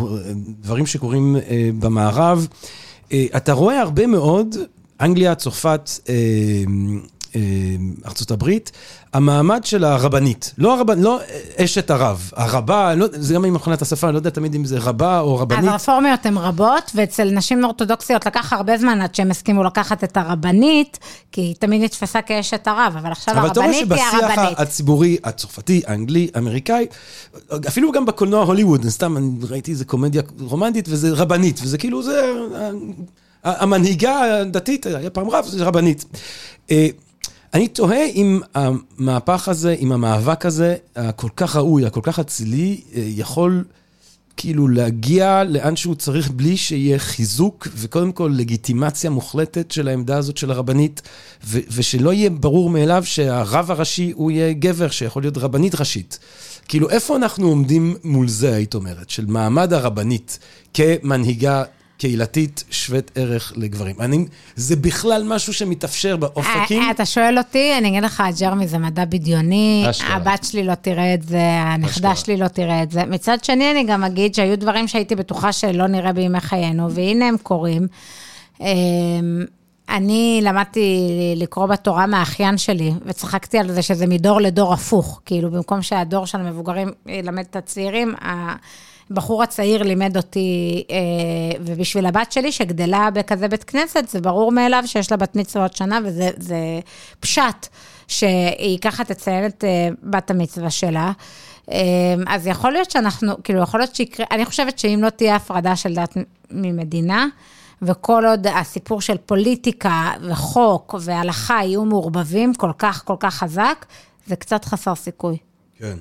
דברים 0.61 0.87
שקורים 0.87 1.37
אה, 1.37 1.70
במערב, 1.78 2.47
אה, 3.12 3.26
אתה 3.37 3.53
רואה 3.53 3.80
הרבה 3.80 4.07
מאוד, 4.07 4.57
אנגליה, 5.01 5.35
צרפת, 5.35 5.91
אה, 6.09 6.14
אה, 6.14 6.64
ארצות 8.07 8.30
הברית, 8.30 8.72
המעמד 9.12 9.64
של 9.64 9.85
הרבנית, 9.85 10.55
לא, 10.59 10.74
הרבנ, 10.74 11.01
לא 11.01 11.20
אשת 11.57 11.91
הרב, 11.91 12.30
הרבה, 12.37 12.95
לא, 12.95 13.07
זה 13.12 13.35
גם 13.35 13.45
עם 13.45 13.55
מכונת 13.55 13.83
השפה, 13.83 14.07
אני 14.07 14.14
לא 14.14 14.18
יודע 14.18 14.30
תמיד 14.30 14.55
אם 14.55 14.64
זה 14.64 14.78
רבה 14.78 15.20
או 15.20 15.37
רבנית. 15.39 15.70
הרפורמיות 15.70 16.26
הן 16.26 16.39
רבות, 16.39 16.91
ואצל 16.95 17.30
נשים 17.30 17.64
אורתודוקסיות 17.64 18.26
לקח 18.26 18.53
הרבה 18.53 18.78
זמן 18.78 19.01
עד 19.01 19.14
שהם 19.14 19.30
הסכימו 19.30 19.64
לקחת 19.64 20.05
את 20.05 20.16
הרבנית, 20.16 20.99
כי 21.33 21.41
היא 21.41 21.55
תמיד 21.59 21.83
נתפסה 21.83 22.22
כאשת 22.22 22.66
הרב, 22.68 22.95
אבל 22.97 23.12
עכשיו 23.12 23.35
אבל 23.39 23.47
אתה 23.47 23.61
רואה 23.61 23.72
הרבנית 23.78 23.93
היא 23.93 24.01
שבשיח 24.01 24.30
הרבנית. 24.30 24.61
הציבורי, 24.61 25.16
הצרפתי, 25.24 25.83
האנגלי, 25.87 26.28
האמריקאי, 26.35 26.87
אפילו 27.68 27.93
גם 27.93 28.07
בקולנוע 28.07 28.45
הוליווד, 28.45 28.89
סתם 28.89 29.16
אני 29.16 29.30
ראיתי 29.51 29.70
איזה 29.70 29.85
קומדיה 29.85 30.22
רומנטית, 30.41 30.89
וזה 30.89 31.11
רבנית, 31.12 31.61
וזה 31.62 31.78
כאילו, 31.78 32.03
זה... 32.03 32.33
המנהיגה 33.45 34.41
הדתית, 34.41 34.87
היה 34.87 35.11
פעם 35.11 35.30
רב, 35.30 35.45
זה 35.49 35.64
רבנית. 35.64 36.05
אני 37.55 37.68
תוהה 37.68 38.07
אם 38.07 38.40
המהפך 38.55 39.48
הזה, 39.48 39.76
אם 39.80 39.92
המאבק 39.92 40.46
הזה, 40.46 40.76
הכל 40.96 41.28
כך 41.36 41.57
ראוי, 41.57 41.86
הכל 41.86 42.00
כך 42.03 42.18
אצילי, 42.18 42.80
אה, 42.94 43.03
יכול 43.07 43.64
כאילו 44.36 44.68
להגיע 44.68 45.44
לאן 45.44 45.76
שהוא 45.76 45.94
צריך 45.94 46.30
בלי 46.30 46.57
שיהיה 46.57 46.98
חיזוק, 46.98 47.68
וקודם 47.76 48.12
כל 48.12 48.32
לגיטימציה 48.36 49.11
מוחלטת 49.11 49.70
של 49.70 49.88
העמדה 49.88 50.16
הזאת 50.16 50.36
של 50.36 50.50
הרבנית, 50.50 51.03
ו- 51.44 51.59
ושלא 51.70 52.12
יהיה 52.12 52.30
ברור 52.30 52.70
מאליו 52.70 53.05
שהרב 53.05 53.70
הראשי 53.70 54.12
הוא 54.14 54.30
יהיה 54.30 54.53
גבר, 54.53 54.90
שיכול 54.90 55.22
להיות 55.22 55.38
רבנית 55.38 55.74
ראשית. 55.74 56.18
כאילו, 56.68 56.90
איפה 56.90 57.16
אנחנו 57.16 57.48
עומדים 57.48 57.96
מול 58.05 58.28
זה, 58.28 58.55
היית 58.55 58.74
אומרת, 58.74 59.11
של 59.11 59.26
מעמד 59.26 59.72
הרבנית 59.72 60.38
כמנהיגה 60.74 61.64
קהילתית 62.03 62.64
שוות 62.70 63.11
ערך 63.14 63.53
לגברים? 63.57 63.96
אני, 64.00 64.24
זה 64.57 64.76
בכלל 64.76 65.24
משהו 65.26 65.53
שמתאפשר 65.53 66.16
באופקים? 66.16 66.82
אה, 66.82 66.90
אתה 66.90 67.07
שואל 67.07 67.38
אותי, 67.38 67.72
אני 67.78 67.88
אגיד 67.88 68.03
לך, 68.03 68.22
ג'רמי 68.40 68.66
זה 68.66 68.78
מדע 68.78 69.05
בדיוני, 69.05 69.86
אשכרה. 69.90 70.16
הבת 70.16 70.44
שלי 70.44 70.64
לא 70.64 70.74
תראה 70.74 71.14
את 71.14 71.22
זה, 71.22 71.42
הנכדה. 71.42 72.16
שלי 72.16 72.36
לא 72.36 72.48
תראה 72.48 72.82
את 72.82 72.90
זה. 72.90 73.05
מצד 73.05 73.44
שני, 73.44 73.70
אני 73.70 73.84
גם 73.84 74.05
אגיד 74.05 74.34
שהיו 74.34 74.59
דברים 74.59 74.88
שהייתי 74.88 75.14
בטוחה 75.14 75.53
שלא 75.53 75.86
נראה 75.86 76.12
בימי 76.12 76.40
חיינו, 76.40 76.90
והנה 76.90 77.28
הם 77.28 77.36
קורים. 77.42 77.86
אמ, 78.61 78.66
אני 79.88 80.40
למדתי 80.42 81.09
לקרוא 81.36 81.66
בתורה 81.66 82.07
מהאחיין 82.07 82.59
שלי, 82.59 82.92
וצחקתי 83.07 83.59
על 83.59 83.72
זה 83.72 83.82
שזה 83.82 84.07
מדור 84.07 84.40
לדור 84.40 84.72
הפוך. 84.72 85.20
כאילו, 85.26 85.50
במקום 85.50 85.82
שהדור 85.82 86.26
של 86.26 86.38
המבוגרים 86.38 86.88
ילמד 87.07 87.44
את 87.50 87.57
הצעירים, 87.57 88.14
הבחור 89.12 89.42
הצעיר 89.42 89.82
לימד 89.82 90.16
אותי, 90.16 90.84
אה, 90.90 90.96
ובשביל 91.60 92.06
הבת 92.06 92.32
שלי, 92.32 92.52
שגדלה 92.52 93.08
בכזה 93.14 93.48
בית 93.48 93.64
כנסת, 93.64 94.08
זה 94.08 94.20
ברור 94.20 94.52
מאליו 94.52 94.82
שיש 94.86 95.10
לה 95.10 95.16
בת 95.16 95.36
מצווה 95.36 95.64
עוד 95.64 95.76
שנה, 95.76 95.98
וזה 96.04 96.30
זה 96.36 96.56
פשט, 97.20 97.68
שהיא 98.08 98.78
ככה 98.78 99.04
תציין 99.04 99.46
את 99.46 99.64
אה, 99.64 99.88
בת 100.02 100.30
המצווה 100.30 100.70
שלה. 100.70 101.12
אה, 101.72 101.78
אז 102.26 102.46
יכול 102.46 102.72
להיות 102.72 102.90
שאנחנו, 102.90 103.42
כאילו, 103.44 103.62
יכול 103.62 103.80
להיות 103.80 103.94
שיקרה, 103.94 104.26
אני 104.30 104.44
חושבת 104.44 104.78
שאם 104.78 105.00
לא 105.02 105.10
תהיה 105.10 105.36
הפרדה 105.36 105.76
של 105.76 105.94
דת 105.94 106.16
ממדינה, 106.50 107.26
וכל 107.82 108.24
עוד 108.26 108.46
הסיפור 108.46 109.00
של 109.00 109.16
פוליטיקה 109.16 110.10
וחוק 110.28 110.94
והלכה 111.00 111.54
יהיו 111.54 111.84
מעורבבים 111.84 112.54
כל 112.54 112.70
כך 112.78 113.04
כל 113.04 113.16
כך 113.20 113.34
חזק, 113.34 113.86
זה 114.26 114.36
קצת 114.36 114.64
חסר 114.64 114.94
סיכוי. 114.94 115.36
כן. 115.78 115.96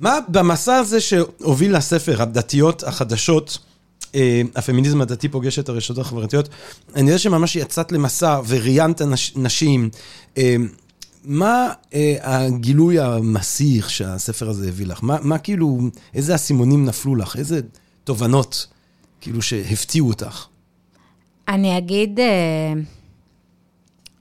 מה 0.00 0.18
במסע 0.28 0.76
הזה 0.76 1.00
שהוביל 1.00 1.76
לספר, 1.76 2.22
הדתיות 2.22 2.82
החדשות, 2.82 3.58
אה, 4.14 4.42
הפמיניזם 4.56 5.00
הדתי 5.00 5.28
פוגש 5.28 5.58
את 5.58 5.68
הרשתות 5.68 5.98
החברתיות, 5.98 6.48
אני 6.94 7.10
יודע 7.10 7.18
שממש 7.18 7.56
יצאת 7.56 7.92
למסע 7.92 8.40
וראיינת 8.46 9.02
נש, 9.02 9.32
נשים. 9.36 9.90
אה, 10.38 10.56
מה 11.24 11.72
אה, 11.94 12.16
הגילוי 12.22 13.00
המסיך 13.00 13.90
שהספר 13.90 14.48
הזה 14.48 14.68
הביא 14.68 14.86
לך? 14.86 14.98
מה, 15.02 15.16
מה 15.22 15.38
כאילו, 15.38 15.78
איזה 16.14 16.34
אסימונים 16.34 16.84
נפלו 16.84 17.16
לך? 17.16 17.36
איזה 17.36 17.60
תובנות 18.04 18.66
כאילו 19.20 19.42
שהפתיעו 19.42 20.08
אותך? 20.08 20.46
אני 21.48 21.78
אגיד 21.78 22.20
אה, 22.20 22.72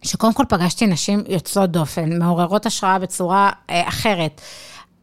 שקודם 0.02 0.34
כל 0.34 0.44
פגשתי 0.50 0.88
נשים 0.88 1.24
יוצאות 1.28 1.72
דופן, 1.72 2.20
מעוררות 2.20 2.66
השראה 2.66 3.00
בצורה 3.00 3.52
אה, 3.70 3.88
אחרת. 3.88 4.42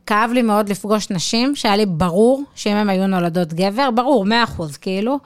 כאב 0.06 0.30
לי 0.32 0.42
מאוד 0.42 0.68
לפגוש 0.68 1.10
נשים 1.10 1.56
שהיה 1.56 1.76
לי 1.76 1.86
ברור 1.86 2.42
שאם 2.54 2.76
הן 2.76 2.90
היו 2.90 3.06
נולדות 3.06 3.52
גבר, 3.52 3.90
ברור, 3.90 4.24
מאה 4.24 4.44
אחוז, 4.44 4.76
כאילו, 4.76 5.18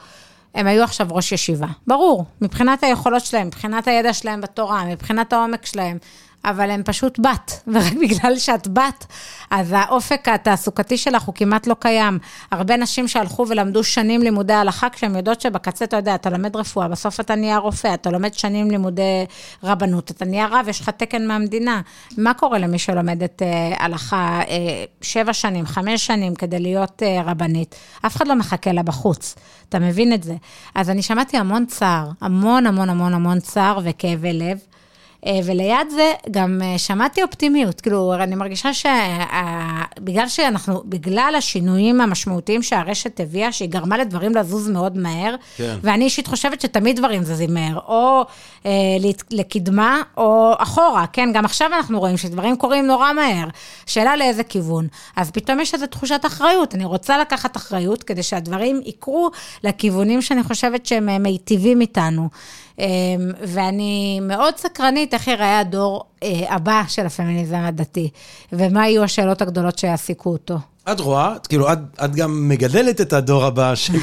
הם 0.55 0.67
היו 0.67 0.85
עכשיו 0.85 1.07
ראש 1.11 1.33
ישיבה. 1.33 1.67
ברור, 1.87 2.25
מבחינת 2.41 2.85
היכולות 2.85 3.25
שלהם, 3.25 3.47
מבחינת 3.47 3.89
הידע 3.89 4.13
שלהם 4.13 4.41
בתורה, 4.41 4.85
מבחינת 4.85 5.33
העומק 5.33 5.67
שלהם. 5.67 5.99
אבל 6.45 6.71
הם 6.71 6.83
פשוט 6.83 7.19
בת, 7.19 7.53
ורק 7.73 7.93
בגלל 7.93 8.39
שאת 8.39 8.69
בת, 8.69 9.07
אז 9.51 9.75
האופק 9.77 10.29
התעסוקתי 10.29 10.99
שלך 10.99 11.23
הוא 11.23 11.35
כמעט 11.35 11.67
לא 11.67 11.77
קיים. 11.79 12.19
הרבה 12.51 12.77
נשים 12.77 13.09
שהלכו 13.09 13.47
ולמדו 13.49 13.85
שנים 13.85 14.23
לימודי 14.23 14.53
הלכה, 14.53 14.91
כשהן 14.91 15.17
יודעות 15.17 15.41
שבקצה, 15.41 15.85
אתה 15.85 15.97
יודע, 15.97 16.15
אתה 16.15 16.31
לומד 16.31 16.57
רפואה, 16.57 16.89
בסוף 16.89 17.21
אתה 17.21 17.35
נהיה 17.35 17.59
רופא, 17.59 17.95
אתה 17.95 18.11
לומד 18.11 18.35
שנים 18.35 18.71
לימודי 18.71 19.25
רבנות, 19.63 20.11
אתה 20.11 20.25
נהיה 20.25 20.47
רב, 20.51 20.69
יש 20.69 20.81
לך 20.81 20.91
תקן 20.91 21.27
מהמדינה. 21.27 21.81
מה 22.19 22.35
קורה 22.35 22.59
למי 22.59 22.79
שלומדת 22.79 23.43
אה, 23.43 23.75
הלכה 23.79 24.41
אה, 24.49 24.85
שבע 25.03 25.33
שנים, 25.33 25.67
חמש 25.67 26.07
שנים, 26.07 26.35
כדי 26.35 26.59
להיות 26.59 27.03
אה, 27.03 27.23
רבנית? 27.25 27.75
אף 28.07 28.17
אחד 28.17 28.29
לא 28.29 28.35
מחכה 28.35 28.73
לה 28.73 28.83
בחוץ, 28.83 29.35
אתה 29.69 29.79
מבין 29.79 30.13
את 30.13 30.23
זה? 30.23 30.35
אז 30.75 30.91
אני 30.91 31.03
שמעתי 31.03 31.37
המון 31.37 31.67
צער, 31.67 32.11
המון 32.21 32.67
המון 32.67 32.91
המון 32.91 33.15
המון 33.15 33.41
צער 33.41 33.81
וכאבי 33.85 34.33
לב. 34.33 34.59
אה, 35.27 35.39
וליד 35.45 35.91
זה 35.91 36.13
גם 36.31 36.61
אה, 36.65 36.79
שמעתי 36.79 37.23
אופטימיות, 37.23 37.81
כאילו, 37.81 38.15
אני 38.15 38.35
מרגישה 38.35 38.71
שבגלל 38.75 40.29
שאנחנו, 40.29 40.83
בגלל 40.85 41.35
השינויים 41.39 42.01
המשמעותיים 42.01 42.63
שהרשת 42.63 43.21
הביאה, 43.21 43.53
שהיא 43.53 43.69
גרמה 43.69 43.99
לדברים 43.99 44.35
לזוז 44.35 44.69
מאוד 44.69 44.99
מהר, 44.99 45.35
כן. 45.57 45.79
ואני 45.83 46.05
אישית 46.05 46.27
חושבת 46.27 46.61
שתמיד 46.61 46.97
דברים 46.97 47.23
זזים 47.23 47.55
מהר, 47.55 47.79
או 47.87 48.25
אה, 48.67 48.71
לקדמה 49.31 50.03
או 50.17 50.53
אחורה, 50.59 51.07
כן? 51.13 51.29
גם 51.33 51.45
עכשיו 51.45 51.71
אנחנו 51.77 52.01
רואים 52.01 52.17
שדברים 52.17 52.57
קורים 52.57 52.87
נורא 52.87 53.13
מהר. 53.13 53.49
שאלה 53.87 54.17
לאיזה 54.17 54.45
כיוון. 54.45 54.87
אז 55.17 55.31
פתאום 55.31 55.61
יש 55.61 55.75
איזו 55.75 55.87
תחושת 55.87 56.21
אחריות. 56.27 56.75
אני 56.75 56.85
רוצה 56.85 57.19
לקחת 57.19 57.57
אחריות 57.57 58.03
כדי 58.03 58.23
שהדברים 58.23 58.81
יקרו 58.85 59.31
לכיוונים 59.65 60.23
שאני 60.23 60.43
חושבת 60.43 60.87
שהם 60.87 61.09
אה, 61.09 61.19
מיטיבים 61.19 61.81
איתנו. 61.81 62.29
אה, 62.81 62.87
ואני 63.47 64.21
מאוד 64.23 64.57
סקרנית 64.57 65.15
איך 65.15 65.29
ייראה 65.29 65.59
הדור 65.59 66.05
אה, 66.23 66.55
הבא 66.55 66.83
של 66.89 67.07
הפמיניזם 67.07 67.57
הדתי, 67.57 68.11
ומה 68.53 68.89
יהיו 68.89 69.03
השאלות 69.03 69.43
הגדולות 69.43 69.79
שיעסיקו 69.79 70.31
אותו. 70.31 70.59
את 70.93 71.01
רואה, 71.01 71.35
כאילו, 71.49 71.73
את, 71.73 71.79
את 72.05 72.15
גם 72.15 72.49
מגדלת 72.49 73.01
את 73.01 73.13
הדור 73.13 73.45
הבא 73.45 73.75
של 73.75 73.99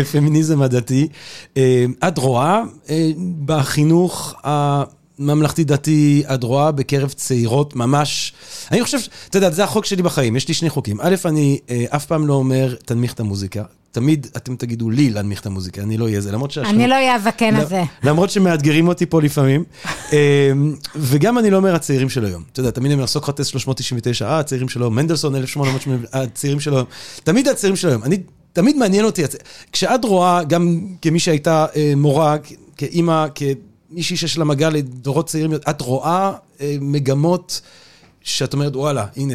הפמיניזם 0.00 0.62
הדתי. 0.62 1.08
אה, 1.56 1.84
את 2.08 2.18
רואה 2.18 2.62
אה, 2.90 3.10
בחינוך 3.44 4.34
הממלכתי-דתי, 5.20 6.22
את 6.34 6.42
רואה 6.44 6.72
בקרב 6.72 7.08
צעירות 7.12 7.76
ממש... 7.76 8.32
אני 8.70 8.82
חושב, 8.84 8.98
אתה 9.28 9.38
יודע, 9.38 9.50
זה 9.50 9.64
החוק 9.64 9.84
שלי 9.84 10.02
בחיים, 10.02 10.36
יש 10.36 10.48
לי 10.48 10.54
שני 10.54 10.70
חוקים. 10.70 10.96
א', 11.00 11.14
אני 11.24 11.58
אה, 11.70 11.84
אף 11.88 12.06
פעם 12.06 12.26
לא 12.26 12.34
אומר, 12.34 12.74
תנמיך 12.84 13.12
את 13.12 13.20
המוזיקה. 13.20 13.62
תמיד 13.92 14.26
אתם 14.36 14.56
תגידו 14.56 14.90
לי 14.90 15.10
להנמיך 15.10 15.40
את 15.40 15.46
המוזיקה, 15.46 15.82
אני 15.82 15.96
לא 15.98 16.04
אהיה 16.04 16.20
זה, 16.20 16.32
למרות 16.32 16.50
שהשם... 16.50 16.70
אני 16.70 16.88
לא 16.88 16.94
אהיה 16.94 17.14
הזקן 17.14 17.56
הזה. 17.56 17.82
למרות 18.04 18.30
שמאתגרים 18.30 18.88
אותי 18.88 19.06
פה 19.06 19.22
לפעמים. 19.22 19.64
אמ, 20.12 20.74
וגם 20.96 21.38
אני 21.38 21.50
לא 21.50 21.56
אומר 21.56 21.74
הצעירים 21.74 22.08
של 22.08 22.24
היום. 22.24 22.42
אתה 22.52 22.60
יודע, 22.60 22.70
תמיד 22.70 22.86
אני 22.86 22.94
אומר 22.94 23.06
סוקרטס 23.06 23.46
399, 23.46 24.26
אה, 24.26 24.38
הצעירים 24.38 24.68
של 24.68 24.82
היום, 24.82 24.96
מנדלסון 24.96 25.36
1880, 25.36 26.04
אה, 26.14 26.22
הצעירים 26.22 26.60
של 26.60 26.74
היום. 26.74 26.86
תמיד 27.24 27.48
הצעירים 27.48 27.76
של 27.76 27.88
היום. 27.88 28.02
אני, 28.02 28.16
תמיד 28.52 28.76
מעניין 28.76 29.04
אותי, 29.04 29.22
כשאת 29.72 30.04
רואה, 30.04 30.44
גם 30.44 30.80
כמי 31.02 31.18
שהייתה 31.18 31.66
אה, 31.76 31.92
מורה, 31.96 32.36
כ- 32.76 32.82
כמישהי 33.90 34.16
שיש 34.16 34.38
לה 34.38 34.44
מגע 34.44 34.70
לדורות 34.70 35.26
צעירים, 35.26 35.54
את 35.70 35.80
רואה 35.80 36.32
אה, 36.60 36.76
מגמות 36.80 37.60
שאת 38.22 38.52
אומרת, 38.52 38.76
וואלה, 38.76 39.06
הנה, 39.16 39.34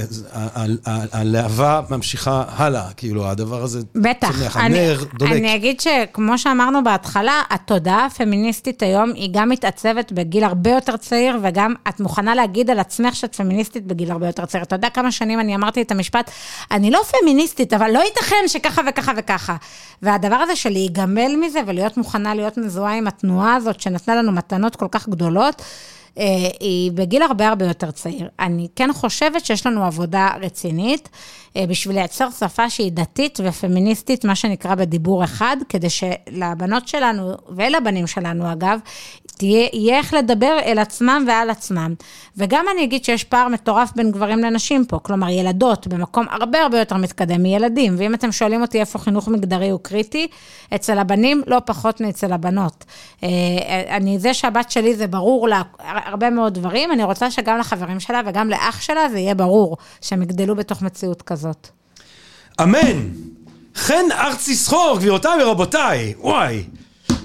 הלהבה 1.12 1.82
ממשיכה 1.90 2.44
הלאה, 2.48 2.88
כאילו, 2.98 3.28
הדבר 3.28 3.64
הזה 3.64 3.80
בטח. 3.96 4.32
צומח, 4.32 4.58
אני, 4.58 4.80
הנר 4.80 5.04
דולק. 5.20 5.32
אני 5.32 5.56
אגיד 5.56 5.80
שכמו 5.80 6.38
שאמרנו 6.38 6.84
בהתחלה, 6.84 7.42
התודעה 7.50 8.06
הפמיניסטית 8.06 8.84
היום 8.84 9.12
היא 9.14 9.30
גם 9.34 9.50
מתעצבת 9.50 10.12
בגיל 10.12 10.44
הרבה 10.44 10.70
יותר 10.72 10.98
צעיר, 10.98 11.38
וגם 11.44 11.74
את 11.90 12.00
מוכנה 12.00 12.36
להגיד 12.36 12.70
על 12.70 12.80
עצמך 12.80 13.16
שאת 13.16 13.36
פמיניסטית 13.36 13.88
בגיל 13.88 14.12
הרבה 14.12 14.28
יותר 14.28 14.46
צעיר. 14.46 14.64
אתה 14.64 14.76
יודע 14.76 14.90
כמה 14.90 15.12
שנים 15.12 15.40
אני 15.40 15.56
אמרתי 15.56 15.82
את 15.82 15.92
המשפט, 15.92 16.32
אני 16.72 16.92
לא 16.92 17.00
פמיניסטית, 17.22 17.74
אבל 17.74 17.92
לא 17.92 18.00
ייתכן 18.00 18.48
שככה 18.48 18.82
וככה 18.90 19.12
וככה. 19.18 19.56
והדבר 20.02 20.36
הזה 20.36 20.56
של 20.56 20.70
להיגמל 20.70 21.36
מזה 21.42 21.60
ולהיות 21.68 21.98
מוכנה 21.98 22.36
להיות 22.36 22.58
מזוהה 22.58 22.98
עם 22.98 23.08
התנועה 23.08 23.56
הזאת, 23.56 23.82
שנתנה 23.82 24.16
לנו 24.16 24.32
מתנות 24.32 24.76
כל 24.76 24.88
כך 24.92 25.10
גדולות, 25.10 25.62
היא 26.60 26.92
בגיל 26.92 27.22
הרבה 27.22 27.48
הרבה 27.48 27.66
יותר 27.66 27.92
צעיר. 27.92 28.30
אני 28.40 28.68
כן 28.76 28.90
חושבת 28.94 29.46
שיש 29.46 29.66
לנו 29.66 29.84
עבודה 29.84 30.30
רצינית 30.42 31.10
אה, 31.58 31.66
בשביל 31.68 31.96
לייצר 31.96 32.28
שפה 32.40 32.70
שהיא 32.70 32.92
דתית 32.92 33.40
ופמיניסטית, 33.44 34.26
מה 34.26 34.36
שנקרא 34.36 34.76
בדיבור 34.76 35.24
אחד, 35.24 35.58
כדי 35.70 35.88
שלבנות 35.90 36.88
שלנו 36.88 37.32
ולבנים 37.50 38.08
שלנו, 38.08 38.52
אגב, 38.52 38.80
תהיה, 39.38 39.68
יהיה 39.74 39.98
איך 39.98 40.14
לדבר 40.14 40.58
אל 40.66 40.80
עצמם 40.80 41.26
ועל 41.28 41.50
עצמם. 41.50 41.94
וגם 42.38 42.66
אני 42.74 42.84
אגיד 42.84 43.06
שיש 43.06 43.24
פער 43.24 43.48
מטורף 43.48 43.92
בין 43.96 44.12
גברים 44.12 44.40
לנשים 44.40 44.86
פה, 44.86 45.00
כלומר 45.00 45.30
ילדות 45.30 45.88
במקום 45.88 46.26
הרבה 46.30 46.62
הרבה 46.62 46.80
יותר 46.80 46.98
מתקדם 46.98 47.44
מילדים, 47.44 47.96
ואם 47.98 48.14
אתם 48.14 48.32
שואלים 48.32 48.62
אותי 48.62 48.80
איפה 48.80 49.00
חינוך 49.00 49.28
מגדרי 49.28 49.70
הוא 49.70 49.80
קריטי, 49.84 50.28
אצל 50.76 51.00
הבנים 51.00 51.42
לא 51.48 51.62
פחות 51.66 52.02
מאצל 52.02 52.34
הבנות. 52.34 52.86
אה, 53.24 53.30
אני, 53.90 54.20
זה 54.20 54.34
שהבת 54.34 54.72
שלי 54.72 54.96
זה 54.96 55.08
ברור 55.08 55.48
לה 55.48 55.62
הרבה 56.06 56.30
מאוד 56.30 56.54
דברים, 56.54 56.92
אני 56.92 57.04
רוצה 57.04 57.32
שגם 57.32 57.58
לחברים 57.58 58.00
שלה 58.00 58.22
וגם 58.26 58.50
לאח 58.50 58.82
שלה 58.82 59.10
זה 59.10 59.20
יהיה 59.20 59.36
ברור, 59.36 59.78
שהם 60.02 60.22
יגדלו 60.22 60.56
בתוך 60.56 60.82
מציאות 60.82 61.22
כזאת. 61.22 61.68
אמן. 62.62 63.10
חן 63.76 64.12
ארצי 64.12 64.56
סחור, 64.56 64.98
גבירותיי 64.98 65.44
ורבותיי, 65.44 66.14
וואי. 66.20 66.64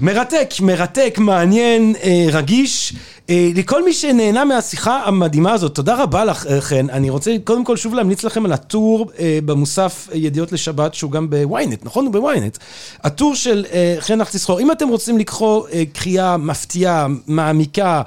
מרתק, 0.00 0.50
מרתק, 0.60 1.14
מעניין, 1.18 1.94
אה, 2.02 2.26
רגיש. 2.32 2.92
אה, 3.30 3.50
לכל 3.54 3.84
מי 3.84 3.92
שנהנה 3.92 4.44
מהשיחה 4.44 5.02
המדהימה 5.04 5.52
הזאת, 5.52 5.74
תודה 5.74 6.02
רבה 6.02 6.24
לך, 6.24 6.46
אה, 6.46 6.60
חן. 6.60 6.90
אני 6.90 7.10
רוצה 7.10 7.36
קודם 7.44 7.64
כל 7.64 7.76
שוב 7.76 7.94
להמליץ 7.94 8.24
לכם 8.24 8.44
על 8.44 8.52
הטור 8.52 9.10
אה, 9.18 9.38
במוסף 9.44 10.08
ידיעות 10.14 10.52
לשבת, 10.52 10.94
שהוא 10.94 11.10
גם 11.10 11.30
בוויינט, 11.30 11.84
נכון? 11.84 12.06
הוא 12.06 12.12
בוויינט. 12.12 12.58
הטור 13.04 13.34
של 13.34 13.64
חן 14.00 14.20
ארצי 14.20 14.38
סחור. 14.38 14.60
אם 14.60 14.72
אתם 14.72 14.88
רוצים 14.88 15.18
אה, 15.18 15.82
קריאה 15.92 16.36
מפתיעה, 16.36 17.06
מעמיקה, 17.26 18.02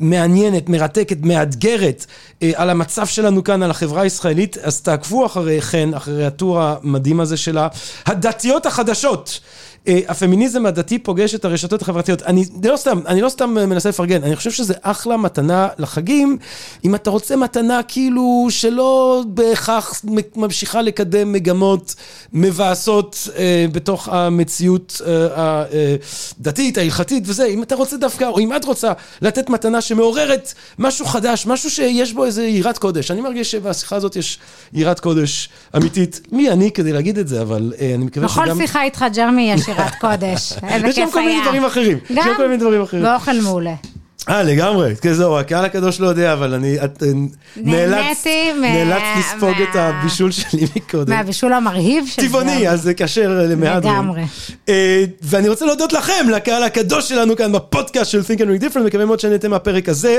מעניינת, 0.00 0.68
מרתקת, 0.68 1.16
מאתגרת, 1.22 2.06
על 2.54 2.70
המצב 2.70 3.06
שלנו 3.06 3.44
כאן, 3.44 3.62
על 3.62 3.70
החברה 3.70 4.02
הישראלית, 4.02 4.58
אז 4.58 4.80
תעקבו 4.80 5.26
אחרי 5.26 5.62
חן, 5.62 5.94
אחרי 5.94 6.26
הטור 6.26 6.60
המדהים 6.60 7.20
הזה 7.20 7.36
שלה. 7.36 7.68
הדתיות 8.06 8.66
החדשות. 8.66 9.40
אה, 9.88 10.00
הפמיניזם 10.08 10.66
הדתי 10.66 10.98
פוגש 10.98 11.34
את 11.34 11.44
הרשתות 11.44 11.82
החברתיות. 11.82 12.22
אני 12.22 12.44
לא 12.64 12.76
סתם, 12.76 13.00
אני 13.06 13.20
לא 13.20 13.28
סתם 13.28 13.50
מנסה 13.54 13.88
לפרגן, 13.88 14.22
אני 14.22 14.36
חושב 14.36 14.50
שזה 14.50 14.74
אחלה 14.82 15.16
מתנה 15.16 15.68
לחגים, 15.78 16.38
אם 16.84 16.94
אתה 16.94 17.10
רוצה 17.10 17.36
מתנה 17.36 17.80
כאילו 17.88 18.46
שלא 18.50 19.22
בהכרח 19.26 20.02
ממשיכה 20.36 20.82
לקדם 20.82 21.32
מגמות 21.32 21.94
מבאסות 22.32 23.28
אה, 23.36 23.66
בתוך 23.72 24.08
המציאות 24.08 25.00
אה, 25.06 25.64
הדתית, 26.40 26.78
ההלכתית 26.78 27.24
וזה, 27.26 27.44
אם 27.44 27.62
אתה 27.62 27.74
רוצה 27.74 27.96
דווקא, 27.96 28.24
או 28.24 28.38
אם 28.38 28.56
את 28.56 28.64
רוצה 28.64 28.92
לתת 29.22 29.50
מתנה 29.50 29.80
שמעוררת 29.80 30.54
משהו 30.78 31.06
חדש, 31.06 31.46
משהו 31.46 31.70
שיש 31.70 32.12
בו 32.12 32.24
איזה 32.24 32.46
יראת 32.46 32.78
קודש. 32.78 33.10
אני 33.10 33.20
מרגיש 33.20 33.50
שבשיחה 33.50 33.96
הזאת 33.96 34.16
יש 34.16 34.38
יראת 34.72 35.00
קודש 35.00 35.48
אמיתית. 35.76 36.20
מי 36.32 36.50
אני 36.50 36.70
כדי 36.70 36.92
להגיד 36.92 37.18
את 37.18 37.28
זה, 37.28 37.42
אבל 37.42 37.72
אה, 37.80 37.94
אני 37.94 38.04
מקווה 38.04 38.28
שגם... 38.28 38.44
בכל 38.44 38.54
שיחה 38.54 38.82
איתך, 38.82 39.04
ג'רמי, 39.14 39.52
יש 39.52 39.69
שירת 39.74 39.94
קודש. 40.00 40.52
יש 40.88 40.96
שם 40.96 41.08
כל 41.12 41.20
מיני. 41.20 41.42
דברים 41.42 41.64
אחרים. 41.64 41.98
יש 42.10 42.16
שם 42.16 42.28
גם 42.28 42.36
כל 42.36 42.46
מיני 42.46 42.56
דברים 42.56 42.82
אחרים. 42.82 43.02
באוכל 43.02 43.40
מעולה. 43.42 43.74
אה, 44.28 44.42
לגמרי. 44.42 44.96
כן, 45.00 45.12
זהו, 45.12 45.38
הקהל 45.38 45.64
הקדוש 45.64 46.00
לא 46.00 46.06
יודע, 46.06 46.32
אבל 46.32 46.54
אני... 46.54 46.78
אה, 46.78 46.86
נאלצת 47.56 48.26
לספוג 49.18 49.54
את 49.62 49.76
הבישול 49.76 50.30
שלי 50.30 50.66
מקודם. 50.76 51.12
מהבישול 51.12 51.52
המרהיב 51.52 52.04
של 52.06 52.22
טבעוני. 52.22 52.68
אז 52.68 52.82
זה 52.82 52.94
כשר 52.94 53.46
למהדרין. 53.50 53.94
לגמרי. 53.94 54.22
אה, 54.68 55.04
ואני 55.22 55.48
רוצה 55.48 55.66
להודות 55.66 55.92
לכם, 55.92 56.26
לקהל 56.34 56.62
הקדוש 56.62 57.08
שלנו 57.08 57.36
כאן 57.36 57.52
בפודקאסט 57.52 58.10
של 58.10 58.20
Think 58.20 58.38
and 58.38 58.42
Ring 58.42 58.64
Different, 58.64 58.80
מקווה 58.80 59.04
מאוד 59.04 59.20
שנהנתם 59.20 59.50
מהפרק 59.50 59.88
הזה. 59.88 60.18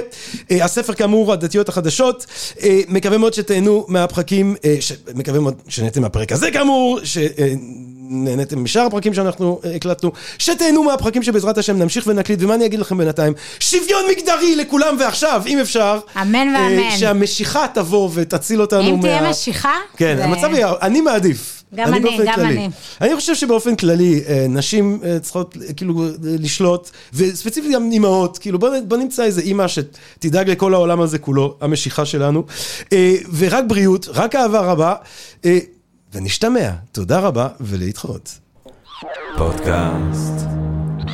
אה, 0.52 0.66
הספר 0.66 0.94
כאמור, 0.94 1.34
הדתיות 1.34 1.70
החדשות. 1.70 2.26
מקווה 2.88 3.18
מאוד 3.18 3.34
שתהנו 3.34 3.86
מהפרקים, 3.88 4.56
מקווה 5.16 5.40
מאוד 5.40 5.56
שנהנתם 5.68 6.02
מהפרק 6.02 6.32
הזה 6.32 6.52
כאמור, 6.52 7.00
שנהנתם 8.12 8.64
משאר 8.64 8.82
הפרקים 8.82 9.14
שאנחנו 9.14 9.60
אה, 9.66 9.76
הקלטנו, 9.76 10.12
שתהנו 10.38 10.84
מהפרקים 10.84 11.24
שבעזרת 11.24 11.58
השם 11.58 11.78
נמשיך 11.78 12.08
ונקליט, 12.08 12.40
ומה 12.44 12.54
אני 12.56 12.66
אגיד 12.66 12.80
לכם 12.80 12.98
בינתיים? 12.98 13.34
שוויון 13.60 14.04
מגדרי 14.12 14.56
לכולם 14.56 14.96
ועכשיו, 15.00 15.42
אם 15.48 15.60
אפשר. 15.60 16.00
אמן 16.22 16.36
אה, 16.56 16.68
ואמן. 16.70 16.98
שהמשיכה 16.98 17.66
תבוא 17.74 18.10
ותציל 18.14 18.62
אותנו 18.62 18.90
אם 18.90 18.96
מה... 18.96 19.02
תהיה 19.02 19.30
משיכה, 19.30 19.74
כן, 19.98 20.16
זה- 20.18 20.24
המצב 20.26 20.50
יהיה, 20.54 20.74
אני 20.82 21.02
מעדיף. 21.02 21.58
גם 21.76 21.88
אני, 21.88 22.00
באופן 22.00 22.26
גם 22.26 22.34
כללי. 22.36 22.48
אני. 22.48 22.70
אני 23.02 23.16
חושב 23.16 23.36
שבאופן 23.36 23.76
כללי, 23.76 24.22
אה, 24.28 24.46
נשים 24.50 25.00
צריכות 25.22 25.58
כאילו 25.78 26.04
לשלוט, 26.24 26.90
וספציפית 27.14 27.72
גם 27.74 27.92
אימהות, 27.92 28.38
כאילו 28.38 28.60
בוא, 28.60 28.70
בוא 28.88 28.98
נמצא 28.98 29.24
איזה 29.24 29.42
אימא 29.42 29.66
שתדאג 29.68 30.50
לכל 30.50 30.74
העולם 30.74 31.02
הזה 31.02 31.18
כולו, 31.18 31.56
המשיכה 31.62 32.06
שלנו, 32.06 32.44
ורק 33.38 33.64
בריאות, 33.68 34.08
רק 34.14 34.36
אהבה 34.36 34.60
רבה, 34.60 34.94
ונשתמע. 36.14 36.70
תודה 36.92 37.20
רבה 37.20 37.48
ולהתחרות. 37.62 38.40
פודקאסט, 39.38 40.48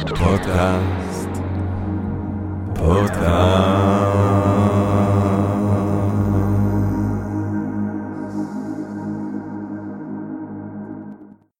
פודקאסט, 0.09 1.29
פודקאסט. 2.75 4.56